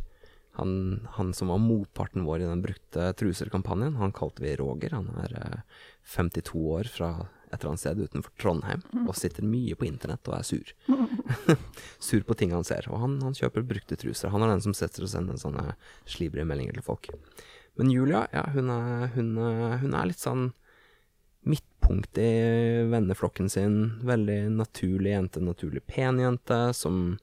Han, 0.57 0.71
han 1.13 1.33
som 1.37 1.51
var 1.53 1.61
motparten 1.61 2.25
vår 2.25 2.41
i 2.41 2.49
den 2.49 2.63
brukte 2.63 3.11
truser-kampanjen, 3.17 3.97
han 3.99 4.13
kalte 4.15 4.41
vi 4.45 4.55
Roger. 4.59 4.97
Han 4.97 5.09
er 5.23 5.35
eh, 5.41 5.81
52 6.17 6.61
år 6.77 6.91
fra 6.91 7.11
et 7.47 7.61
eller 7.61 7.71
annet 7.71 7.79
sted 7.79 7.99
utenfor 8.03 8.33
Trondheim 8.41 8.81
og 9.07 9.15
sitter 9.15 9.45
mye 9.47 9.77
på 9.79 9.85
internett 9.87 10.27
og 10.27 10.35
er 10.35 10.47
sur. 10.47 10.73
sur 12.09 12.25
på 12.27 12.35
ting 12.37 12.51
han 12.51 12.67
ser. 12.67 12.89
Og 12.91 12.99
han, 12.99 13.19
han, 13.23 13.37
kjøper 13.37 13.63
brukte 13.69 13.97
truser. 13.99 14.33
Han 14.33 14.43
er 14.43 14.51
den 14.51 14.65
som 14.65 14.75
setter 14.75 15.05
og 15.05 15.13
sender 15.13 15.39
sånne 15.39 15.77
slibrige 16.09 16.47
meldinger 16.49 16.75
til 16.75 16.85
folk. 16.89 17.07
Men 17.79 17.93
Julia, 17.93 18.25
ja, 18.33 18.43
hun 18.51 18.73
er, 18.73 19.07
hun, 19.15 19.31
hun 19.83 19.95
er 19.95 20.09
litt 20.09 20.19
sånn 20.19 20.49
midtpunkt 21.47 22.19
i 22.21 22.31
venneflokken 22.91 23.49
sin. 23.51 23.77
Veldig 24.07 24.39
naturlig 24.57 25.13
jente, 25.13 25.43
naturlig 25.43 25.83
pen 25.89 26.21
jente, 26.21 26.59
som 26.77 27.17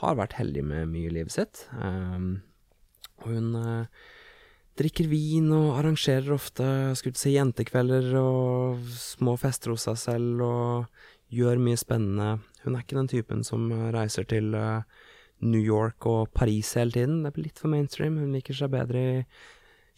har 0.00 0.16
vært 0.18 0.38
heldig 0.38 0.64
med 0.64 0.88
mye 0.92 1.10
i 1.10 1.14
livet 1.14 1.34
sitt. 1.34 1.66
Um, 1.76 2.40
hun 3.26 3.52
uh, 3.56 4.08
drikker 4.80 5.10
vin 5.10 5.50
og 5.52 5.76
arrangerer 5.80 6.32
ofte 6.34 6.66
skulle 6.98 7.20
si, 7.20 7.34
jentekvelder 7.36 8.14
og 8.20 8.80
små 8.96 9.36
fester 9.40 9.74
hos 9.74 9.86
seg 9.88 10.00
selv 10.00 10.44
og 10.46 11.04
gjør 11.30 11.60
mye 11.62 11.78
spennende. 11.78 12.40
Hun 12.64 12.74
er 12.74 12.84
ikke 12.84 12.98
den 12.98 13.12
typen 13.12 13.46
som 13.46 13.68
reiser 13.94 14.26
til 14.30 14.54
uh, 14.56 14.82
New 15.40 15.62
York 15.62 16.06
og 16.08 16.32
Paris 16.36 16.74
hele 16.78 16.94
tiden. 16.96 17.22
Det 17.24 17.34
blir 17.36 17.48
litt 17.48 17.60
for 17.60 17.72
mainstream. 17.72 18.18
Hun 18.20 18.34
liker 18.36 18.56
seg 18.56 18.72
bedre 18.72 19.00
i 19.00 19.24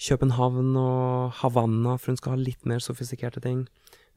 København 0.01 0.77
og 0.77 1.33
Havanna, 1.41 1.97
for 1.97 2.13
hun 2.13 2.21
skal 2.21 2.37
ha 2.37 2.41
litt 2.41 2.65
mer 2.69 2.83
sofistikerte 2.83 3.43
ting. 3.45 3.67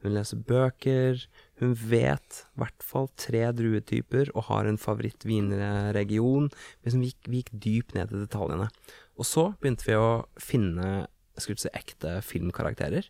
hun 0.04 0.12
leser 0.12 0.38
bøker, 0.38 1.22
hun 1.58 1.72
vet 1.74 2.40
i 2.44 2.60
hvert 2.60 2.84
fall 2.84 3.08
tre 3.18 3.40
druetyper 3.56 4.28
og 4.36 4.44
har 4.50 4.68
en 4.68 4.78
favorittvinregion. 4.78 6.50
Liksom 6.84 7.02
vi, 7.02 7.10
gikk, 7.10 7.30
vi 7.30 7.40
gikk 7.40 7.52
dypt 7.64 7.94
ned 7.96 8.12
i 8.12 8.20
detaljene. 8.20 8.68
Og 9.16 9.26
så 9.26 9.48
begynte 9.58 9.88
vi 9.88 9.96
å 9.98 10.26
finne 10.38 11.06
si, 11.40 11.70
ekte 11.72 12.20
filmkarakterer, 12.22 13.08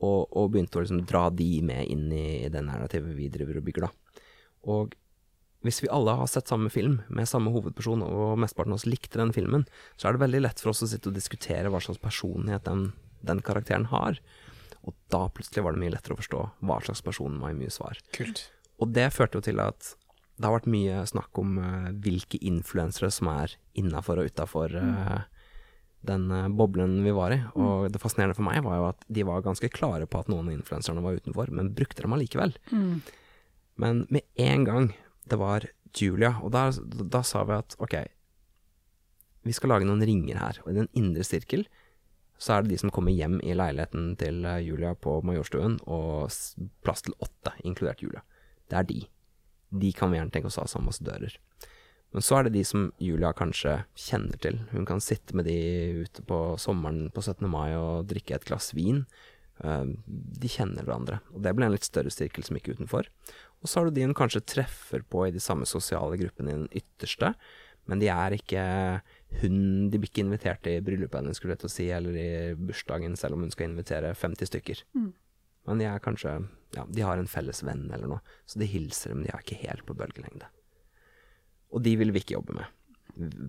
og, 0.00 0.26
og 0.32 0.50
begynte 0.54 0.80
å 0.80 0.82
liksom 0.82 1.04
dra 1.06 1.28
de 1.30 1.50
med 1.66 1.86
inn 1.92 2.08
i, 2.10 2.46
i 2.46 2.50
det 2.52 2.64
narrativet 2.66 3.14
vi 3.14 3.30
driver 3.32 3.60
og 3.60 3.68
bygger, 3.68 3.86
da. 3.86 4.24
Og 4.68 4.96
hvis 5.66 5.80
vi 5.82 5.90
alle 5.90 6.14
har 6.20 6.28
sett 6.30 6.50
samme 6.50 6.70
film 6.70 7.00
med 7.10 7.28
samme 7.28 7.50
hovedperson, 7.50 8.04
og 8.06 8.38
mesteparten 8.38 8.74
av 8.74 8.78
oss 8.78 8.86
likte 8.86 9.18
den 9.18 9.34
filmen, 9.34 9.66
så 9.98 10.08
er 10.08 10.14
det 10.14 10.22
veldig 10.22 10.42
lett 10.44 10.62
for 10.62 10.70
oss 10.70 10.84
å 10.86 10.90
sitte 10.90 11.10
og 11.10 11.16
diskutere 11.18 11.72
hva 11.72 11.80
slags 11.82 11.98
personlighet 12.02 12.66
den, 12.68 12.92
den 13.26 13.42
karakteren 13.44 13.88
har. 13.90 14.20
Og 14.86 14.94
da 15.12 15.24
plutselig 15.34 15.64
var 15.66 15.74
det 15.74 15.82
mye 15.82 15.94
lettere 15.96 16.14
å 16.14 16.20
forstå 16.20 16.44
hva 16.68 16.78
slags 16.84 17.02
person 17.04 17.40
My 17.40 17.50
Muse 17.58 17.82
var. 17.82 17.98
Kult. 18.14 18.44
Og 18.78 18.92
det 18.94 19.08
førte 19.16 19.40
jo 19.40 19.48
til 19.48 19.58
at 19.62 19.96
det 20.38 20.46
har 20.46 20.54
vært 20.54 20.70
mye 20.70 21.02
snakk 21.10 21.40
om 21.42 21.58
uh, 21.58 21.88
hvilke 21.98 22.38
influensere 22.46 23.10
som 23.10 23.30
er 23.32 23.56
innafor 23.78 24.22
og 24.22 24.30
utafor 24.30 24.76
uh, 24.78 25.24
den 26.06 26.28
uh, 26.30 26.46
boblen 26.46 27.00
vi 27.02 27.14
var 27.16 27.34
i. 27.34 27.40
Og 27.58 27.88
det 27.90 27.98
fascinerende 27.98 28.38
for 28.38 28.46
meg 28.46 28.62
var 28.62 28.78
jo 28.78 28.86
at 28.92 29.02
de 29.10 29.26
var 29.26 29.42
ganske 29.42 29.72
klare 29.74 30.06
på 30.06 30.22
at 30.22 30.30
noen 30.30 30.46
av 30.46 30.54
influenserne 30.54 31.02
var 31.02 31.18
utenfor, 31.18 31.50
men 31.50 31.74
brukte 31.74 32.06
dem 32.06 32.14
allikevel. 32.14 32.54
Mm. 32.70 33.02
Men 33.82 34.06
med 34.14 34.22
en 34.38 34.66
gang 34.68 34.88
det 35.30 35.40
var 35.40 35.66
Julia, 35.96 36.34
og 36.42 36.52
da, 36.54 36.68
da 37.08 37.22
sa 37.26 37.44
vi 37.48 37.56
at 37.56 37.76
ok, 37.82 37.96
vi 39.48 39.54
skal 39.56 39.72
lage 39.72 39.88
noen 39.88 40.04
ringer 40.04 40.40
her, 40.40 40.60
og 40.64 40.72
i 40.72 40.78
den 40.80 40.90
indre 40.98 41.24
sirkel 41.26 41.64
så 42.38 42.54
er 42.54 42.62
det 42.62 42.74
de 42.74 42.78
som 42.78 42.92
kommer 42.94 43.14
hjem 43.14 43.40
i 43.42 43.54
leiligheten 43.56 44.12
til 44.20 44.44
eh, 44.46 44.60
Julia 44.62 44.92
på 44.94 45.16
Majorstuen, 45.26 45.80
og 45.90 46.30
plass 46.86 47.02
til 47.02 47.16
åtte, 47.18 47.54
inkludert 47.66 48.04
Julia. 48.04 48.22
Det 48.70 48.78
er 48.78 48.86
de. 48.86 49.00
De 49.82 49.90
kan 49.96 50.12
vi 50.12 50.20
gjerne 50.20 50.32
tenke 50.34 50.50
oss 50.50 50.58
å 50.60 50.62
ha 50.62 50.70
som 50.70 50.84
ambassadører. 50.84 51.34
Men 52.14 52.24
så 52.24 52.38
er 52.38 52.46
det 52.46 52.54
de 52.54 52.62
som 52.64 52.86
Julia 53.02 53.34
kanskje 53.36 53.74
kjenner 53.98 54.38
til. 54.40 54.62
Hun 54.70 54.86
kan 54.88 55.02
sitte 55.04 55.36
med 55.36 55.48
de 55.50 55.58
ute 56.04 56.22
på 56.24 56.38
sommeren 56.60 57.10
på 57.12 57.24
17. 57.24 57.44
mai 57.50 57.74
og 57.76 58.06
drikke 58.08 58.38
et 58.38 58.46
glass 58.48 58.70
vin. 58.76 59.02
Eh, 59.64 59.84
De 60.38 60.48
kjenner 60.50 60.84
hverandre, 60.86 61.20
og 61.34 61.42
det 61.42 61.54
ble 61.56 61.66
en 61.66 61.74
litt 61.74 61.86
større 61.86 62.12
sirkel 62.14 62.44
som 62.46 62.58
gikk 62.58 62.76
utenfor. 62.76 63.08
Og 63.62 63.66
så 63.70 63.80
har 63.80 63.88
du 63.88 63.96
de 63.96 64.04
hun 64.06 64.14
kanskje 64.14 64.44
treffer 64.46 65.02
på 65.02 65.26
i 65.26 65.32
de 65.34 65.42
samme 65.42 65.66
sosiale 65.66 66.18
gruppene 66.20 66.52
i 66.52 66.58
den 66.60 66.68
ytterste, 66.82 67.32
men 67.88 68.02
de 68.02 68.10
er 68.12 68.36
ikke 68.36 68.62
hun 69.40 69.88
De 69.90 69.98
blir 69.98 70.10
ikke 70.10 70.24
invitert 70.26 70.66
i 70.68 70.78
bryllupet 70.84 71.20
hennes, 71.22 71.36
skulle 71.40 71.54
jeg 71.56 71.62
til 71.62 71.68
å 71.70 71.72
si, 71.72 71.86
eller 71.90 72.16
i 72.20 72.28
bursdagen, 72.54 73.16
selv 73.16 73.34
om 73.36 73.42
hun 73.46 73.50
skal 73.50 73.70
invitere 73.70 74.14
50 74.14 74.50
stykker. 74.50 74.82
Men 75.68 75.78
de 75.80 75.88
er 75.88 75.98
kanskje 76.04 76.36
Ja, 76.76 76.84
de 76.84 77.00
har 77.00 77.16
en 77.16 77.26
felles 77.26 77.62
venn 77.64 77.90
eller 77.90 78.06
noe, 78.06 78.20
så 78.44 78.60
de 78.60 78.66
hilser, 78.68 79.14
men 79.14 79.24
de 79.24 79.32
er 79.32 79.40
ikke 79.40 79.56
helt 79.64 79.86
på 79.88 79.96
bølgelengde. 79.96 80.44
Og 81.72 81.82
de 81.82 81.96
vil 81.96 82.12
vi 82.12 82.20
ikke 82.20 82.36
jobbe 82.36 82.54
med. 82.56 82.66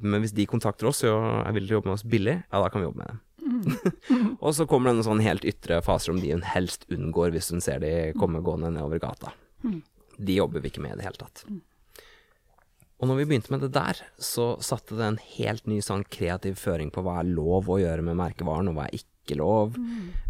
Men 0.01 0.23
hvis 0.23 0.33
de 0.33 0.47
kontakter 0.47 0.87
oss 0.87 1.03
og 1.03 1.45
er 1.45 1.51
å 1.51 1.65
jobbe 1.67 1.91
med 1.91 1.97
oss 1.97 2.07
billig, 2.07 2.37
ja, 2.39 2.61
da 2.63 2.69
kan 2.71 2.81
vi 2.81 2.87
jobbe 2.87 3.03
med 3.03 3.11
dem. 3.11 3.19
og 4.43 4.53
så 4.55 4.67
kommer 4.69 4.89
det 4.89 4.99
noen 4.99 5.07
sånn 5.07 5.25
helt 5.25 5.47
ytre 5.47 5.81
faser 5.85 6.13
om 6.13 6.21
de 6.23 6.33
hun 6.33 6.45
helst 6.47 6.85
unngår 6.91 7.33
hvis 7.35 7.51
hun 7.53 7.63
ser 7.63 7.81
de 7.83 7.93
komme 8.19 8.43
gående 8.45 8.71
nedover 8.75 9.01
gata. 9.03 9.33
De 10.19 10.35
jobber 10.35 10.63
vi 10.63 10.71
ikke 10.71 10.83
med 10.83 10.97
i 10.97 11.01
det 11.01 11.07
hele 11.07 11.21
tatt. 11.21 11.45
Og 12.99 13.07
når 13.07 13.21
vi 13.21 13.27
begynte 13.29 13.53
med 13.53 13.61
det 13.63 13.71
der, 13.75 14.01
så 14.19 14.57
satte 14.63 14.97
det 14.99 15.05
en 15.05 15.21
helt 15.37 15.69
ny 15.71 15.79
sånn 15.83 16.03
kreativ 16.11 16.57
føring 16.59 16.91
på 16.91 17.03
hva 17.05 17.21
er 17.21 17.31
lov 17.31 17.69
å 17.71 17.79
gjøre 17.79 18.03
med 18.03 18.19
merkevaren, 18.19 18.67
og 18.67 18.75
hva 18.75 18.89
er 18.89 18.99
ikke 18.99 19.37
lov. 19.39 19.77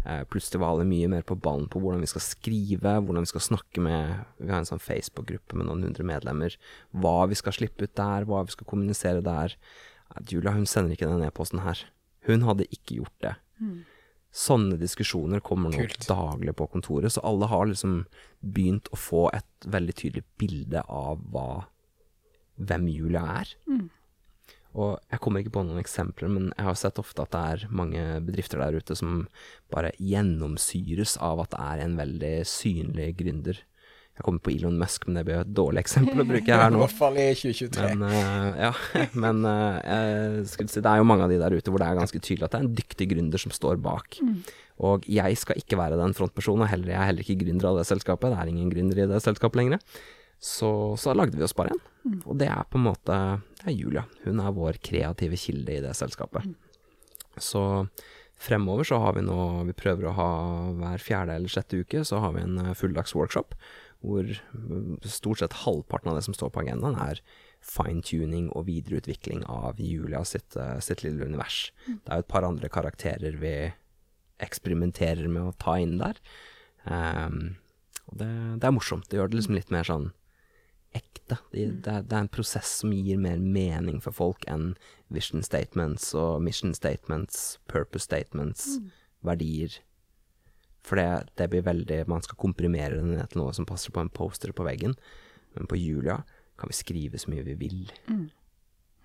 Eh, 0.06 0.22
plutselig 0.30 0.60
var 0.62 0.76
alle 0.76 0.86
mye 0.86 1.08
mer 1.10 1.26
på 1.26 1.34
ballen 1.34 1.66
på 1.72 1.82
hvordan 1.82 2.04
vi 2.04 2.10
skal 2.12 2.22
skrive, 2.22 2.94
hvordan 3.02 3.26
vi 3.26 3.32
skal 3.32 3.46
snakke 3.48 3.82
med 3.82 4.20
Vi 4.38 4.52
har 4.52 4.62
en 4.62 4.70
sånn 4.70 4.82
Facebook-gruppe 4.82 5.58
med 5.58 5.66
noen 5.66 5.88
hundre 5.88 6.06
medlemmer. 6.06 6.54
Hva 6.94 7.24
vi 7.32 7.38
skal 7.40 7.58
slippe 7.58 7.88
ut 7.88 7.96
der, 7.98 8.28
hva 8.30 8.44
vi 8.46 8.54
skal 8.54 8.70
kommunisere 8.70 9.24
der. 9.26 9.56
Julia 10.30 10.54
hun 10.54 10.68
sender 10.68 10.94
ikke 10.94 11.10
den 11.10 11.26
e-posten 11.26 11.64
her. 11.66 11.82
Hun 12.28 12.44
hadde 12.48 12.68
ikke 12.70 13.00
gjort 13.00 13.16
det. 13.24 13.34
Sånne 14.30 14.76
diskusjoner 14.78 15.40
kommer 15.42 15.72
nå 15.72 15.80
Kult. 15.88 16.04
daglig 16.06 16.54
på 16.54 16.68
kontoret, 16.70 17.10
så 17.12 17.22
alle 17.26 17.48
har 17.50 17.66
liksom 17.66 18.04
begynt 18.40 18.86
å 18.94 18.98
få 19.00 19.24
et 19.34 19.66
veldig 19.66 19.96
tydelig 19.98 20.22
bilde 20.38 20.84
av 20.86 21.24
hva 21.32 21.64
hvem 22.60 22.86
Julia 22.92 23.24
er. 23.40 23.54
Og 24.78 25.00
jeg 25.10 25.18
kommer 25.24 25.42
ikke 25.42 25.56
på 25.56 25.64
noen 25.66 25.80
eksempler, 25.80 26.30
men 26.30 26.52
jeg 26.52 26.66
har 26.68 26.76
sett 26.78 27.00
ofte 27.02 27.24
at 27.24 27.32
det 27.34 27.40
er 27.40 27.72
mange 27.74 28.04
bedrifter 28.22 28.60
der 28.62 28.78
ute 28.78 28.94
som 28.94 29.24
bare 29.72 29.90
gjennomsyres 29.98 31.16
av 31.18 31.42
at 31.42 31.56
det 31.56 31.62
er 31.64 31.84
en 31.86 31.96
veldig 31.98 32.34
synlig 32.46 33.08
gründer. 33.18 33.58
Jeg 34.20 34.26
kommer 34.26 34.42
på 34.44 34.52
Elon 34.52 34.76
Musk, 34.76 35.06
men 35.08 35.16
det 35.16 35.24
blir 35.24 35.38
jo 35.38 35.44
et 35.46 35.52
dårlig 35.56 35.80
eksempel 35.80 36.20
å 36.20 36.26
bruke 36.28 36.60
her 36.60 36.68
nå. 36.74 36.76
I 36.76 36.84
hvert 36.84 36.98
fall 36.98 37.16
i 37.16 37.26
2023. 37.32 37.86
Men, 37.88 38.04
uh, 38.04 38.60
ja, 38.66 38.72
men 39.24 39.42
uh, 39.48 39.80
jeg 39.80 40.46
skulle 40.52 40.74
si 40.74 40.84
det 40.84 40.92
er 40.92 41.00
jo 41.00 41.08
mange 41.08 41.24
av 41.24 41.32
de 41.32 41.40
der 41.40 41.56
ute 41.56 41.72
hvor 41.72 41.80
det 41.80 41.88
er 41.88 42.00
ganske 42.02 42.20
tydelig 42.20 42.44
at 42.44 42.52
det 42.52 42.60
er 42.60 42.68
en 42.68 42.78
dyktig 42.82 43.08
gründer 43.14 43.40
som 43.40 43.56
står 43.56 43.80
bak. 43.80 44.20
Og 44.84 45.08
jeg 45.08 45.40
skal 45.40 45.60
ikke 45.60 45.80
være 45.80 45.96
den 46.00 46.16
frontpersonen, 46.16 46.66
og 46.66 46.72
heller, 46.72 46.92
jeg 46.92 47.00
er 47.00 47.10
heller 47.10 47.24
ikke 47.24 47.40
gründer 47.46 47.72
av 47.72 47.80
det 47.80 47.88
selskapet. 47.88 48.32
Det 48.32 48.44
er 48.44 48.52
ingen 48.52 48.72
gründer 48.72 49.00
i 49.00 49.08
det 49.08 49.24
selskapet 49.24 49.60
lenger. 49.60 49.82
Så, 50.40 50.70
så 51.00 51.12
lagde 51.16 51.36
vi 51.36 51.44
oss 51.44 51.56
bare 51.56 51.74
en. 51.74 52.22
Og 52.24 52.38
det 52.40 52.48
er 52.48 52.64
på 52.68 52.80
en 52.80 52.86
måte 52.88 53.16
det 53.60 53.68
er 53.68 53.76
Julia. 53.76 54.06
Hun 54.24 54.40
er 54.40 54.56
vår 54.56 54.80
kreative 54.84 55.36
kilde 55.36 55.76
i 55.76 55.82
det 55.84 55.92
selskapet. 55.98 56.48
Så 57.40 57.62
fremover 58.40 58.88
så 58.88 58.96
har 59.02 59.18
vi 59.18 59.24
nå 59.26 59.36
Vi 59.68 59.76
prøver 59.76 60.08
å 60.08 60.16
ha 60.16 60.30
hver 60.78 61.04
fjerde 61.04 61.36
eller 61.36 61.52
sjette 61.52 61.82
uke 61.82 62.02
så 62.08 62.22
har 62.24 62.32
vi 62.36 62.44
en 62.46 62.56
eh, 62.62 62.76
fulldags 62.76 63.12
workshop 63.14 63.52
hvor 64.00 64.24
mm, 64.24 65.00
stort 65.04 65.42
sett 65.42 65.58
halvparten 65.64 66.10
av 66.12 66.18
det 66.18 66.24
som 66.26 66.36
står 66.36 66.52
på 66.54 66.62
agendaen, 66.64 66.96
er 66.96 67.20
fine-tuning 67.60 68.48
og 68.56 68.66
videreutvikling 68.70 69.44
av 69.44 69.80
Julia 69.82 70.22
sitt, 70.24 70.56
eh, 70.56 70.78
sitt 70.80 71.04
lille 71.04 71.26
univers. 71.28 71.68
Det 71.86 72.08
er 72.08 72.20
jo 72.20 72.26
et 72.26 72.32
par 72.32 72.46
andre 72.48 72.70
karakterer 72.72 73.36
vi 73.40 73.54
eksperimenterer 74.40 75.28
med 75.28 75.50
å 75.50 75.58
ta 75.60 75.76
inn 75.80 75.98
der. 76.00 76.16
Um, 76.88 77.58
og 78.08 78.16
det, 78.22 78.30
det 78.62 78.68
er 78.68 78.72
morsomt. 78.72 79.10
Det 79.10 79.20
gjør 79.20 79.28
det 79.28 79.40
liksom 79.40 79.58
litt 79.58 79.74
mer 79.74 79.84
sånn 79.84 80.08
ekte. 80.96 81.36
Det, 81.52 81.66
det, 81.84 81.92
er, 81.92 82.06
det 82.08 82.16
er 82.16 82.24
en 82.24 82.32
prosess 82.32 82.72
som 82.80 82.94
gir 82.94 83.20
mer 83.20 83.38
mening 83.38 84.00
for 84.02 84.16
folk 84.16 84.46
enn 84.50 84.72
vision 85.12 85.44
statements 85.46 86.10
og 86.18 86.40
mission 86.42 86.74
statements, 86.74 87.60
purpose 87.70 88.08
statements, 88.08 88.78
verdier. 89.26 89.76
For 90.86 90.96
det, 90.96 91.32
det 91.36 91.50
blir 91.52 91.64
veldig 91.66 92.04
Man 92.08 92.22
skal 92.24 92.38
komprimere 92.40 92.96
den 92.96 93.14
ned 93.14 93.30
til 93.30 93.42
noe 93.42 93.54
som 93.56 93.66
passer 93.68 93.92
på 93.92 94.02
en 94.02 94.12
poster 94.12 94.52
på 94.56 94.64
veggen. 94.66 94.96
Men 95.56 95.68
på 95.70 95.78
Julia 95.78 96.20
kan 96.60 96.70
vi 96.70 96.76
skrive 96.76 97.18
så 97.18 97.32
mye 97.32 97.44
vi 97.46 97.56
vil. 97.58 97.82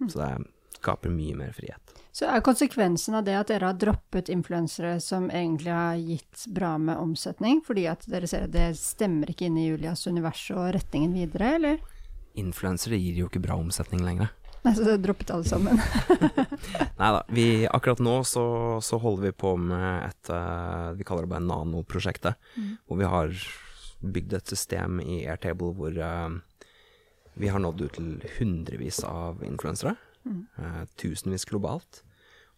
Så 0.09 0.19
det 0.19 0.30
skaper 0.76 1.09
mye 1.09 1.36
mer 1.36 1.53
frihet. 1.55 1.95
Så 2.15 2.28
er 2.30 2.43
konsekvensen 2.43 3.17
av 3.17 3.26
det 3.28 3.36
at 3.36 3.49
dere 3.51 3.71
har 3.71 3.80
droppet 3.80 4.30
influensere 4.32 4.99
som 5.03 5.28
egentlig 5.32 5.71
har 5.73 5.97
gitt 5.99 6.45
bra 6.55 6.76
med 6.80 6.99
omsetning, 6.99 7.61
fordi 7.65 7.88
at 7.91 8.05
dere 8.11 8.30
ser 8.30 8.47
at 8.47 8.53
det 8.53 8.69
stemmer 8.80 9.32
ikke 9.32 9.49
inn 9.49 9.59
i 9.59 9.67
Julias 9.69 10.05
univers 10.07 10.43
og 10.55 10.69
retningen 10.78 11.15
videre, 11.15 11.55
eller? 11.59 11.80
Influensere 12.39 12.99
gir 12.99 13.19
jo 13.23 13.30
ikke 13.32 13.43
bra 13.43 13.57
omsetning 13.59 14.03
lenger. 14.05 14.32
Nei, 14.66 14.74
så 14.74 14.86
dere 14.88 15.01
droppet 15.01 15.30
alle 15.36 15.45
sammen. 15.45 15.78
Nei 16.99 17.11
da. 17.13 17.22
Akkurat 17.78 18.01
nå 18.01 18.16
så, 18.26 18.45
så 18.82 18.97
holder 19.01 19.28
vi 19.28 19.36
på 19.45 19.53
med 19.61 20.07
et 20.07 20.32
eh, 20.34 20.89
Vi 20.97 21.05
kaller 21.05 21.28
det 21.28 21.34
bare 21.36 21.45
nanoprosjektet. 21.45 22.41
Hvor 22.88 22.99
vi 23.01 23.11
har 23.11 23.36
bygd 24.01 24.34
et 24.39 24.55
system 24.55 24.99
i 25.01 25.24
Airtable 25.30 25.72
hvor 25.78 25.95
uh, 25.97 26.34
vi 27.39 27.49
har 27.51 27.61
nådd 27.61 27.86
ut 27.86 27.95
til 27.97 28.09
hundrevis 28.38 29.01
av 29.07 29.43
influensere. 29.45 29.95
eh, 30.57 30.84
tusenvis 30.97 31.45
globalt. 31.45 32.01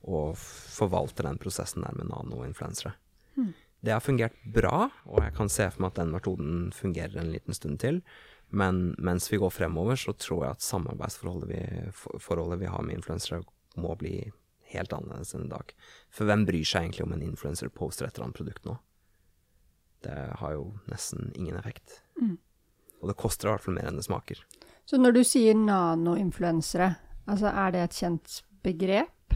Og 0.08 0.38
forvalter 0.40 1.28
den 1.28 1.40
prosessen 1.42 1.84
der 1.84 1.96
med 1.98 2.08
nanoinfluensere. 2.12 2.94
Det 3.84 3.94
har 3.94 4.02
fungert 4.02 4.38
bra, 4.54 4.88
og 5.06 5.22
jeg 5.22 5.34
kan 5.38 5.50
se 5.54 5.68
for 5.70 5.84
meg 5.84 5.92
at 5.92 6.00
den 6.00 6.14
metoden 6.14 6.54
fungerer 6.74 7.20
en 7.22 7.34
liten 7.34 7.54
stund 7.54 7.80
til. 7.84 8.02
Men 8.50 8.96
mens 8.98 9.28
vi 9.32 9.38
går 9.42 9.52
fremover, 9.52 9.96
så 10.00 10.14
tror 10.16 10.46
jeg 10.46 10.56
at 10.56 10.62
samarbeidsforholdet 10.64 11.50
vi, 11.50 11.62
for- 11.92 12.56
vi 12.58 12.66
har 12.66 12.82
med 12.84 12.96
influensere, 12.96 13.42
må 13.76 13.96
bli 14.00 14.32
helt 14.72 14.94
annerledes 14.94 15.34
enn 15.36 15.46
i 15.46 15.52
dag. 15.52 15.74
For 16.10 16.26
hvem 16.26 16.46
bryr 16.48 16.64
seg 16.66 16.84
egentlig 16.88 17.04
om 17.06 17.14
en 17.14 17.22
influenser 17.22 17.70
poster 17.70 18.08
et 18.08 18.16
eller 18.16 18.26
annet 18.30 18.40
produkt 18.40 18.66
nå? 18.66 18.78
Det 20.04 20.16
har 20.40 20.54
jo 20.54 20.66
nesten 20.92 21.32
ingen 21.36 21.58
effekt. 21.58 22.02
Og 23.02 23.10
det 23.12 23.18
koster 23.20 23.48
i 23.50 23.52
hvert 23.52 23.64
fall 23.66 23.76
mer 23.78 23.88
enn 23.90 24.00
det 24.00 24.06
smaker. 24.08 24.40
Så 24.88 24.98
når 24.98 25.18
du 25.18 25.24
sier 25.28 25.54
nanoinfluensere, 25.58 26.96
altså 27.28 27.52
er 27.52 27.72
det 27.76 27.82
et 27.84 27.98
kjent 28.00 28.42
begrep? 28.64 29.36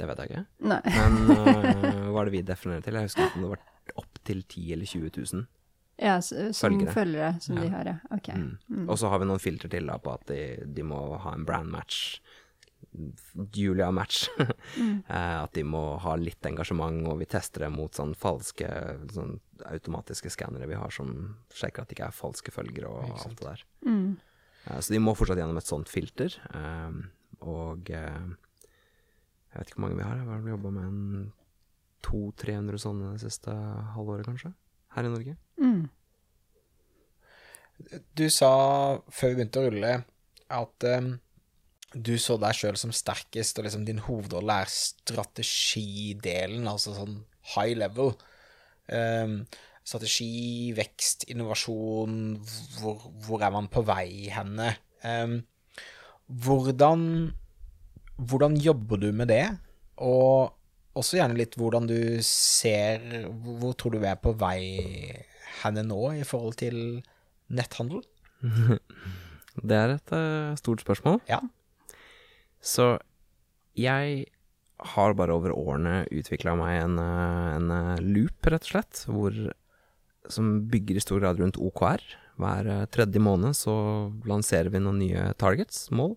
Det 0.00 0.08
vet 0.08 0.20
jeg 0.22 0.30
ikke. 0.30 0.44
Nei. 0.70 0.80
Men 0.84 1.16
uh, 1.28 2.08
hva 2.12 2.22
er 2.22 2.28
det 2.30 2.34
vi 2.36 2.42
definerer 2.48 2.84
til? 2.84 2.96
Jeg 3.00 3.08
husker 3.10 3.26
ikke 3.26 3.40
om 3.40 3.46
det 3.46 3.52
var 3.54 3.64
opp 4.04 4.20
til 4.24 4.42
10 4.44 4.66
eller 4.76 4.86
20 4.88 5.10
000. 5.34 5.46
Ja, 6.00 6.16
som 6.24 6.52
Følgere. 6.56 6.92
følgere, 6.96 7.30
som 7.44 7.56
de 7.60 7.68
har, 7.68 7.84
ja. 7.84 7.96
Ok. 8.16 8.28
Mm. 8.34 8.86
Og 8.88 8.96
så 8.98 9.10
har 9.12 9.18
vi 9.20 9.26
noen 9.28 9.42
filter 9.42 9.68
til 9.68 9.86
da 9.90 9.98
på 10.00 10.14
at 10.14 10.24
de, 10.30 10.38
de 10.64 10.82
må 10.86 11.00
ha 11.20 11.34
en 11.36 11.44
brand 11.44 11.68
match. 11.70 12.20
Julia-match. 13.54 14.28
Eh, 15.10 15.42
at 15.42 15.52
de 15.56 15.62
må 15.66 15.80
ha 15.98 16.12
litt 16.16 16.46
engasjement, 16.46 17.00
og 17.10 17.18
vi 17.20 17.26
tester 17.28 17.64
det 17.64 17.70
mot 17.74 17.92
sånn 17.96 18.12
falske 18.18 18.68
sånn 19.12 19.32
automatiske 19.66 20.30
skannere 20.30 20.68
vi 20.70 20.76
har 20.78 20.92
som 20.94 21.10
sjekker 21.52 21.82
at 21.82 21.90
det 21.90 21.96
ikke 21.96 22.06
er 22.08 22.14
falske 22.14 22.52
følgere 22.54 22.88
og 22.92 23.10
alt 23.24 23.34
det 23.40 23.46
der. 23.48 23.64
Mm. 23.88 24.04
Eh, 24.68 24.78
Så 24.80 24.94
de 24.94 25.00
må 25.02 25.16
fortsatt 25.18 25.40
gjennom 25.42 25.58
et 25.58 25.66
sånt 25.68 25.90
filter. 25.90 26.36
eh, 26.54 27.00
Og 27.42 27.90
eh, 27.90 28.30
jeg 29.50 29.58
vet 29.58 29.68
ikke 29.72 29.80
hvor 29.80 29.86
mange 29.88 29.98
vi 29.98 30.06
har. 30.06 30.16
Jeg 30.22 30.30
har 30.30 30.48
jobba 30.54 30.70
med 30.78 30.84
en 30.86 31.32
200-300 32.06 32.78
sånne 32.86 33.12
det 33.16 33.24
siste 33.26 33.50
halvåret, 33.96 34.28
kanskje. 34.30 34.54
Her 34.94 35.06
i 35.06 35.12
Norge. 35.12 35.36
Mm. 35.60 35.88
Du 38.18 38.26
sa 38.32 38.52
før 39.08 39.32
vi 39.32 39.38
begynte 39.38 39.62
å 39.62 39.68
rulle 39.68 39.92
at 40.50 40.86
um, 40.98 41.12
du 41.94 42.14
så 42.20 42.36
deg 42.40 42.54
sjøl 42.56 42.76
som 42.78 42.92
sterkest, 42.94 43.58
og 43.58 43.66
liksom 43.66 43.86
din 43.86 44.02
hovedrolle 44.04 44.60
er 44.62 44.70
strategidelen, 44.70 46.68
altså 46.70 46.94
sånn 46.94 47.16
high 47.54 47.74
level. 47.78 48.12
Um, 48.90 49.42
strategi, 49.86 50.70
vekst, 50.76 51.26
innovasjon, 51.32 52.36
hvor, 52.78 53.08
hvor 53.24 53.42
er 53.46 53.54
man 53.54 53.70
på 53.72 53.82
vei 53.86 54.30
henne? 54.30 54.74
Um, 55.02 55.40
hvordan, 56.44 57.02
hvordan 58.18 58.58
jobber 58.60 59.02
du 59.02 59.10
med 59.16 59.30
det? 59.32 59.46
Og 59.98 60.54
også 60.98 61.20
gjerne 61.20 61.38
litt 61.38 61.54
hvordan 61.58 61.86
du 61.86 62.18
ser 62.26 63.02
Hvor, 63.30 63.74
tror 63.78 63.94
du 63.94 64.00
vi 64.02 64.10
er 64.10 64.18
på 64.20 64.32
vei 64.38 64.60
henne 65.60 65.84
nå 65.86 66.00
i 66.18 66.24
forhold 66.26 66.58
til 66.60 66.76
netthandel? 67.52 68.02
Det 69.60 69.76
er 69.76 69.96
et 69.96 70.12
uh, 70.14 70.56
stort 70.56 70.80
spørsmål. 70.80 71.18
Ja. 71.28 71.40
Så 72.62 72.94
jeg 73.76 74.28
har 74.94 75.16
bare 75.18 75.34
over 75.36 75.52
årene 75.52 76.06
utvikla 76.08 76.54
meg 76.56 76.78
en, 76.78 76.94
eh, 77.02 77.48
en 77.58 77.72
eh, 77.74 78.00
loop, 78.00 78.46
rett 78.48 78.64
og 78.64 78.70
slett, 78.70 79.02
hvor, 79.12 79.34
som 80.32 80.48
bygger 80.72 80.96
i 80.96 81.02
stor 81.04 81.20
grad 81.20 81.42
rundt 81.42 81.58
OKR. 81.60 82.00
Hver 82.40 82.70
tredje 82.94 83.20
måned 83.20 83.58
så 83.58 83.74
lanserer 84.28 84.72
vi 84.72 84.80
noen 84.80 85.02
nye 85.02 85.26
targets, 85.40 85.90
mål. 85.92 86.14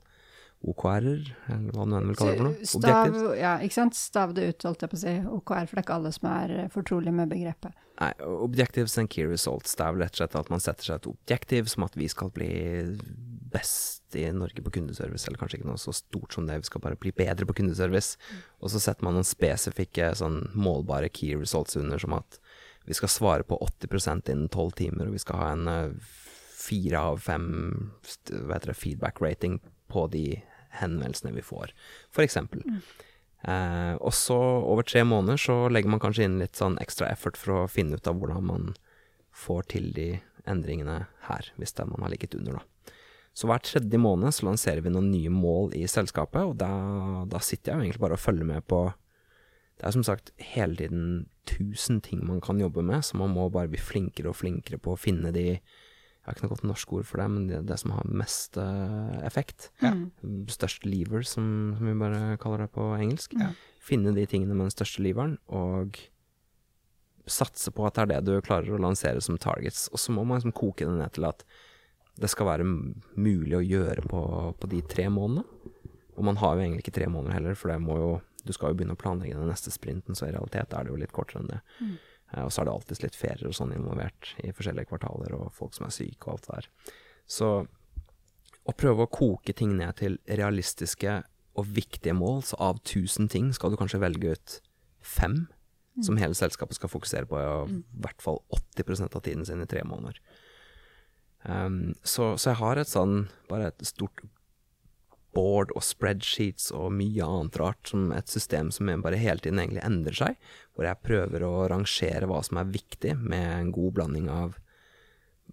OKR-er, 0.64 1.26
eller 1.52 1.76
hva 1.76 1.86
du 1.90 1.96
enn 1.98 2.08
vil 2.12 2.18
kalle 2.20 2.34
det 2.34 2.40
for 2.40 2.48
noe. 2.50 2.68
Stav, 2.70 3.18
ja, 3.40 3.54
ikke 3.66 3.76
sant? 3.76 3.98
Stav 4.00 4.34
det 4.38 4.46
ut, 4.50 4.66
holdt 4.70 4.86
jeg 4.86 4.94
på 4.94 5.00
å 5.00 5.04
si. 5.04 5.16
OKR, 5.38 5.66
for 5.68 5.76
det 5.76 5.82
er 5.82 5.88
ikke 5.88 5.98
alle 6.00 6.14
som 6.16 6.30
er 6.32 6.54
fortrolige 6.72 6.94
fortrolig 6.94 7.14
med 7.14 7.30
begrepet. 7.32 7.74
Nei, 8.00 8.12
objectives 8.26 8.98
and 8.98 9.10
key 9.10 9.26
results. 9.26 9.76
Det 9.76 9.86
er 9.86 9.94
vel 9.94 10.04
rett 10.04 10.16
og 10.16 10.22
slett 10.24 10.36
at 10.40 10.50
man 10.50 10.64
setter 10.64 10.88
seg 10.88 10.96
et 11.00 11.10
objektiv 11.12 11.70
som 11.72 11.86
at 11.86 11.96
vi 11.98 12.08
skal 12.10 12.32
bli 12.34 12.50
best 13.54 14.16
i 14.18 14.26
Norge 14.34 14.62
på 14.66 14.72
kundeservice, 14.74 15.28
eller 15.28 15.38
kanskje 15.42 15.60
ikke 15.60 15.70
noe 15.70 15.82
så 15.82 15.94
stort 15.94 16.34
som 16.34 16.48
det, 16.48 16.58
vi 16.64 16.70
skal 16.70 16.82
bare 16.82 16.98
bli 17.00 17.12
bedre 17.16 17.46
på 17.50 17.56
kundeservice. 17.60 18.18
Og 18.62 18.72
så 18.74 18.82
setter 18.82 19.06
man 19.06 19.18
noen 19.18 19.28
spesifikke 19.28 20.12
sånn 20.18 20.42
målbare 20.58 21.10
key 21.14 21.36
results 21.38 21.78
under, 21.80 22.02
som 22.02 22.16
at 22.18 22.40
vi 22.86 22.98
skal 22.98 23.12
svare 23.12 23.46
på 23.48 23.58
80% 23.62 24.32
innen 24.34 24.50
12 24.50 24.72
timer, 24.82 25.08
og 25.08 25.16
vi 25.16 25.22
skal 25.24 25.40
ha 25.40 25.52
en 25.54 25.70
eh, 25.72 26.16
fire 26.58 27.00
av 27.14 27.22
fem 27.24 27.46
st- 28.04 28.42
hva 28.44 28.58
heter 28.58 28.74
det, 28.74 28.80
feedback 28.80 29.22
rating 29.24 29.60
på 29.92 30.08
de 30.12 30.26
henvendelsene 30.80 31.34
vi 31.36 31.46
får, 31.46 31.74
for 32.14 32.26
eksempel. 32.26 32.64
Eh, 33.44 33.96
og 34.00 34.14
så 34.16 34.38
over 34.40 34.88
tre 34.88 35.04
måneder 35.04 35.40
så 35.42 35.58
legger 35.68 35.92
man 35.92 36.02
kanskje 36.04 36.30
inn 36.30 36.40
litt 36.40 36.60
sånn 36.60 36.78
ekstra 36.84 37.10
effort 37.12 37.40
for 37.40 37.58
å 37.58 37.72
finne 37.72 38.00
ut 38.00 38.08
av 38.08 38.20
hvordan 38.20 38.46
man 38.48 38.70
får 39.34 39.66
til 39.74 39.90
de 39.96 40.08
endringene 40.50 41.06
her, 41.28 41.50
hvis 41.60 41.76
det 41.76 41.88
man 41.90 42.06
har 42.06 42.14
ligget 42.14 42.38
under, 42.38 42.60
da. 42.60 42.94
Så 43.34 43.50
hver 43.50 43.64
tredje 43.66 43.98
måned 43.98 44.36
så 44.36 44.46
lanserer 44.46 44.84
vi 44.86 44.92
noen 44.94 45.10
nye 45.10 45.32
mål 45.34 45.72
i 45.74 45.88
selskapet, 45.90 46.44
og 46.46 46.60
da, 46.62 46.70
da 47.26 47.42
sitter 47.42 47.72
jeg 47.72 47.80
jo 47.80 47.86
egentlig 47.88 48.04
bare 48.04 48.18
og 48.20 48.22
følger 48.22 48.46
med 48.46 48.68
på 48.70 48.86
Det 49.74 49.88
er 49.88 49.96
som 49.96 50.04
sagt 50.06 50.30
hele 50.38 50.78
tiden 50.78 51.06
tusen 51.50 51.98
ting 52.06 52.22
man 52.28 52.40
kan 52.46 52.60
jobbe 52.62 52.84
med, 52.86 53.02
så 53.04 53.18
man 53.18 53.34
må 53.34 53.48
bare 53.50 53.72
bli 53.72 53.82
flinkere 53.82 54.30
og 54.30 54.38
flinkere 54.38 54.78
på 54.78 54.94
å 54.94 55.00
finne 55.00 55.34
de 55.34 55.58
Jeg 56.24 56.30
har 56.30 56.38
ikke 56.38 56.46
noe 56.46 56.54
godt 56.54 56.68
norsk 56.70 56.92
ord 56.96 57.08
for 57.08 57.20
det, 57.20 57.28
men 57.34 57.48
det, 57.50 57.58
det 57.68 57.76
som 57.82 57.92
har 57.92 58.08
mest 58.08 58.56
uh, 58.56 59.20
effekt. 59.28 59.68
Ja. 59.84 59.92
Størst 60.48 60.88
lever, 60.88 61.26
som, 61.28 61.46
som 61.76 61.90
vi 61.90 61.96
bare 62.00 62.38
kaller 62.40 62.64
det 62.64 62.70
på 62.72 62.86
engelsk. 62.96 63.36
Ja. 63.36 63.50
Finne 63.84 64.14
de 64.16 64.24
tingene 64.32 64.56
med 64.56 64.70
den 64.70 64.76
største 64.76 65.04
leveren, 65.04 65.36
og 65.52 66.00
satse 67.28 67.72
på 67.76 67.84
at 67.88 68.00
det 68.00 68.04
er 68.04 68.12
det 68.14 68.22
du 68.40 68.46
klarer 68.46 68.72
å 68.72 68.80
lansere 68.80 69.20
som 69.24 69.36
targets. 69.40 69.90
Og 69.92 70.00
så 70.00 70.16
må 70.16 70.24
man 70.24 70.40
liksom 70.40 70.56
koke 70.56 70.88
det 70.88 70.96
ned 70.96 71.12
til 71.16 71.28
at 71.28 71.44
det 72.20 72.30
skal 72.32 72.48
være 72.48 72.68
mulig 72.68 73.58
å 73.58 73.64
gjøre 73.64 74.08
på, 74.08 74.22
på 74.60 74.70
de 74.72 74.80
tre 74.88 75.10
månedene. 75.12 75.44
Og 76.14 76.26
man 76.28 76.38
har 76.40 76.56
jo 76.56 76.64
egentlig 76.64 76.86
ikke 76.86 76.98
tre 77.00 77.10
måneder 77.10 77.36
heller, 77.40 77.58
for 77.58 77.74
det 77.74 77.82
må 77.82 77.98
jo 78.00 78.14
Du 78.44 78.52
skal 78.52 78.74
jo 78.74 78.76
begynne 78.76 78.92
å 78.92 79.00
planlegge 79.00 79.38
den 79.40 79.48
neste 79.48 79.72
sprinten, 79.72 80.18
så 80.20 80.26
i 80.28 80.34
realitet 80.34 80.74
er 80.76 80.84
det 80.84 80.92
jo 80.92 80.98
litt 81.00 81.14
kortere 81.16 81.40
enn 81.40 81.48
det. 81.48 81.62
Eh, 81.80 81.94
og 82.42 82.52
så 82.52 82.62
er 82.62 82.68
det 82.68 82.74
alltid 82.74 83.04
litt 83.04 83.18
ferier 83.20 83.50
og 83.50 83.56
sånn 83.58 83.76
involvert 83.76 84.34
i 84.42 84.52
forskjellige 84.56 84.90
kvartaler, 84.90 85.36
og 85.38 85.54
folk 85.54 85.76
som 85.78 85.88
er 85.88 85.96
syke 85.96 86.26
og 86.26 86.36
alt 86.36 86.48
det 86.48 86.56
der. 86.56 86.70
Så 87.30 87.50
å 88.64 88.76
prøve 88.80 89.06
å 89.06 89.12
koke 89.12 89.54
ting 89.58 89.76
ned 89.78 89.98
til 90.00 90.18
realistiske 90.26 91.20
og 91.60 91.68
viktige 91.76 92.16
mål, 92.18 92.42
så 92.48 92.58
av 92.72 92.80
1000 92.82 93.30
ting 93.30 93.52
skal 93.54 93.74
du 93.74 93.78
kanskje 93.78 94.02
velge 94.02 94.34
ut 94.34 94.56
fem 95.04 95.44
som 96.02 96.18
hele 96.18 96.34
selskapet 96.34 96.80
skal 96.80 96.90
fokusere 96.90 97.30
på 97.30 97.38
i 97.38 97.82
hvert 98.02 98.24
fall 98.24 98.40
80% 98.80 99.14
av 99.14 99.22
tiden 99.22 99.46
sin 99.46 99.62
i 99.62 99.70
tre 99.70 99.84
måneder. 99.86 100.18
Um, 101.44 101.94
så, 102.02 102.34
så 102.40 102.54
jeg 102.54 102.62
har 102.62 102.80
et 102.80 102.90
sånn, 102.90 103.28
bare 103.50 103.70
et 103.70 103.86
stort 103.86 104.24
board 105.34 105.74
og 105.74 105.84
spreadsheets 105.86 106.72
og 106.76 106.92
mye 106.96 107.26
annet 107.26 107.58
rart, 107.62 107.82
som 107.90 108.12
et 108.16 108.30
system 108.30 108.72
som 108.74 108.92
bare 109.04 109.20
hele 109.22 109.44
tiden 109.44 109.62
egentlig 109.62 109.84
endrer 109.86 110.20
seg, 110.20 110.38
hvor 110.74 110.88
jeg 110.88 111.04
prøver 111.06 111.46
å 111.48 111.54
rangere 111.72 112.30
hva 112.30 112.42
som 112.46 112.60
er 112.62 112.72
viktig, 112.74 113.16
med 113.20 113.48
en 113.58 113.74
god 113.76 113.98
blanding 113.98 114.30
av 114.34 114.60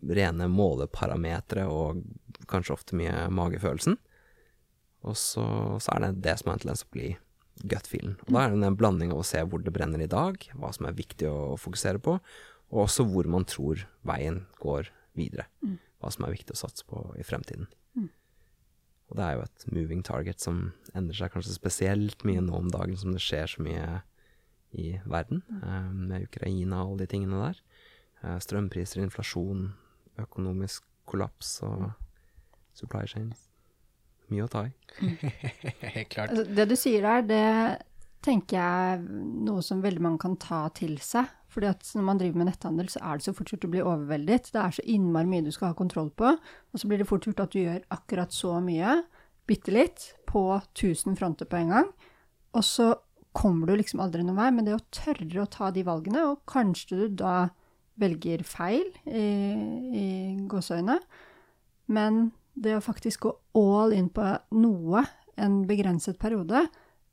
rene 0.00 0.46
måleparametere 0.48 1.66
og 1.68 2.04
kanskje 2.50 2.76
ofte 2.76 2.98
mye 2.98 3.26
magefølelsen. 3.34 3.98
Og 5.08 5.16
så, 5.16 5.44
så 5.80 5.96
er 5.96 6.06
det 6.06 6.22
det 6.26 6.36
som 6.40 6.50
har 6.50 6.58
en 6.58 6.64
tendens 6.64 6.84
til 6.84 6.90
å 6.90 6.96
bli 6.96 7.10
gut-feelen. 7.70 8.16
Og 8.26 8.32
da 8.32 8.44
er 8.44 8.54
det 8.54 8.68
en 8.68 8.78
blanding 8.80 9.12
av 9.14 9.22
å 9.22 9.26
se 9.26 9.42
hvor 9.44 9.62
det 9.64 9.72
brenner 9.74 10.02
i 10.04 10.10
dag, 10.10 10.40
hva 10.56 10.72
som 10.76 10.88
er 10.88 10.96
viktig 10.96 11.28
å 11.28 11.56
fokusere 11.60 12.00
på, 12.04 12.18
og 12.70 12.84
også 12.86 13.06
hvor 13.10 13.28
man 13.28 13.46
tror 13.48 13.84
veien 14.06 14.44
går 14.62 14.92
videre. 15.18 15.48
Hva 16.00 16.12
som 16.14 16.24
er 16.24 16.36
viktig 16.36 16.54
å 16.56 16.60
satse 16.62 16.86
på 16.88 17.02
i 17.20 17.24
fremtiden. 17.26 17.68
Og 19.10 19.18
det 19.18 19.26
er 19.26 19.36
jo 19.36 19.42
et 19.42 19.66
moving 19.74 20.04
target 20.06 20.42
som 20.42 20.70
endrer 20.94 21.18
seg 21.18 21.32
kanskje 21.34 21.56
spesielt 21.56 22.22
mye 22.26 22.42
nå 22.44 22.54
om 22.60 22.70
dagen 22.70 22.96
som 22.98 23.14
det 23.14 23.22
skjer 23.24 23.50
så 23.50 23.64
mye 23.66 24.00
i 24.78 24.92
verden, 25.02 25.42
eh, 25.64 25.90
med 25.90 26.28
Ukraina 26.28 26.84
og 26.84 26.92
alle 26.92 27.02
de 27.02 27.10
tingene 27.10 27.40
der. 27.42 27.60
Eh, 28.22 28.38
strømpriser, 28.38 29.02
inflasjon, 29.02 29.72
økonomisk 30.20 30.86
kollaps 31.10 31.58
og 31.66 31.90
supply 32.76 33.06
chains. 33.10 33.48
Mye 34.30 34.46
å 34.46 34.50
ta 34.50 34.68
i. 34.68 34.72
Helt 35.96 36.10
klart. 36.12 36.30
Altså, 36.30 36.46
det 36.54 36.68
du 36.70 36.76
sier 36.78 37.02
der, 37.02 37.26
det 37.26 37.46
tenker 38.22 38.60
jeg 38.60 38.94
er 38.94 39.04
noe 39.48 39.64
som 39.64 39.82
veldig 39.82 40.04
mange 40.04 40.22
kan 40.22 40.36
ta 40.38 40.68
til 40.76 40.98
seg. 41.02 41.26
Fordi 41.50 41.70
at 41.70 41.86
når 41.96 42.06
man 42.06 42.20
driver 42.20 42.40
med 42.40 42.50
netthandel, 42.50 42.90
så 42.92 43.02
er 43.02 43.18
det 43.18 43.26
så 43.26 43.34
fort 43.34 43.50
gjort 43.50 43.66
å 43.66 43.72
bli 43.72 43.82
overveldet. 43.82 44.52
Det 44.54 44.62
er 44.62 44.76
så 44.76 44.86
innmari 44.86 45.30
mye 45.30 45.46
du 45.46 45.50
skal 45.54 45.72
ha 45.72 45.78
kontroll 45.78 46.12
på, 46.14 46.32
og 46.36 46.80
så 46.80 46.90
blir 46.90 47.02
det 47.02 47.08
fort 47.10 47.26
gjort 47.26 47.42
at 47.42 47.54
du 47.54 47.62
gjør 47.62 47.80
akkurat 47.96 48.34
så 48.34 48.56
mye, 48.64 49.00
bitte 49.50 49.74
litt, 49.74 50.12
på 50.30 50.44
1000 50.60 51.18
fronter 51.18 51.48
på 51.50 51.58
en 51.58 51.72
gang. 51.74 51.88
Og 52.54 52.66
så 52.66 52.92
kommer 53.36 53.70
du 53.70 53.78
liksom 53.78 54.02
aldri 54.02 54.22
noen 54.22 54.38
vei, 54.38 54.50
men 54.54 54.66
det 54.66 54.76
å 54.76 54.84
tørre 54.94 55.42
å 55.42 55.50
ta 55.50 55.70
de 55.74 55.84
valgene, 55.86 56.26
og 56.30 56.44
kanskje 56.50 57.02
du 57.02 57.16
da 57.22 57.34
velger 58.00 58.44
feil 58.46 58.86
i, 59.04 59.24
i 60.00 60.06
gåseøyne, 60.50 60.96
men 61.90 62.28
det 62.54 62.76
å 62.76 62.84
faktisk 62.84 63.26
gå 63.26 63.32
all 63.58 63.94
in 63.96 64.08
på 64.14 64.26
noe 64.54 65.02
en 65.40 65.62
begrenset 65.68 66.18
periode, 66.20 66.64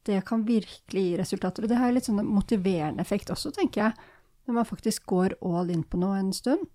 det 0.07 0.21
kan 0.27 0.45
virkelig 0.47 1.03
gi 1.03 1.17
resultater. 1.19 1.65
Og 1.65 1.71
det 1.71 1.79
har 1.79 1.93
litt 1.93 2.07
sånn 2.07 2.23
motiverende 2.25 3.03
effekt 3.03 3.31
også, 3.33 3.51
tenker 3.55 3.87
jeg, 3.87 4.07
når 4.47 4.61
man 4.61 4.67
faktisk 4.67 5.05
går 5.11 5.37
all 5.45 5.71
in 5.73 5.83
på 5.83 5.99
noe 5.99 6.17
en 6.19 6.33
stund. 6.35 6.65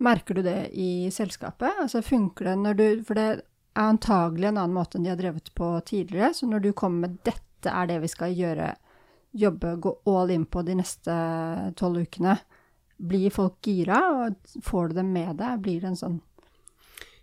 Merker 0.00 0.38
du 0.38 0.44
det 0.46 0.70
i 0.72 1.10
selskapet? 1.12 1.82
Altså 1.82 2.00
funker 2.02 2.52
det 2.52 2.58
når 2.62 2.78
du 2.78 2.86
For 3.04 3.18
det 3.18 3.26
er 3.26 3.42
antagelig 3.80 4.48
en 4.48 4.60
annen 4.62 4.76
måte 4.76 4.98
enn 4.98 5.04
de 5.04 5.12
har 5.12 5.18
drevet 5.20 5.52
på 5.54 5.72
tidligere. 5.86 6.32
Så 6.34 6.48
når 6.48 6.64
du 6.64 6.72
kommer 6.72 7.08
med 7.08 7.18
'dette 7.24 7.68
er 7.70 7.86
det 7.86 8.00
vi 8.00 8.08
skal 8.08 8.34
gjøre', 8.34 8.74
jobbe, 9.32 9.76
gå 9.76 9.92
all 10.06 10.30
in 10.30 10.46
på 10.46 10.62
de 10.66 10.74
neste 10.74 11.12
tolv 11.76 12.02
ukene, 12.02 12.38
blir 12.98 13.30
folk 13.30 13.60
gira? 13.62 14.00
Og 14.10 14.64
får 14.64 14.88
du 14.88 14.94
dem 14.94 15.12
med 15.12 15.36
deg? 15.36 15.62
Blir 15.62 15.80
det 15.80 15.92
en 15.92 16.02
sånn 16.02 16.20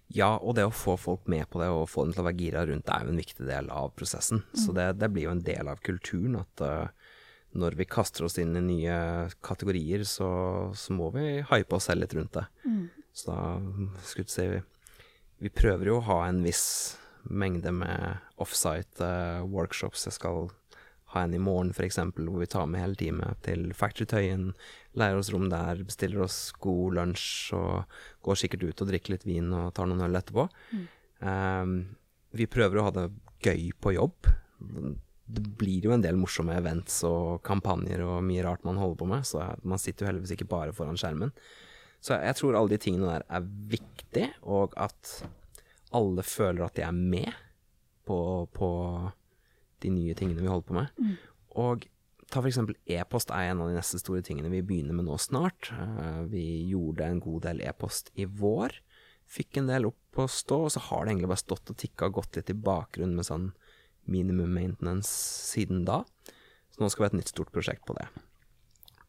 Ja, 0.07 0.37
og 0.37 0.55
det 0.55 0.63
å 0.63 0.71
få 0.71 0.95
folk 0.95 1.27
med 1.27 1.49
på 1.49 1.59
det 1.59 1.67
og 1.67 1.89
få 1.89 2.05
dem 2.05 2.13
til 2.13 2.21
å 2.23 2.27
være 2.29 2.39
gira 2.39 2.65
rundt, 2.65 2.85
det 2.85 2.93
er 2.95 3.03
jo 3.03 3.11
en 3.11 3.19
viktig 3.19 3.47
del 3.47 3.69
av 3.69 3.89
prosessen. 3.91 4.43
Så 4.55 4.71
det, 4.71 4.93
det 5.01 5.09
blir 5.11 5.27
jo 5.27 5.33
en 5.35 5.43
del 5.43 5.67
av 5.67 5.81
kulturen 5.83 6.37
at 6.39 6.61
eh, 6.63 6.87
når 7.57 7.77
vi 7.79 7.87
kaster 7.89 8.25
oss 8.27 8.37
inn 8.41 8.55
i 8.57 8.63
nye 8.63 8.97
kategorier, 9.45 10.03
så, 10.07 10.29
så 10.75 10.93
må 10.93 11.09
vi 11.15 11.41
hype 11.47 11.77
oss 11.77 11.87
selv 11.89 12.03
litt 12.03 12.15
rundt 12.17 12.35
det. 12.35 12.45
Så 13.17 13.31
da 13.31 13.39
skulle 14.05 14.27
vi 14.27 14.35
si 14.35 14.47
vi, 14.51 14.61
vi 15.47 15.53
prøver 15.53 15.89
jo 15.89 15.99
å 15.99 16.07
ha 16.09 16.21
en 16.27 16.43
viss 16.45 16.65
mengde 17.27 17.71
med 17.75 18.19
offsite 18.41 19.03
uh, 19.03 19.45
workshops. 19.49 20.05
Jeg 20.07 20.17
skal 20.19 20.49
ha 21.13 21.23
en 21.23 21.35
i 21.35 21.41
morgen, 21.41 21.71
f.eks., 21.71 21.99
hvor 22.17 22.41
vi 22.41 22.49
tar 22.51 22.67
med 22.69 22.83
hele 22.83 22.99
teamet 22.99 23.41
til 23.45 23.69
Factory 23.77 24.07
Tøyen, 24.11 24.51
leier 24.99 25.19
oss 25.19 25.31
rom 25.33 25.47
der, 25.51 25.83
bestiller 25.87 26.25
oss 26.25 26.51
god 26.63 26.97
lunsj 26.99 27.55
og 27.57 27.99
går 28.27 28.41
sikkert 28.43 28.67
ut 28.67 28.83
og 28.83 28.91
drikker 28.91 29.15
litt 29.15 29.27
vin 29.27 29.53
og 29.55 29.71
tar 29.77 29.89
noen 29.89 30.03
øl 30.07 30.19
etterpå. 30.19 30.47
Mm. 30.75 30.85
Um, 31.23 31.77
vi 32.37 32.49
prøver 32.51 32.79
å 32.79 32.89
ha 32.89 32.95
det 32.95 33.07
gøy 33.45 33.71
på 33.79 33.95
jobb. 33.95 34.29
Det 35.27 35.43
blir 35.59 35.83
jo 35.83 35.91
en 35.91 36.03
del 36.03 36.19
morsomme 36.19 36.55
events 36.55 37.01
og 37.07 37.41
kampanjer 37.47 38.03
og 38.05 38.21
mye 38.23 38.45
rart 38.45 38.63
man 38.67 38.79
holder 38.79 39.01
på 39.01 39.09
med, 39.11 39.27
så 39.27 39.43
man 39.67 39.81
sitter 39.81 40.05
jo 40.05 40.11
heldigvis 40.11 40.37
ikke 40.37 40.49
bare 40.51 40.75
foran 40.75 40.99
skjermen. 40.99 41.33
Så 41.99 42.15
jeg 42.21 42.37
tror 42.39 42.55
alle 42.55 42.71
de 42.75 42.79
tingene 42.81 43.09
der 43.09 43.25
er 43.27 43.49
viktig, 43.73 44.29
og 44.47 44.75
at 44.79 45.17
alle 45.95 46.23
føler 46.23 46.67
at 46.67 46.77
de 46.77 46.85
er 46.85 46.95
med 46.95 47.31
på, 48.07 48.19
på 48.53 48.69
de 49.83 49.91
nye 49.93 50.15
tingene 50.17 50.43
vi 50.43 50.51
holder 50.51 50.67
på 50.67 50.77
med. 50.77 51.01
Mm. 51.01 51.15
Og 51.63 51.87
ta 52.31 52.43
eksempel 52.43 52.77
e-post 52.97 53.31
er 53.31 53.51
en 53.51 53.63
av 53.63 53.71
de 53.71 53.77
neste 53.77 53.99
store 54.01 54.23
tingene 54.25 54.51
vi 54.51 54.63
begynner 54.65 54.97
med 54.97 55.07
nå 55.07 55.17
snart. 55.21 55.71
Uh, 55.71 56.23
vi 56.31 56.45
gjorde 56.71 57.07
en 57.07 57.23
god 57.23 57.47
del 57.47 57.63
e-post 57.67 58.11
i 58.15 58.27
vår. 58.27 58.75
Fikk 59.27 59.59
en 59.59 59.71
del 59.71 59.89
opp 59.89 60.21
å 60.21 60.27
stå, 60.31 60.63
og 60.67 60.73
så 60.73 60.83
har 60.87 61.03
det 61.03 61.13
egentlig 61.13 61.31
bare 61.33 61.43
stått 61.43 61.73
og 61.73 61.79
tikka 61.79 62.09
og 62.09 62.21
gått 62.21 62.39
litt 62.39 62.51
i 62.53 62.61
bakgrunnen 62.67 63.17
med 63.17 63.27
sånn 63.27 63.49
minimum 64.11 64.53
maintenance 64.55 65.11
siden 65.51 65.85
da. 65.87 66.03
Så 66.73 66.83
nå 66.83 66.89
skal 66.91 67.03
vi 67.03 67.07
ha 67.07 67.13
et 67.13 67.19
nytt 67.21 67.33
stort 67.33 67.53
prosjekt 67.55 67.85
på 67.87 67.95
det. 67.97 68.07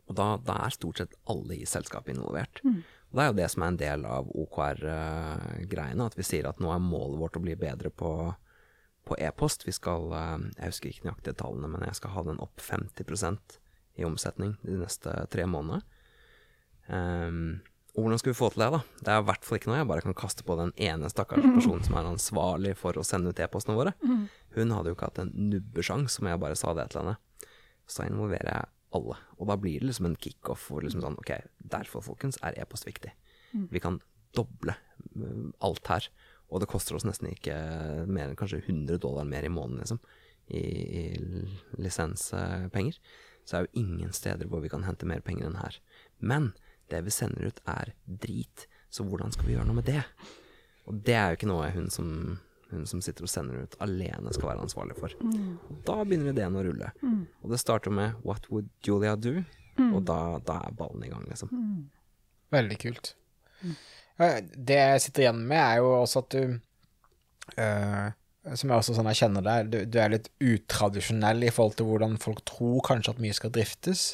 Og 0.08 0.16
da, 0.16 0.30
da 0.40 0.56
er 0.64 0.74
stort 0.74 1.02
sett 1.02 1.16
alle 1.28 1.58
i 1.58 1.68
selskapet 1.68 2.14
involvert. 2.14 2.62
Mm. 2.64 2.80
Og 3.08 3.16
det 3.16 3.24
er 3.24 3.30
jo 3.30 3.38
det 3.38 3.48
som 3.52 3.64
er 3.64 3.72
en 3.72 3.80
del 3.80 4.04
av 4.08 4.28
OKR-greiene, 4.36 6.04
uh, 6.04 6.08
at 6.08 6.16
vi 6.16 6.26
sier 6.26 6.48
at 6.48 6.60
nå 6.60 6.72
er 6.72 6.84
målet 6.84 7.20
vårt 7.20 7.38
å 7.40 7.44
bli 7.44 7.56
bedre 7.60 7.92
på 7.92 8.12
på 9.08 9.16
e-post. 9.18 9.66
Vi 9.66 9.72
skal 9.72 10.12
eh, 10.12 10.36
Jeg 10.58 10.74
husker 10.74 10.92
ikke 10.92 11.08
nøyaktig 11.08 11.38
tallene, 11.40 11.70
men 11.72 11.86
jeg 11.88 11.96
skal 12.00 12.14
ha 12.16 12.26
den 12.28 12.42
opp 12.44 12.60
50% 12.60 13.58
i 13.98 14.06
omsetning 14.06 14.54
de 14.62 14.76
neste 14.78 15.14
tre 15.32 15.46
månedene. 15.50 15.82
Um, 16.88 17.58
og 17.96 18.04
hvordan 18.04 18.20
skal 18.20 18.30
vi 18.30 18.38
få 18.38 18.48
til 18.52 18.62
det, 18.62 18.68
da? 18.72 18.78
Det 19.02 19.10
er 19.10 19.20
i 19.20 19.26
hvert 19.26 19.44
fall 19.44 19.58
ikke 19.58 19.68
noe 19.68 19.80
jeg 19.80 19.88
bare 19.90 20.04
kan 20.04 20.14
kaste 20.16 20.44
på 20.46 20.54
den 20.60 20.70
ene 20.86 21.10
stakkars 21.10 21.42
personen 21.56 21.82
som 21.84 21.96
er 21.98 22.10
ansvarlig 22.12 22.76
for 22.78 23.00
å 23.00 23.04
sende 23.04 23.32
ut 23.32 23.42
e-postene 23.42 23.74
våre. 23.76 23.96
Hun 24.58 24.74
hadde 24.74 24.92
jo 24.92 24.98
ikke 24.98 25.10
hatt 25.10 25.22
en 25.22 25.32
nubbesjans 25.52 26.18
om 26.20 26.28
jeg 26.30 26.42
bare 26.42 26.58
sa 26.58 26.74
det 26.76 26.88
til 26.92 27.02
henne. 27.02 27.16
Så 27.88 28.02
da 28.02 28.10
involverer 28.10 28.50
jeg 28.52 28.70
alle. 28.98 29.16
Og 29.38 29.50
da 29.50 29.56
blir 29.60 29.80
det 29.80 29.90
liksom 29.90 30.10
en 30.10 30.20
kickoff 30.20 30.68
hvor 30.70 30.84
liksom 30.84 31.02
sånn 31.04 31.18
Ok, 31.20 31.34
derfor, 31.74 32.04
folkens, 32.04 32.40
er 32.44 32.56
e-post 32.60 32.88
viktig. 32.88 33.12
Vi 33.72 33.80
kan 33.80 34.00
doble 34.36 34.74
eh, 34.74 35.44
alt 35.64 35.92
her. 35.92 36.08
Og 36.48 36.62
det 36.62 36.70
koster 36.70 36.96
oss 36.96 37.04
nesten 37.04 37.30
ikke 37.30 37.56
mer 38.08 38.30
enn 38.30 38.38
kanskje 38.38 38.62
100 38.62 39.00
dollar 39.02 39.26
mer 39.28 39.44
i 39.44 39.52
måneden, 39.52 39.82
liksom, 39.82 39.98
i, 40.48 40.62
i 41.02 41.82
lisenspenger. 41.82 42.96
Så 43.44 43.52
det 43.52 43.58
er 43.58 43.66
jo 43.66 43.82
ingen 43.82 44.14
steder 44.16 44.48
hvor 44.48 44.62
vi 44.64 44.70
kan 44.72 44.86
hente 44.86 45.08
mer 45.08 45.20
penger 45.24 45.48
enn 45.48 45.60
her. 45.60 45.76
Men 46.20 46.52
det 46.88 47.02
vi 47.04 47.12
sender 47.12 47.50
ut, 47.50 47.60
er 47.68 47.92
drit. 48.04 48.64
Så 48.88 49.04
hvordan 49.04 49.32
skal 49.34 49.48
vi 49.48 49.56
gjøre 49.56 49.68
noe 49.68 49.80
med 49.80 49.88
det? 49.90 50.02
Og 50.88 51.02
det 51.04 51.16
er 51.16 51.30
jo 51.30 51.38
ikke 51.38 51.50
noe 51.50 51.68
hun 51.74 51.90
som, 51.92 52.38
hun 52.70 52.84
som 52.88 53.00
sitter 53.04 53.24
og 53.24 53.32
sender 53.32 53.64
ut, 53.64 53.76
alene 53.84 54.32
skal 54.36 54.50
være 54.50 54.64
ansvarlig 54.66 54.96
for. 54.98 55.14
Mm. 55.24 55.80
Da 55.86 56.02
begynner 56.02 56.34
ideen 56.34 56.58
å 56.58 56.64
rulle. 56.66 56.90
Mm. 57.00 57.22
Og 57.42 57.54
det 57.54 57.60
starter 57.62 57.94
med 57.94 58.14
'What 58.24 58.50
would 58.50 58.68
Julia 58.84 59.16
do?' 59.16 59.44
Mm. 59.78 59.94
Og 59.94 60.04
da, 60.08 60.18
da, 60.42 60.60
er 60.66 60.74
ballen 60.74 61.04
i 61.06 61.10
gang, 61.12 61.24
liksom. 61.30 61.52
Mm. 61.54 61.90
Veldig 62.54 62.78
kult. 62.82 63.12
Mm. 63.62 63.74
Det 64.68 64.78
jeg 64.78 65.02
sitter 65.04 65.26
igjen 65.26 65.42
med, 65.46 65.60
er 65.62 65.82
jo 65.82 65.92
også 66.00 66.24
at 66.24 66.34
du 66.34 66.58
øh, 67.58 68.08
Som 68.58 68.70
jeg 68.70 68.80
også 68.80 68.94
sånn 68.96 69.10
jeg 69.12 69.20
kjenner 69.20 69.44
deg, 69.46 69.68
du, 69.70 69.78
du, 69.86 69.98
er 70.00 70.14
litt 70.14 70.30
utradisjonell 70.40 71.44
i 71.44 71.52
forhold 71.54 71.76
til 71.78 71.88
hvordan 71.90 72.16
folk 72.22 72.40
tror 72.48 72.80
kanskje 72.86 73.14
at 73.14 73.20
mye 73.22 73.36
skal 73.36 73.52
driftes. 73.52 74.04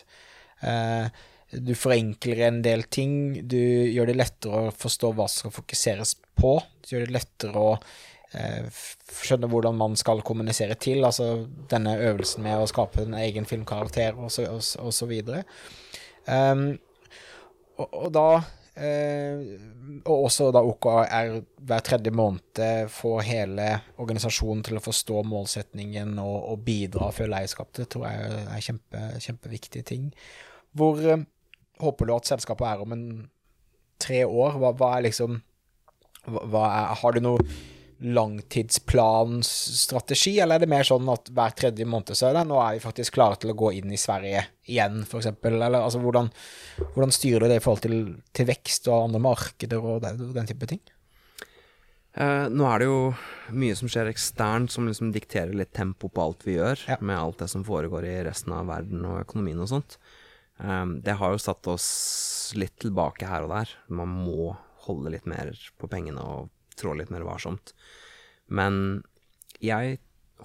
Uh, 0.64 1.06
du 1.54 1.74
forenkler 1.78 2.40
en 2.48 2.58
del 2.64 2.82
ting. 2.90 3.14
Du 3.46 3.56
gjør 3.56 4.10
det 4.10 4.16
lettere 4.18 4.64
å 4.64 4.74
forstå 4.74 5.12
hva 5.14 5.28
som 5.30 5.44
skal 5.44 5.54
fokuseres 5.60 6.16
på. 6.40 6.56
Du 6.82 6.96
gjør 6.96 7.06
det 7.06 7.14
lettere 7.14 7.62
å 7.62 7.76
uh, 8.34 8.82
skjønne 9.14 9.50
hvordan 9.50 9.78
man 9.78 9.96
skal 10.00 10.22
kommunisere 10.26 10.76
til. 10.80 11.04
Altså 11.06 11.46
denne 11.70 11.96
øvelsen 11.98 12.44
med 12.44 12.60
å 12.60 12.68
skape 12.70 13.04
en 13.04 13.16
egen 13.22 13.48
filmkarakter, 13.48 14.18
og 14.18 14.32
så, 14.34 14.48
og, 14.50 14.62
og 14.84 14.92
så 14.94 15.08
videre. 15.10 15.44
Um, 16.26 16.74
og, 17.76 17.88
og 17.88 18.12
da 18.14 18.28
Eh, 18.74 19.38
og 20.02 20.24
også 20.26 20.48
da 20.50 20.58
OKR 20.66 21.36
hver 21.62 21.82
tredje 21.86 22.10
måned 22.10 22.88
får 22.90 23.20
hele 23.22 23.66
organisasjonen 24.02 24.64
til 24.66 24.80
å 24.80 24.82
forstå 24.82 25.20
målsetningen 25.30 26.16
og, 26.18 26.38
og 26.50 26.64
bidra 26.66 27.12
og 27.12 27.14
føle 27.14 27.38
eierskap. 27.38 27.70
til, 27.72 27.86
tror 27.86 28.08
jeg 28.08 28.40
er 28.42 28.64
kjempe, 28.66 29.04
kjempeviktige 29.22 29.86
ting. 29.86 30.10
Hvor 30.74 30.98
eh, 30.98 31.22
håper 31.80 32.10
du 32.10 32.16
at 32.16 32.32
selskapet 32.32 32.66
er 32.66 32.82
om 32.82 32.96
en 32.96 33.06
tre 34.02 34.24
år? 34.26 34.58
Hva, 34.58 34.74
hva 34.74 34.90
er 34.96 35.06
liksom 35.06 35.38
hva 36.24 36.64
er, 36.64 36.94
Har 36.98 37.14
du 37.14 37.20
noe 37.20 37.46
langtidsplanstrategi, 38.00 40.40
eller 40.40 40.54
er 40.56 40.60
det 40.64 40.72
mer 40.72 40.84
sånn 40.88 41.08
at 41.12 41.28
hver 41.34 41.52
tredje 41.56 41.86
måned 41.88 42.16
så 42.16 42.26
er 42.28 42.34
det 42.38 42.48
nå 42.48 42.56
er 42.60 42.72
vi 42.76 42.84
faktisk 42.84 43.10
klare 43.16 43.36
til 43.40 43.50
å 43.52 43.58
gå 43.58 43.68
inn 43.78 43.90
i 43.94 44.00
Sverige 44.00 44.42
igjen, 44.70 44.96
f.eks.? 45.06 45.28
Eller 45.44 45.80
altså, 45.80 45.98
hvordan, 46.02 46.26
hvordan, 46.94 47.12
styrer 47.14 47.40
du 47.44 47.48
det 47.52 47.58
i 47.60 47.64
forhold 47.64 47.84
til, 47.86 47.96
til 48.34 48.46
vekst 48.50 48.82
og 48.90 49.04
andre 49.06 49.20
markeder 49.24 49.78
og 49.80 49.96
den, 50.04 50.16
den 50.36 50.48
type 50.50 50.66
ting? 50.70 50.82
Eh, 52.14 52.46
nå 52.46 52.64
er 52.70 52.76
det 52.78 52.86
jo 52.86 53.14
mye 53.58 53.74
som 53.78 53.88
skjer 53.90 54.06
eksternt, 54.10 54.70
som 54.70 54.86
liksom 54.86 55.10
dikterer 55.14 55.54
litt 55.56 55.72
tempo 55.74 56.08
på 56.08 56.22
alt 56.22 56.46
vi 56.46 56.54
gjør, 56.60 56.78
ja. 56.92 56.96
med 57.02 57.18
alt 57.18 57.38
det 57.42 57.48
som 57.50 57.66
foregår 57.66 58.02
i 58.06 58.24
resten 58.28 58.52
av 58.54 58.68
verden 58.70 59.00
og 59.08 59.22
økonomien 59.24 59.60
og 59.64 59.70
sånt. 59.72 59.90
Eh, 60.62 60.86
det 61.02 61.14
har 61.18 61.28
jo 61.34 61.38
satt 61.42 61.64
oss 61.72 61.88
litt 62.58 62.76
tilbake 62.84 63.26
her 63.26 63.42
og 63.46 63.50
der. 63.56 63.68
Man 63.90 64.08
må 64.26 64.54
holde 64.86 65.10
litt 65.14 65.26
mer 65.26 65.50
på 65.80 65.88
pengene 65.90 66.22
og 66.22 66.50
trå 66.78 66.94
litt 66.98 67.12
mer 67.14 67.24
varsomt. 67.26 67.74
Men 68.46 69.02
jeg 69.64 69.98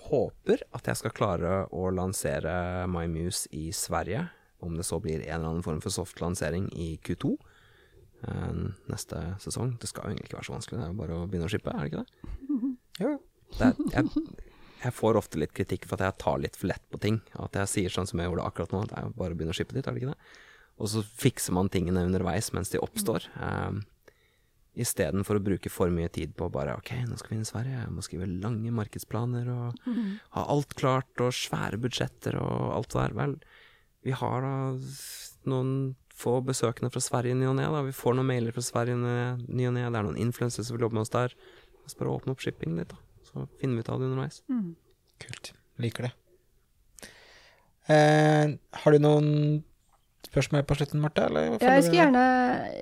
håper 0.09 0.63
at 0.75 0.88
jeg 0.88 0.99
skal 1.01 1.15
klare 1.15 1.53
å 1.75 1.89
lansere 1.93 2.88
MyMuse 2.91 3.49
i 3.55 3.69
Sverige, 3.75 4.27
om 4.63 4.75
det 4.77 4.86
så 4.88 4.99
blir 5.03 5.21
en 5.23 5.39
eller 5.39 5.49
annen 5.53 5.65
form 5.65 5.80
for 5.84 5.93
soft-lansering 5.93 6.67
i 6.75 6.91
Q2 7.03 7.32
eh, 8.27 8.59
neste 8.91 9.23
sesong. 9.43 9.77
Det 9.80 9.89
skal 9.91 10.05
jo 10.05 10.13
egentlig 10.13 10.30
ikke 10.30 10.39
være 10.39 10.49
så 10.49 10.55
vanskelig, 10.57 10.80
det 10.80 10.86
er 10.86 10.93
jo 10.93 10.99
bare 10.99 11.17
å 11.17 11.27
begynne 11.32 11.47
å 11.49 11.53
shippe, 11.53 11.73
er 11.73 11.86
det 11.86 11.91
ikke 11.93 12.05
det? 12.05 12.36
Jo. 12.99 13.13
Er, 13.63 13.77
jeg, 13.93 14.23
jeg, 14.84 14.91
får 14.93 15.17
ofte 15.17 15.39
litt 15.39 15.53
kritikk 15.55 15.86
for 15.88 15.95
at 15.95 16.09
jeg 16.09 16.21
tar 16.21 16.41
litt 16.43 16.57
for 16.59 16.67
lett 16.69 16.84
på 16.91 16.99
ting. 17.01 17.21
At 17.39 17.55
jeg 17.55 17.71
sier 17.71 17.93
sånn 17.93 18.09
som 18.09 18.19
jeg 18.19 18.27
gjorde 18.27 18.43
akkurat 18.45 18.75
nå, 18.75 18.82
det 18.91 18.97
er 18.99 19.05
jo 19.07 19.13
bare 19.15 19.34
å 19.34 19.39
begynne 19.39 19.55
å 19.55 19.57
shippe 19.57 19.77
dit, 19.77 19.88
er 19.88 19.95
det 19.95 20.03
ikke 20.03 20.11
det? 20.11 20.34
Og 20.80 20.91
så 20.91 21.03
fikser 21.23 21.55
man 21.55 21.71
tingene 21.71 22.03
underveis 22.07 22.51
mens 22.55 22.71
de 22.73 22.82
oppstår. 22.84 23.25
Um, 23.39 23.80
Istedenfor 24.80 25.39
å 25.39 25.43
bruke 25.43 25.71
for 25.71 25.91
mye 25.91 26.09
tid 26.13 26.36
på 26.39 26.47
bare 26.53 26.77
OK, 26.80 26.93
nå 27.03 27.17
skal 27.19 27.34
vi 27.34 27.39
inn 27.39 27.45
i 27.45 27.49
Sverige, 27.49 27.82
jeg 27.82 27.93
må 27.93 28.03
skrive 28.05 28.30
lange 28.30 28.71
markedsplaner 28.75 29.49
og 29.51 29.88
mm. 29.89 30.03
ha 30.38 30.45
alt 30.55 30.75
klart 30.80 31.23
og 31.25 31.36
svære 31.36 31.82
budsjetter 31.84 32.38
og 32.39 32.69
alt 32.77 32.93
det 32.93 33.01
der. 33.01 33.17
Vel, 33.19 33.36
vi 34.07 34.15
har 34.15 34.45
da 34.45 34.53
noen 35.51 35.73
få 36.19 36.39
besøkende 36.43 36.91
fra 36.91 37.03
Sverige 37.03 37.36
i 37.36 37.39
ny 37.39 37.47
og 37.51 37.57
ne. 37.59 37.67
Vi 37.89 37.95
får 37.95 38.17
noen 38.17 38.27
mailer 38.27 38.55
fra 38.55 38.63
Sverige 38.63 38.95
i 38.95 38.99
ny 38.99 39.67
og 39.69 39.75
ne. 39.75 39.86
Det 39.88 39.99
er 39.99 40.07
noen 40.07 40.19
influensere 40.19 40.67
som 40.67 40.75
vil 40.75 40.88
jobbe 40.88 40.99
med 40.99 41.05
oss 41.05 41.15
der. 41.15 41.36
La 41.80 41.88
oss 41.88 41.99
bare 41.99 42.15
åpne 42.15 42.36
opp 42.36 42.43
shippingen 42.43 42.80
litt, 42.82 42.91
da. 42.91 42.99
Så 43.30 43.45
finner 43.61 43.80
vi 43.80 43.86
ut 43.86 43.91
av 43.93 44.01
det 44.01 44.09
underveis. 44.09 44.41
Mm. 44.51 44.73
Kult. 45.23 45.53
Liker 45.80 46.09
det. 46.09 46.13
Eh, 47.89 48.55
har 48.84 48.93
du 48.93 49.01
noen 49.01 49.30
spørsmål 50.30 50.63
på 50.69 50.75
slutten, 50.77 51.01
Marte? 51.01 51.25
Ja, 51.34 51.73
jeg 51.75 51.84
skulle, 51.86 52.03
gjerne, 52.03 52.25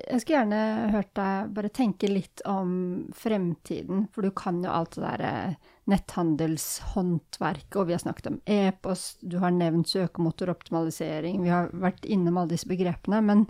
jeg 0.04 0.20
skulle 0.20 0.36
gjerne 0.36 0.60
hørt 0.92 1.10
deg 1.16 1.54
bare 1.56 1.70
tenke 1.72 2.10
litt 2.10 2.42
om 2.48 2.70
fremtiden. 3.16 4.06
For 4.12 4.26
du 4.26 4.30
kan 4.36 4.60
jo 4.64 4.70
alt 4.72 4.96
det 4.96 5.04
derre 5.04 5.32
eh, 5.46 5.54
netthandelshåndverket, 5.88 7.78
og 7.80 7.88
vi 7.88 7.96
har 7.96 8.02
snakket 8.04 8.30
om 8.32 8.38
e-post, 8.44 9.18
du 9.24 9.38
har 9.40 9.54
nevnt 9.56 9.88
søkemotoroptimalisering, 9.94 11.40
vi 11.46 11.54
har 11.54 11.72
vært 11.72 12.04
innom 12.04 12.36
alle 12.36 12.52
disse 12.52 12.68
begrepene. 12.68 13.22
Men 13.24 13.46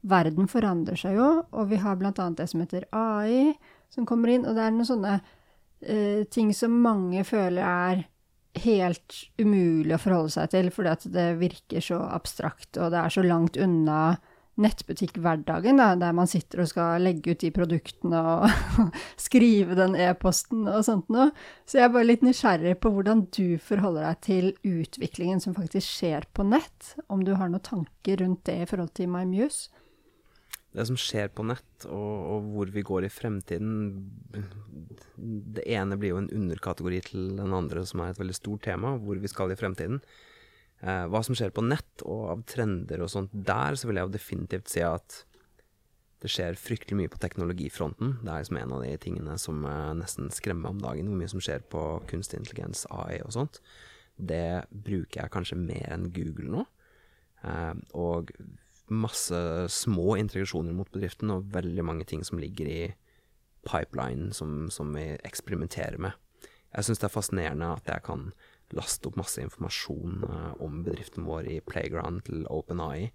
verden 0.00 0.48
forandrer 0.50 0.98
seg 0.98 1.20
jo, 1.20 1.28
og 1.50 1.68
vi 1.70 1.82
har 1.82 2.00
blant 2.00 2.18
annet 2.22 2.40
det 2.40 2.48
som 2.50 2.64
heter 2.64 2.88
AI, 2.96 3.52
som 3.92 4.08
kommer 4.08 4.32
inn. 4.32 4.46
Og 4.48 4.56
det 4.56 4.64
er 4.64 4.72
noen 4.74 4.88
sånne 4.88 5.18
uh, 5.20 6.22
ting 6.32 6.54
som 6.56 6.80
mange 6.82 7.24
føler 7.28 7.62
er 7.62 8.06
helt 8.60 9.16
umulig 9.40 9.94
å 9.96 10.02
forholde 10.02 10.34
seg 10.34 10.52
til, 10.52 10.68
fordi 10.74 11.12
det 11.14 11.30
virker 11.40 11.84
så 11.84 12.02
abstrakt, 12.12 12.76
og 12.76 12.92
det 12.92 13.00
er 13.00 13.14
så 13.14 13.24
langt 13.24 13.56
unna 13.60 14.02
nettbutikkhverdagen, 14.60 15.78
da, 15.80 15.94
der 15.96 16.12
man 16.12 16.28
sitter 16.28 16.60
og 16.60 16.68
skal 16.68 17.00
legge 17.06 17.32
ut 17.32 17.40
de 17.40 17.48
produktene 17.54 18.20
og 18.20 18.88
skrive 19.26 19.76
den 19.78 19.96
e-posten 19.96 20.66
og 20.68 20.84
sånt 20.84 21.08
noe. 21.12 21.30
Så 21.64 21.80
jeg 21.80 21.88
er 21.88 21.94
bare 21.94 22.10
litt 22.10 22.24
nysgjerrig 22.26 22.74
på 22.82 22.92
hvordan 22.92 23.26
du 23.32 23.56
forholder 23.62 24.10
deg 24.10 24.20
til 24.28 24.50
utviklingen 24.60 25.40
som 25.40 25.56
faktisk 25.56 25.88
skjer 25.88 26.28
på 26.36 26.44
nett, 26.50 26.92
om 27.08 27.24
du 27.24 27.32
har 27.38 27.48
noen 27.48 27.64
tanker 27.64 28.20
rundt 28.20 28.44
det 28.48 28.58
i 28.60 28.68
forhold 28.68 28.92
til 28.98 29.08
MyMuse? 29.12 29.72
Det 30.72 30.86
som 30.88 30.96
skjer 30.96 31.28
på 31.36 31.44
nett, 31.44 31.84
og, 31.84 32.12
og, 32.32 32.46
hvor 32.54 32.70
vi 32.72 32.84
går 32.86 33.04
i 33.04 33.12
fremtiden 33.12 33.72
Det 35.56 35.66
ene 35.68 35.98
blir 36.00 36.14
jo 36.14 36.20
en 36.22 36.30
underkategori 36.32 37.00
til 37.10 37.34
den 37.36 37.52
andre, 37.56 37.84
som 37.88 38.00
er 38.00 38.12
et 38.12 38.20
veldig 38.20 38.36
stort 38.38 38.64
tema, 38.64 38.94
hvor 38.96 39.20
vi 39.20 39.30
skal 39.30 39.52
i 39.52 39.58
fremtiden. 39.58 40.00
Eh, 40.80 41.04
hva 41.12 41.20
som 41.22 41.36
skjer 41.36 41.52
på 41.54 41.64
nett, 41.66 42.06
og 42.06 42.24
av 42.32 42.46
trender 42.48 43.04
og 43.04 43.12
sånt 43.12 43.34
der, 43.34 43.76
så 43.76 43.88
vil 43.88 44.00
jeg 44.00 44.08
jo 44.08 44.16
definitivt 44.16 44.72
si 44.72 44.82
at 44.86 45.20
det 46.22 46.30
skjer 46.30 46.58
fryktelig 46.58 46.96
mye 47.00 47.10
på 47.10 47.20
teknologifronten. 47.22 48.16
Det 48.22 48.30
er 48.30 48.44
liksom 48.44 48.58
en 48.60 48.74
av 48.78 48.84
de 48.86 48.92
tingene 49.02 49.36
som 49.42 49.64
eh, 49.68 49.92
nesten 49.98 50.32
skremmer 50.32 50.72
om 50.72 50.82
dagen, 50.82 51.10
hvor 51.10 51.20
mye 51.20 51.30
som 51.30 51.42
skjer 51.42 51.66
på 51.70 51.84
kunstig 52.10 52.40
intelligens, 52.40 52.86
AI 52.94 53.20
og 53.26 53.34
sånt. 53.36 53.60
Det 54.16 54.64
bruker 54.70 55.24
jeg 55.24 55.34
kanskje 55.34 55.58
mer 55.58 55.88
enn 55.92 56.10
Google 56.14 56.48
nå. 56.56 56.66
Eh, 57.44 57.74
og 57.98 58.32
masse 58.94 59.38
små 59.72 60.16
integrasjoner 60.20 60.74
mot 60.76 60.90
bedriften, 60.92 61.32
og 61.34 61.50
veldig 61.54 61.84
mange 61.86 62.06
ting 62.08 62.24
som 62.26 62.40
ligger 62.40 62.68
i 62.68 62.82
pipeline 63.68 64.32
som, 64.34 64.70
som 64.70 64.90
vi 64.96 65.12
eksperimenterer 65.22 66.00
med. 66.02 66.18
Jeg 66.72 66.86
syns 66.88 67.02
det 67.02 67.08
er 67.08 67.14
fascinerende 67.14 67.68
at 67.76 67.88
jeg 67.90 68.04
kan 68.06 68.30
laste 68.72 69.10
opp 69.10 69.18
masse 69.20 69.42
informasjon 69.42 70.22
uh, 70.24 70.52
om 70.64 70.80
bedriften 70.86 71.26
vår 71.28 71.50
i 71.52 71.58
Playground 71.64 72.24
til 72.28 72.46
OpenAI, 72.50 73.10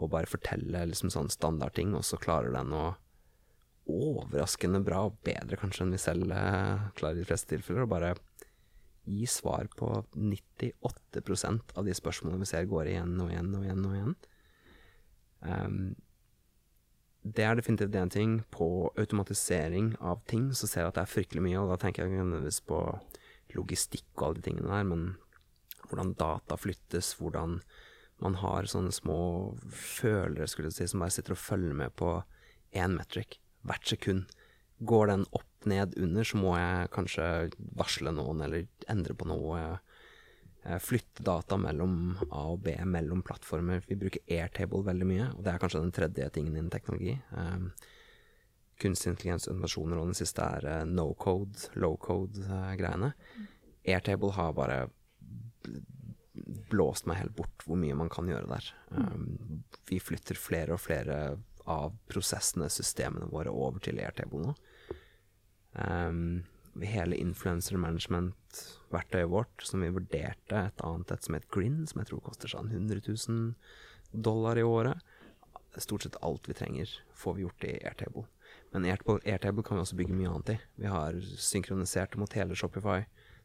og 0.00 0.12
bare 0.12 0.30
fortelle 0.30 0.84
liksom 0.88 1.12
sånn 1.12 1.32
standardting, 1.32 1.94
og 1.96 2.04
så 2.06 2.20
klarer 2.20 2.52
den 2.54 2.74
å 2.76 2.90
overraskende 3.90 4.82
bra, 4.84 5.06
og 5.08 5.16
bedre 5.26 5.58
kanskje 5.58 5.86
enn 5.86 5.96
vi 5.96 6.02
selv 6.02 6.34
uh, 6.34 6.90
klarer 6.98 7.18
i 7.18 7.24
de 7.24 7.28
fleste 7.28 7.54
tilfeller, 7.54 7.86
og 7.86 7.94
bare 7.94 8.14
gi 9.08 9.24
svar 9.26 9.66
på 9.76 9.88
98% 10.14 11.72
av 11.74 11.88
de 11.88 11.96
spørsmålene 11.96 12.44
vi 12.44 12.50
ser 12.50 12.68
går 12.70 12.92
igjen 12.92 13.16
og 13.24 13.32
igjen 13.32 13.54
og 13.56 13.64
igjen 13.64 13.86
og 13.88 13.96
igjen. 13.96 14.14
Um, 15.40 15.94
det 17.22 17.44
er 17.44 17.58
definitivt 17.58 17.96
én 17.96 18.12
ting. 18.12 18.38
På 18.50 18.92
automatisering 18.96 19.94
av 20.00 20.22
ting 20.30 20.50
så 20.56 20.68
ser 20.68 20.84
jeg 20.84 20.92
at 20.92 21.00
det 21.00 21.04
er 21.04 21.14
fryktelig 21.14 21.44
mye, 21.44 21.60
og 21.60 21.72
da 21.72 21.80
tenker 21.80 22.06
jeg 22.06 22.16
nødvendigvis 22.16 22.62
på 22.68 22.80
logistikk 23.56 24.08
og 24.16 24.26
alle 24.26 24.40
de 24.40 24.46
tingene 24.46 24.70
der, 24.70 24.86
men 24.86 25.06
hvordan 25.90 26.14
data 26.18 26.56
flyttes, 26.58 27.16
hvordan 27.18 27.58
man 28.20 28.36
har 28.40 28.68
sånne 28.68 28.92
små 28.94 29.20
følere, 29.72 30.48
skulle 30.48 30.70
jeg 30.70 30.78
si, 30.78 30.90
som 30.92 31.02
bare 31.02 31.14
sitter 31.14 31.34
og 31.34 31.42
følger 31.42 31.76
med 31.76 31.94
på 31.98 32.20
én 32.76 32.94
metric 32.96 33.40
hvert 33.66 33.88
sekund. 33.88 34.28
Går 34.80 35.10
den 35.10 35.24
opp, 35.36 35.48
ned, 35.68 35.96
under, 36.00 36.24
så 36.24 36.38
må 36.40 36.54
jeg 36.56 36.92
kanskje 36.94 37.24
varsle 37.76 38.12
noen 38.16 38.40
eller 38.46 38.68
endre 38.88 39.16
på 39.16 39.26
noe. 39.28 39.58
Flytte 40.60 41.24
data 41.24 41.56
mellom 41.56 42.18
A 42.28 42.42
og 42.52 42.60
B, 42.66 42.74
mellom 42.84 43.22
plattformer. 43.24 43.80
Vi 43.88 43.96
bruker 43.96 44.26
Airtable 44.28 44.82
veldig 44.84 45.06
mye, 45.08 45.28
og 45.32 45.44
det 45.46 45.54
er 45.54 45.62
kanskje 45.62 45.80
den 45.80 45.94
tredje 45.96 46.26
tingen 46.34 46.52
innen 46.52 46.72
teknologi. 46.72 47.14
Um, 47.32 47.70
kunstig 48.80 49.14
intelligens, 49.14 49.48
innovasjoner, 49.48 49.96
og 49.96 50.10
den 50.10 50.18
siste 50.20 50.44
er 50.44 50.68
uh, 50.68 50.82
no 50.84 51.08
code, 51.16 51.70
low 51.80 51.96
code-greiene. 52.00 53.12
Uh, 53.14 53.48
Airtable 53.88 54.34
har 54.36 54.52
bare 54.56 54.82
blåst 56.70 57.08
meg 57.08 57.20
helt 57.20 57.36
bort 57.36 57.64
hvor 57.64 57.78
mye 57.80 57.96
man 57.96 58.12
kan 58.12 58.28
gjøre 58.28 58.50
der. 58.50 58.70
Um, 58.92 59.64
vi 59.88 60.00
flytter 60.02 60.38
flere 60.38 60.76
og 60.76 60.84
flere 60.84 61.20
av 61.70 61.96
prosessene, 62.10 62.68
systemene 62.72 63.28
våre, 63.30 63.52
over 63.52 63.82
til 63.84 64.00
Airtable 64.02 64.44
nå. 64.44 64.54
Um, 65.72 66.42
hele 66.88 67.16
influencer 67.20 67.76
management-verktøyet 67.76 69.30
vårt, 69.30 69.62
som 69.62 69.84
vi 69.84 69.92
vurderte 69.92 70.64
et 70.66 70.84
annet 70.86 71.12
et 71.12 71.26
som 71.26 71.36
het 71.36 71.48
Grin, 71.52 71.82
som 71.86 72.00
jeg 72.00 72.10
tror 72.10 72.22
koster 72.24 72.52
sånn 72.52 72.70
100 72.72 73.02
000 73.06 73.52
dollar 74.10 74.58
i 74.58 74.66
året. 74.66 74.98
Stort 75.78 76.02
sett 76.02 76.18
alt 76.24 76.48
vi 76.48 76.56
trenger, 76.58 76.90
får 77.14 77.34
vi 77.36 77.44
gjort 77.44 77.64
i 77.64 77.74
Airtable. 77.86 78.24
Men 78.70 78.86
Airtable, 78.86 79.62
kan 79.62 79.76
vi 79.76 79.82
også 79.82 79.98
bygge 79.98 80.16
mye 80.16 80.30
annet 80.30 80.54
i. 80.54 80.58
Vi 80.82 80.90
har 80.90 81.18
synkronisert 81.38 82.16
mot 82.18 82.32
hele 82.34 82.56
Shopify. 82.58 83.04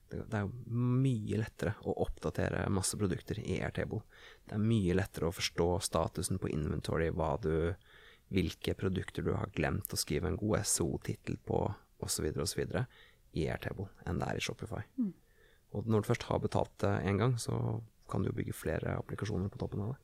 Det, 0.10 0.38
er 0.38 0.50
mye 0.70 1.40
lettere 1.42 1.76
å 1.82 1.96
oppdatere 2.06 2.68
masse 2.74 2.98
produkter 2.98 3.40
i 3.42 3.60
Airtable. 3.66 4.04
Det 4.46 4.58
er 4.58 4.62
mye 4.62 4.98
lettere 4.98 5.30
å 5.30 5.36
forstå 5.36 5.70
statusen 5.86 6.42
på 6.42 6.50
inventory, 6.54 7.10
hva 7.14 7.36
du, 7.42 7.74
hvilke 8.34 8.78
produkter 8.78 9.26
du 9.26 9.34
har 9.34 9.54
glemt 9.54 9.94
å 9.94 10.00
skrive 10.00 10.30
en 10.30 10.40
god 10.40 10.66
SO-tittel 10.66 11.38
på, 11.46 11.66
osv., 12.06 12.30
osv 12.42 12.66
i 13.36 13.48
Airtable 13.52 13.90
enn 14.08 14.22
det 14.22 14.32
er 14.32 14.40
i 14.40 14.44
Shopify. 14.44 14.82
Mm. 14.98 15.14
Og 15.76 15.88
når 15.92 16.04
du 16.04 16.10
først 16.12 16.28
har 16.30 16.42
betalt 16.44 16.74
det 16.84 16.94
én 17.10 17.20
gang, 17.20 17.36
så 17.40 17.82
kan 18.10 18.24
du 18.24 18.30
jo 18.30 18.38
bygge 18.38 18.56
flere 18.56 18.98
applikasjoner 19.00 19.52
på 19.52 19.60
toppen 19.62 19.84
av 19.86 19.96
det. 19.96 20.02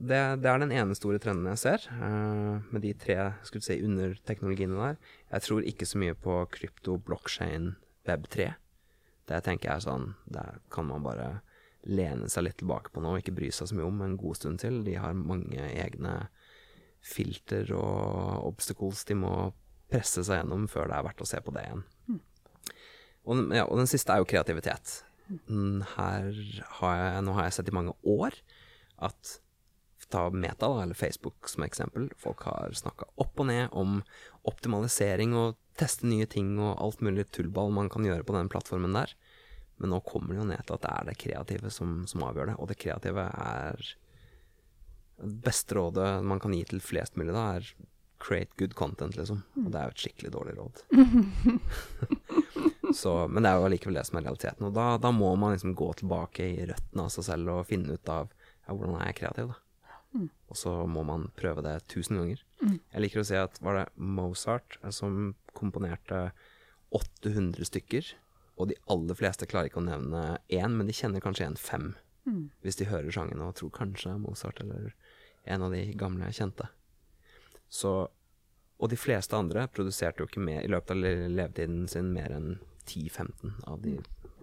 Det, 0.00 0.20
det 0.40 0.48
er 0.48 0.62
den 0.62 0.72
ene 0.72 0.96
store 0.96 1.20
trenden 1.20 1.50
jeg 1.52 1.60
ser, 1.60 1.84
uh, 1.92 2.64
med 2.72 2.80
de 2.84 2.94
tre 2.96 3.18
skulle 3.44 3.64
si, 3.64 3.76
underteknologiene 3.84 4.78
der. 4.78 4.96
Jeg 5.34 5.44
tror 5.44 5.68
ikke 5.68 5.88
så 5.88 6.00
mye 6.00 6.16
på 6.16 6.38
krypto, 6.54 6.96
blockchain, 7.04 7.74
web3. 8.08 8.48
Det 9.28 9.42
tenker 9.44 9.68
jeg 9.68 9.76
er 9.76 9.84
sånn 9.84 10.06
Der 10.32 10.56
kan 10.72 10.88
man 10.88 11.04
bare 11.04 11.28
lene 11.86 12.28
seg 12.32 12.46
litt 12.46 12.58
tilbake 12.60 12.90
på 12.92 13.02
nå 13.04 13.14
og 13.14 13.22
ikke 13.22 13.36
bry 13.36 13.50
seg 13.54 13.70
så 13.70 13.76
mye 13.76 13.88
om 13.88 14.00
en 14.04 14.16
god 14.20 14.40
stund 14.40 14.60
til. 14.64 14.80
De 14.84 14.96
har 15.00 15.16
mange 15.16 15.68
egne 15.68 16.16
filter 17.00 17.70
og 17.76 18.48
obstacles 18.48 19.06
de 19.08 19.16
må 19.16 19.34
presse 19.90 20.24
seg 20.26 20.42
gjennom 20.42 20.66
før 20.70 20.90
det 20.90 20.98
er 20.98 21.06
verdt 21.06 21.24
å 21.24 21.28
se 21.28 21.40
på 21.44 21.54
det 21.54 21.64
igjen. 21.68 21.84
Og, 23.28 23.44
ja, 23.54 23.66
og, 23.66 23.76
den 23.80 23.90
siste 23.90 24.14
er 24.14 24.22
jo 24.22 24.28
kreativitet. 24.28 25.00
Her 25.30 26.32
har 26.80 26.96
jeg, 26.98 27.22
nå 27.26 27.36
har 27.36 27.46
jeg 27.46 27.56
sett 27.58 27.70
i 27.70 27.76
mange 27.76 27.94
år 28.08 28.34
at 29.00 29.38
Ta 30.10 30.30
Meta, 30.30 30.66
da, 30.66 30.82
eller 30.82 30.94
Facebook 30.94 31.48
som 31.48 31.62
eksempel. 31.62 32.08
Folk 32.18 32.42
har 32.42 32.72
snakka 32.74 33.06
opp 33.22 33.40
og 33.40 33.46
ned 33.46 33.68
om 33.78 34.00
optimalisering 34.48 35.36
og 35.38 35.58
teste 35.78 36.08
nye 36.10 36.26
ting 36.26 36.56
og 36.58 36.74
alt 36.82 37.04
mulig 37.04 37.28
tullball 37.30 37.70
man 37.76 37.90
kan 37.92 38.04
gjøre 38.04 38.26
på 38.26 38.34
den 38.34 38.50
plattformen 38.50 38.96
der. 38.96 39.14
Men 39.80 39.94
nå 39.94 40.00
kommer 40.04 40.34
det 40.34 40.40
jo 40.40 40.48
ned 40.50 40.64
til 40.66 40.76
at 40.76 40.82
det 40.84 40.90
er 40.96 41.06
det 41.08 41.18
kreative 41.22 41.70
som, 41.72 42.02
som 42.10 42.26
avgjør 42.26 42.50
det. 42.50 42.56
Og 42.58 42.68
det 42.72 42.80
kreative 42.82 43.28
er 43.30 43.94
Det 45.20 45.36
beste 45.44 45.76
rådet 45.76 46.24
man 46.24 46.40
kan 46.40 46.52
gi 46.56 46.64
til 46.64 46.80
flest 46.80 47.16
mulig, 47.20 47.34
da, 47.36 47.60
er 47.60 47.72
create 48.20 48.56
good 48.56 48.74
content, 48.74 49.16
liksom. 49.16 49.42
Og 49.64 49.70
det 49.72 49.80
er 49.80 49.88
jo 49.88 49.94
et 49.94 50.04
skikkelig 50.04 50.32
dårlig 50.32 50.54
råd. 50.58 50.84
Så, 52.96 53.14
men 53.28 53.44
det 53.44 53.50
er 53.50 53.60
jo 53.60 53.66
allikevel 53.68 53.98
det 53.98 54.06
som 54.08 54.18
er 54.18 54.26
realiteten. 54.26 54.66
Og 54.68 54.76
da, 54.76 54.86
da, 55.02 55.10
må 55.14 55.32
man 55.38 55.54
liksom 55.54 55.74
gå 55.78 55.90
tilbake 56.00 56.46
i 56.46 56.68
røttene 56.70 57.06
av 57.06 57.12
seg 57.14 57.26
selv 57.28 57.52
og 57.54 57.66
finne 57.68 57.96
ut 57.96 58.12
av 58.12 58.30
ja, 58.30 58.72
hvordan 58.72 58.96
er 58.98 59.10
jeg 59.10 59.20
kreativ, 59.22 59.52
da. 59.52 59.58
Mm. 60.10 60.26
Og 60.50 60.58
så 60.58 60.72
må 60.90 61.04
man 61.06 61.28
prøve 61.38 61.62
det 61.62 61.76
tusen 61.90 62.18
ganger. 62.18 62.42
Mm. 62.62 62.78
Jeg 62.78 63.04
liker 63.04 63.22
å 63.22 63.26
si 63.28 63.36
at 63.38 63.60
var 63.62 63.78
det 63.78 63.86
Mozart 63.94 64.78
som 64.94 65.36
komponerte 65.56 66.30
800 66.90 67.68
stykker, 67.68 68.14
og 68.60 68.70
de 68.72 68.78
aller 68.92 69.16
fleste 69.16 69.46
klarer 69.48 69.70
ikke 69.70 69.80
å 69.80 69.86
nevne 69.86 70.22
én, 70.52 70.74
men 70.74 70.88
de 70.90 70.96
kjenner 70.96 71.22
kanskje 71.22 71.46
igjen 71.46 71.60
fem. 71.60 71.92
Mm. 72.26 72.50
Hvis 72.64 72.80
de 72.80 72.90
hører 72.90 73.14
sangen 73.14 73.42
og 73.44 73.54
tror 73.58 73.72
kanskje 73.72 74.18
Mozart 74.20 74.60
eller 74.60 74.90
en 75.48 75.62
av 75.64 75.72
de 75.72 75.84
gamle 75.98 76.28
kjente. 76.36 76.68
Så 77.68 78.10
Og 78.80 78.88
de 78.88 78.96
fleste 78.96 79.36
andre 79.36 79.66
produserte 79.68 80.22
jo 80.22 80.26
ikke 80.26 80.40
mer 80.40 80.62
i 80.64 80.68
løpet 80.72 80.94
av 80.94 81.02
levetiden 81.36 81.82
sin 81.92 82.14
mer 82.14 82.32
enn 82.32 82.54
10-15 82.90 83.54
av 83.70 83.80
de 83.84 83.96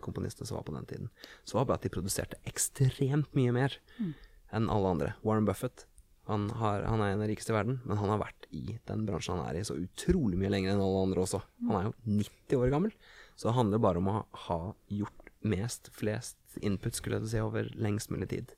komponistene 0.03 0.47
som 0.47 0.59
var 0.59 0.65
på 0.67 0.75
den 0.75 0.87
tiden. 0.89 1.11
Så 1.43 1.55
det 1.55 1.61
var 1.61 1.69
bare 1.71 1.81
at 1.81 1.85
de 1.87 1.93
produserte 1.93 2.39
ekstremt 2.49 3.35
mye 3.37 3.53
mer 3.55 3.77
mm. 3.99 4.11
enn 4.57 4.71
alle 4.73 4.95
andre. 4.95 5.13
Warren 5.27 5.47
Buffett 5.47 5.85
han, 6.27 6.49
har, 6.59 6.81
han, 6.83 6.99
er 6.99 7.13
en 7.13 7.21
av 7.21 7.23
de 7.23 7.31
rikeste 7.31 7.53
i 7.53 7.55
verden, 7.55 7.77
men 7.87 7.99
han 8.01 8.09
har 8.11 8.19
vært 8.19 8.49
i 8.51 8.75
den 8.89 9.05
bransjen 9.07 9.39
han 9.39 9.47
er 9.47 9.61
i, 9.61 9.63
så 9.67 9.77
utrolig 9.79 10.35
mye 10.39 10.51
lenger 10.51 10.73
enn 10.73 10.83
alle 10.83 11.05
andre 11.05 11.23
også. 11.23 11.39
Han 11.69 11.77
er 11.77 11.85
jo 11.87 11.93
90 12.17 12.59
år 12.59 12.73
gammel, 12.73 12.95
så 13.39 13.47
det 13.47 13.55
handler 13.55 13.83
bare 13.85 14.01
om 14.01 14.09
å 14.11 14.17
ha 14.47 14.59
gjort 14.91 15.31
mest, 15.47 15.87
flest 15.95 16.59
input, 16.59 16.97
skulle 16.97 17.21
jeg 17.21 17.31
si, 17.31 17.43
over 17.43 17.71
lengst 17.79 18.11
mulig 18.11 18.27
tid. 18.33 18.51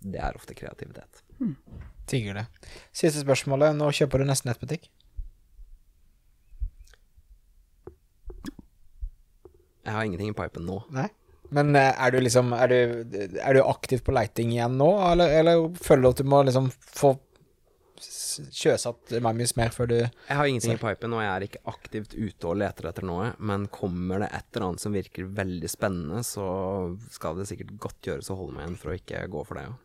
Det 0.00 0.20
er 0.20 0.36
ofte 0.36 0.56
kreativitet. 0.56 1.22
Mm. 1.40 1.54
Digger 2.10 2.42
det. 2.42 2.44
Siste 2.92 3.22
spørsmålet. 3.24 3.72
Nå 3.76 3.88
kjøper 3.96 4.20
du 4.20 4.28
nesten 4.28 4.50
nettbutikk? 4.50 4.90
Jeg 9.86 9.96
har 9.96 10.04
ingenting 10.04 10.32
i 10.32 10.36
pipen 10.36 10.68
nå. 10.68 10.82
Nei? 10.94 11.08
Men 11.50 11.74
eh, 11.74 11.90
er 11.98 12.12
du 12.14 12.20
liksom 12.22 12.52
Er 12.54 12.70
du, 12.70 13.16
er 13.40 13.56
du 13.56 13.64
aktiv 13.64 14.04
på 14.06 14.14
leiting 14.14 14.52
igjen 14.54 14.76
nå, 14.78 14.90
eller, 15.08 15.32
eller 15.40 15.66
føler 15.82 16.04
du 16.04 16.10
at 16.12 16.22
du 16.22 16.30
må 16.30 16.44
liksom 16.46 16.70
få 16.78 17.16
sjøsatt 18.00 19.12
Mammis 19.20 19.56
mer 19.58 19.74
før 19.74 19.90
du 19.90 19.96
Jeg 19.98 20.36
har 20.38 20.46
ingenting 20.46 20.76
i 20.76 20.80
pipen, 20.80 21.12
og 21.12 21.20
jeg 21.24 21.30
er 21.32 21.46
ikke 21.48 21.62
aktivt 21.72 22.14
ute 22.14 22.48
og 22.48 22.56
leter 22.62 22.88
etter 22.88 23.04
noe. 23.04 23.32
Men 23.42 23.66
kommer 23.72 24.22
det 24.22 24.30
et 24.30 24.46
eller 24.54 24.70
annet 24.70 24.84
som 24.84 24.96
virker 24.96 25.28
veldig 25.36 25.70
spennende, 25.70 26.22
så 26.24 26.46
skal 27.12 27.36
det 27.36 27.48
sikkert 27.50 27.74
godt 27.82 28.08
gjøres 28.08 28.30
å 28.32 28.38
holde 28.38 28.56
meg 28.56 28.64
igjen 28.64 28.80
for 28.80 28.92
å 28.92 28.96
ikke 28.96 29.26
gå 29.34 29.44
for 29.48 29.60
det. 29.60 29.66
Ja. 29.68 29.78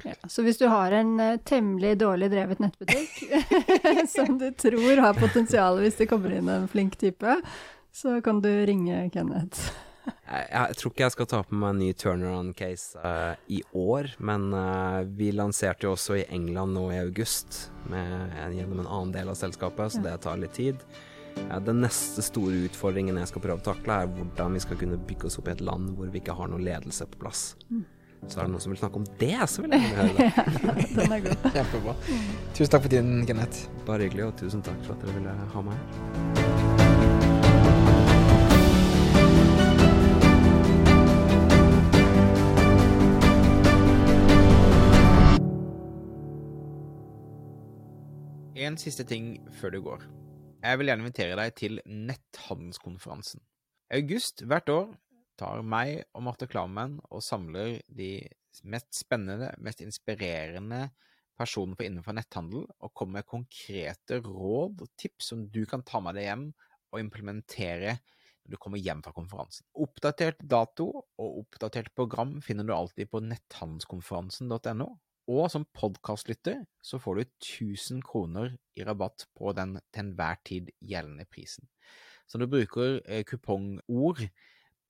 Ja, 0.00 0.14
så 0.32 0.42
hvis 0.42 0.56
du 0.58 0.64
har 0.72 0.94
en 0.96 1.12
uh, 1.20 1.36
temmelig 1.44 1.98
dårlig 2.00 2.30
drevet 2.32 2.58
nettbutikk 2.58 3.18
som 4.14 4.38
du 4.40 4.48
tror 4.56 5.02
har 5.04 5.18
potensial 5.18 5.76
hvis 5.82 6.00
det 6.00 6.08
kommer 6.10 6.32
inn 6.34 6.48
en 6.50 6.64
flink 6.72 6.96
type, 6.98 7.36
så 7.94 8.20
kan 8.20 8.40
du 8.42 8.50
ringe 8.66 9.10
Kenneth. 9.14 9.70
Jeg, 10.04 10.48
jeg 10.50 10.76
tror 10.76 10.92
ikke 10.92 11.04
jeg 11.04 11.14
skal 11.14 11.28
ta 11.30 11.40
på 11.46 11.56
meg 11.56 11.72
en 11.72 11.80
ny 11.80 11.88
turnaround-case 11.96 13.00
uh, 13.00 13.38
i 13.48 13.62
år, 13.78 14.10
men 14.18 14.50
uh, 14.52 15.00
vi 15.16 15.30
lanserte 15.32 15.86
jo 15.86 15.94
også 15.94 16.18
i 16.18 16.26
England 16.34 16.76
nå 16.76 16.84
i 16.92 17.00
august 17.00 17.68
med, 17.88 18.34
gjennom 18.56 18.82
en 18.82 18.90
annen 18.90 19.14
del 19.14 19.30
av 19.32 19.38
selskapet, 19.38 19.94
så 19.94 20.04
det 20.04 20.18
tar 20.26 20.40
litt 20.42 20.56
tid. 20.58 20.82
Uh, 21.46 21.56
den 21.64 21.80
neste 21.84 22.24
store 22.26 22.66
utfordringen 22.66 23.20
jeg 23.22 23.32
skal 23.32 23.46
prøve 23.46 23.62
å 23.62 23.68
takle, 23.70 24.02
er 24.02 24.12
hvordan 24.12 24.58
vi 24.58 24.64
skal 24.66 24.80
kunne 24.82 25.00
bygge 25.08 25.30
oss 25.30 25.40
opp 25.40 25.48
i 25.48 25.54
et 25.54 25.64
land 25.64 25.94
hvor 25.96 26.10
vi 26.12 26.20
ikke 26.20 26.36
har 26.36 26.50
noe 26.52 26.64
ledelse 26.66 27.08
på 27.14 27.22
plass. 27.24 27.52
Mm. 27.70 27.84
Så 28.28 28.40
er 28.40 28.46
det 28.46 28.54
noen 28.54 28.64
som 28.64 28.72
vil 28.72 28.80
snakke 28.80 29.00
om 29.00 29.08
det, 29.20 29.36
så 29.52 29.64
vil 29.64 29.76
jeg 29.76 29.84
gjerne 29.84 30.08
høre 30.08 30.74
det. 30.74 30.88
den 30.98 31.16
er 31.16 31.26
god. 31.28 31.46
Kjempebra. 31.58 31.96
Tusen 32.56 32.72
takk 32.74 32.88
for 32.88 32.90
tiden, 32.90 33.14
Kenneth. 33.28 33.68
Bare 33.88 34.08
hyggelig, 34.08 34.32
og 34.32 34.40
tusen 34.40 34.64
takk 34.64 34.80
for 34.86 34.96
at 34.96 35.04
dere 35.04 35.20
ville 35.20 35.38
ha 35.54 35.68
meg 35.68 35.78
her. 35.78 36.43
En 48.74 48.80
siste 48.82 49.04
ting 49.06 49.36
før 49.54 49.70
du 49.70 49.76
går. 49.84 50.04
Jeg 50.64 50.78
vil 50.80 50.88
gjerne 50.90 51.04
invitere 51.04 51.34
deg 51.38 51.52
til 51.54 51.76
netthandelskonferansen. 51.86 53.38
I 53.86 54.00
august 54.00 54.42
hvert 54.50 54.72
år 54.72 54.88
tar 55.38 55.62
meg 55.62 56.00
og 56.10 56.24
Marte 56.26 56.48
Klammen 56.50 56.96
og 57.06 57.22
samler 57.22 57.76
de 57.86 58.08
mest 58.66 58.90
spennende, 58.98 59.52
mest 59.62 59.84
inspirerende 59.84 60.88
personene 61.38 61.86
innenfor 61.86 62.18
netthandel, 62.18 62.66
og 62.66 62.94
kommer 62.98 63.20
med 63.20 63.30
konkrete 63.30 64.18
råd 64.26 64.82
og 64.82 64.90
tips 64.98 65.30
som 65.30 65.46
du 65.54 65.62
kan 65.70 65.86
ta 65.86 66.02
med 66.02 66.18
deg 66.18 66.26
hjem 66.32 66.44
og 66.90 66.98
implementere 67.04 67.94
når 68.00 68.56
du 68.56 68.62
kommer 68.66 68.82
hjem 68.82 69.06
fra 69.06 69.14
konferansen. 69.14 69.68
Oppdatert 69.86 70.42
dato 70.42 70.88
og 70.98 71.42
oppdatert 71.44 71.94
program 71.94 72.40
finner 72.42 72.66
du 72.66 72.74
alltid 72.74 73.06
på 73.14 73.22
netthandelskonferansen.no. 73.22 74.90
Og 75.30 75.46
som 75.52 75.64
podkastlytter 75.72 76.64
så 76.84 76.98
får 77.00 77.16
du 77.16 77.22
1000 77.24 78.02
kroner 78.04 78.56
i 78.76 78.84
rabatt 78.84 79.26
på 79.36 79.54
den 79.56 79.78
til 79.92 80.02
enhver 80.04 80.40
tid 80.44 80.68
gjeldende 80.84 81.24
prisen. 81.24 81.68
Så 82.28 82.38
når 82.38 82.46
du 82.46 82.56
bruker 82.56 82.98
eh, 83.08 83.24
kupongord 83.24 84.20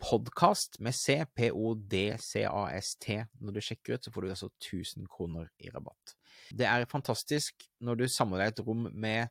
podkast 0.02 0.80
med 0.82 0.94
C, 0.94 1.22
P-O-D-C-A-S-T. 1.36 3.18
Når 3.40 3.54
du 3.54 3.60
sjekker 3.62 3.94
ut, 3.94 4.04
så 4.04 4.12
får 4.12 4.24
du 4.24 4.28
altså 4.34 4.50
1000 4.50 5.06
kroner 5.10 5.48
i 5.58 5.70
rabatt. 5.70 6.16
Det 6.50 6.66
er 6.66 6.88
fantastisk 6.90 7.66
når 7.80 8.02
du 8.02 8.04
samler 8.10 8.42
deg 8.42 8.52
et 8.52 8.64
rom 8.66 8.88
med 8.90 9.30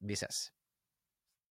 Vi 0.00 0.16
ses. 0.16 0.52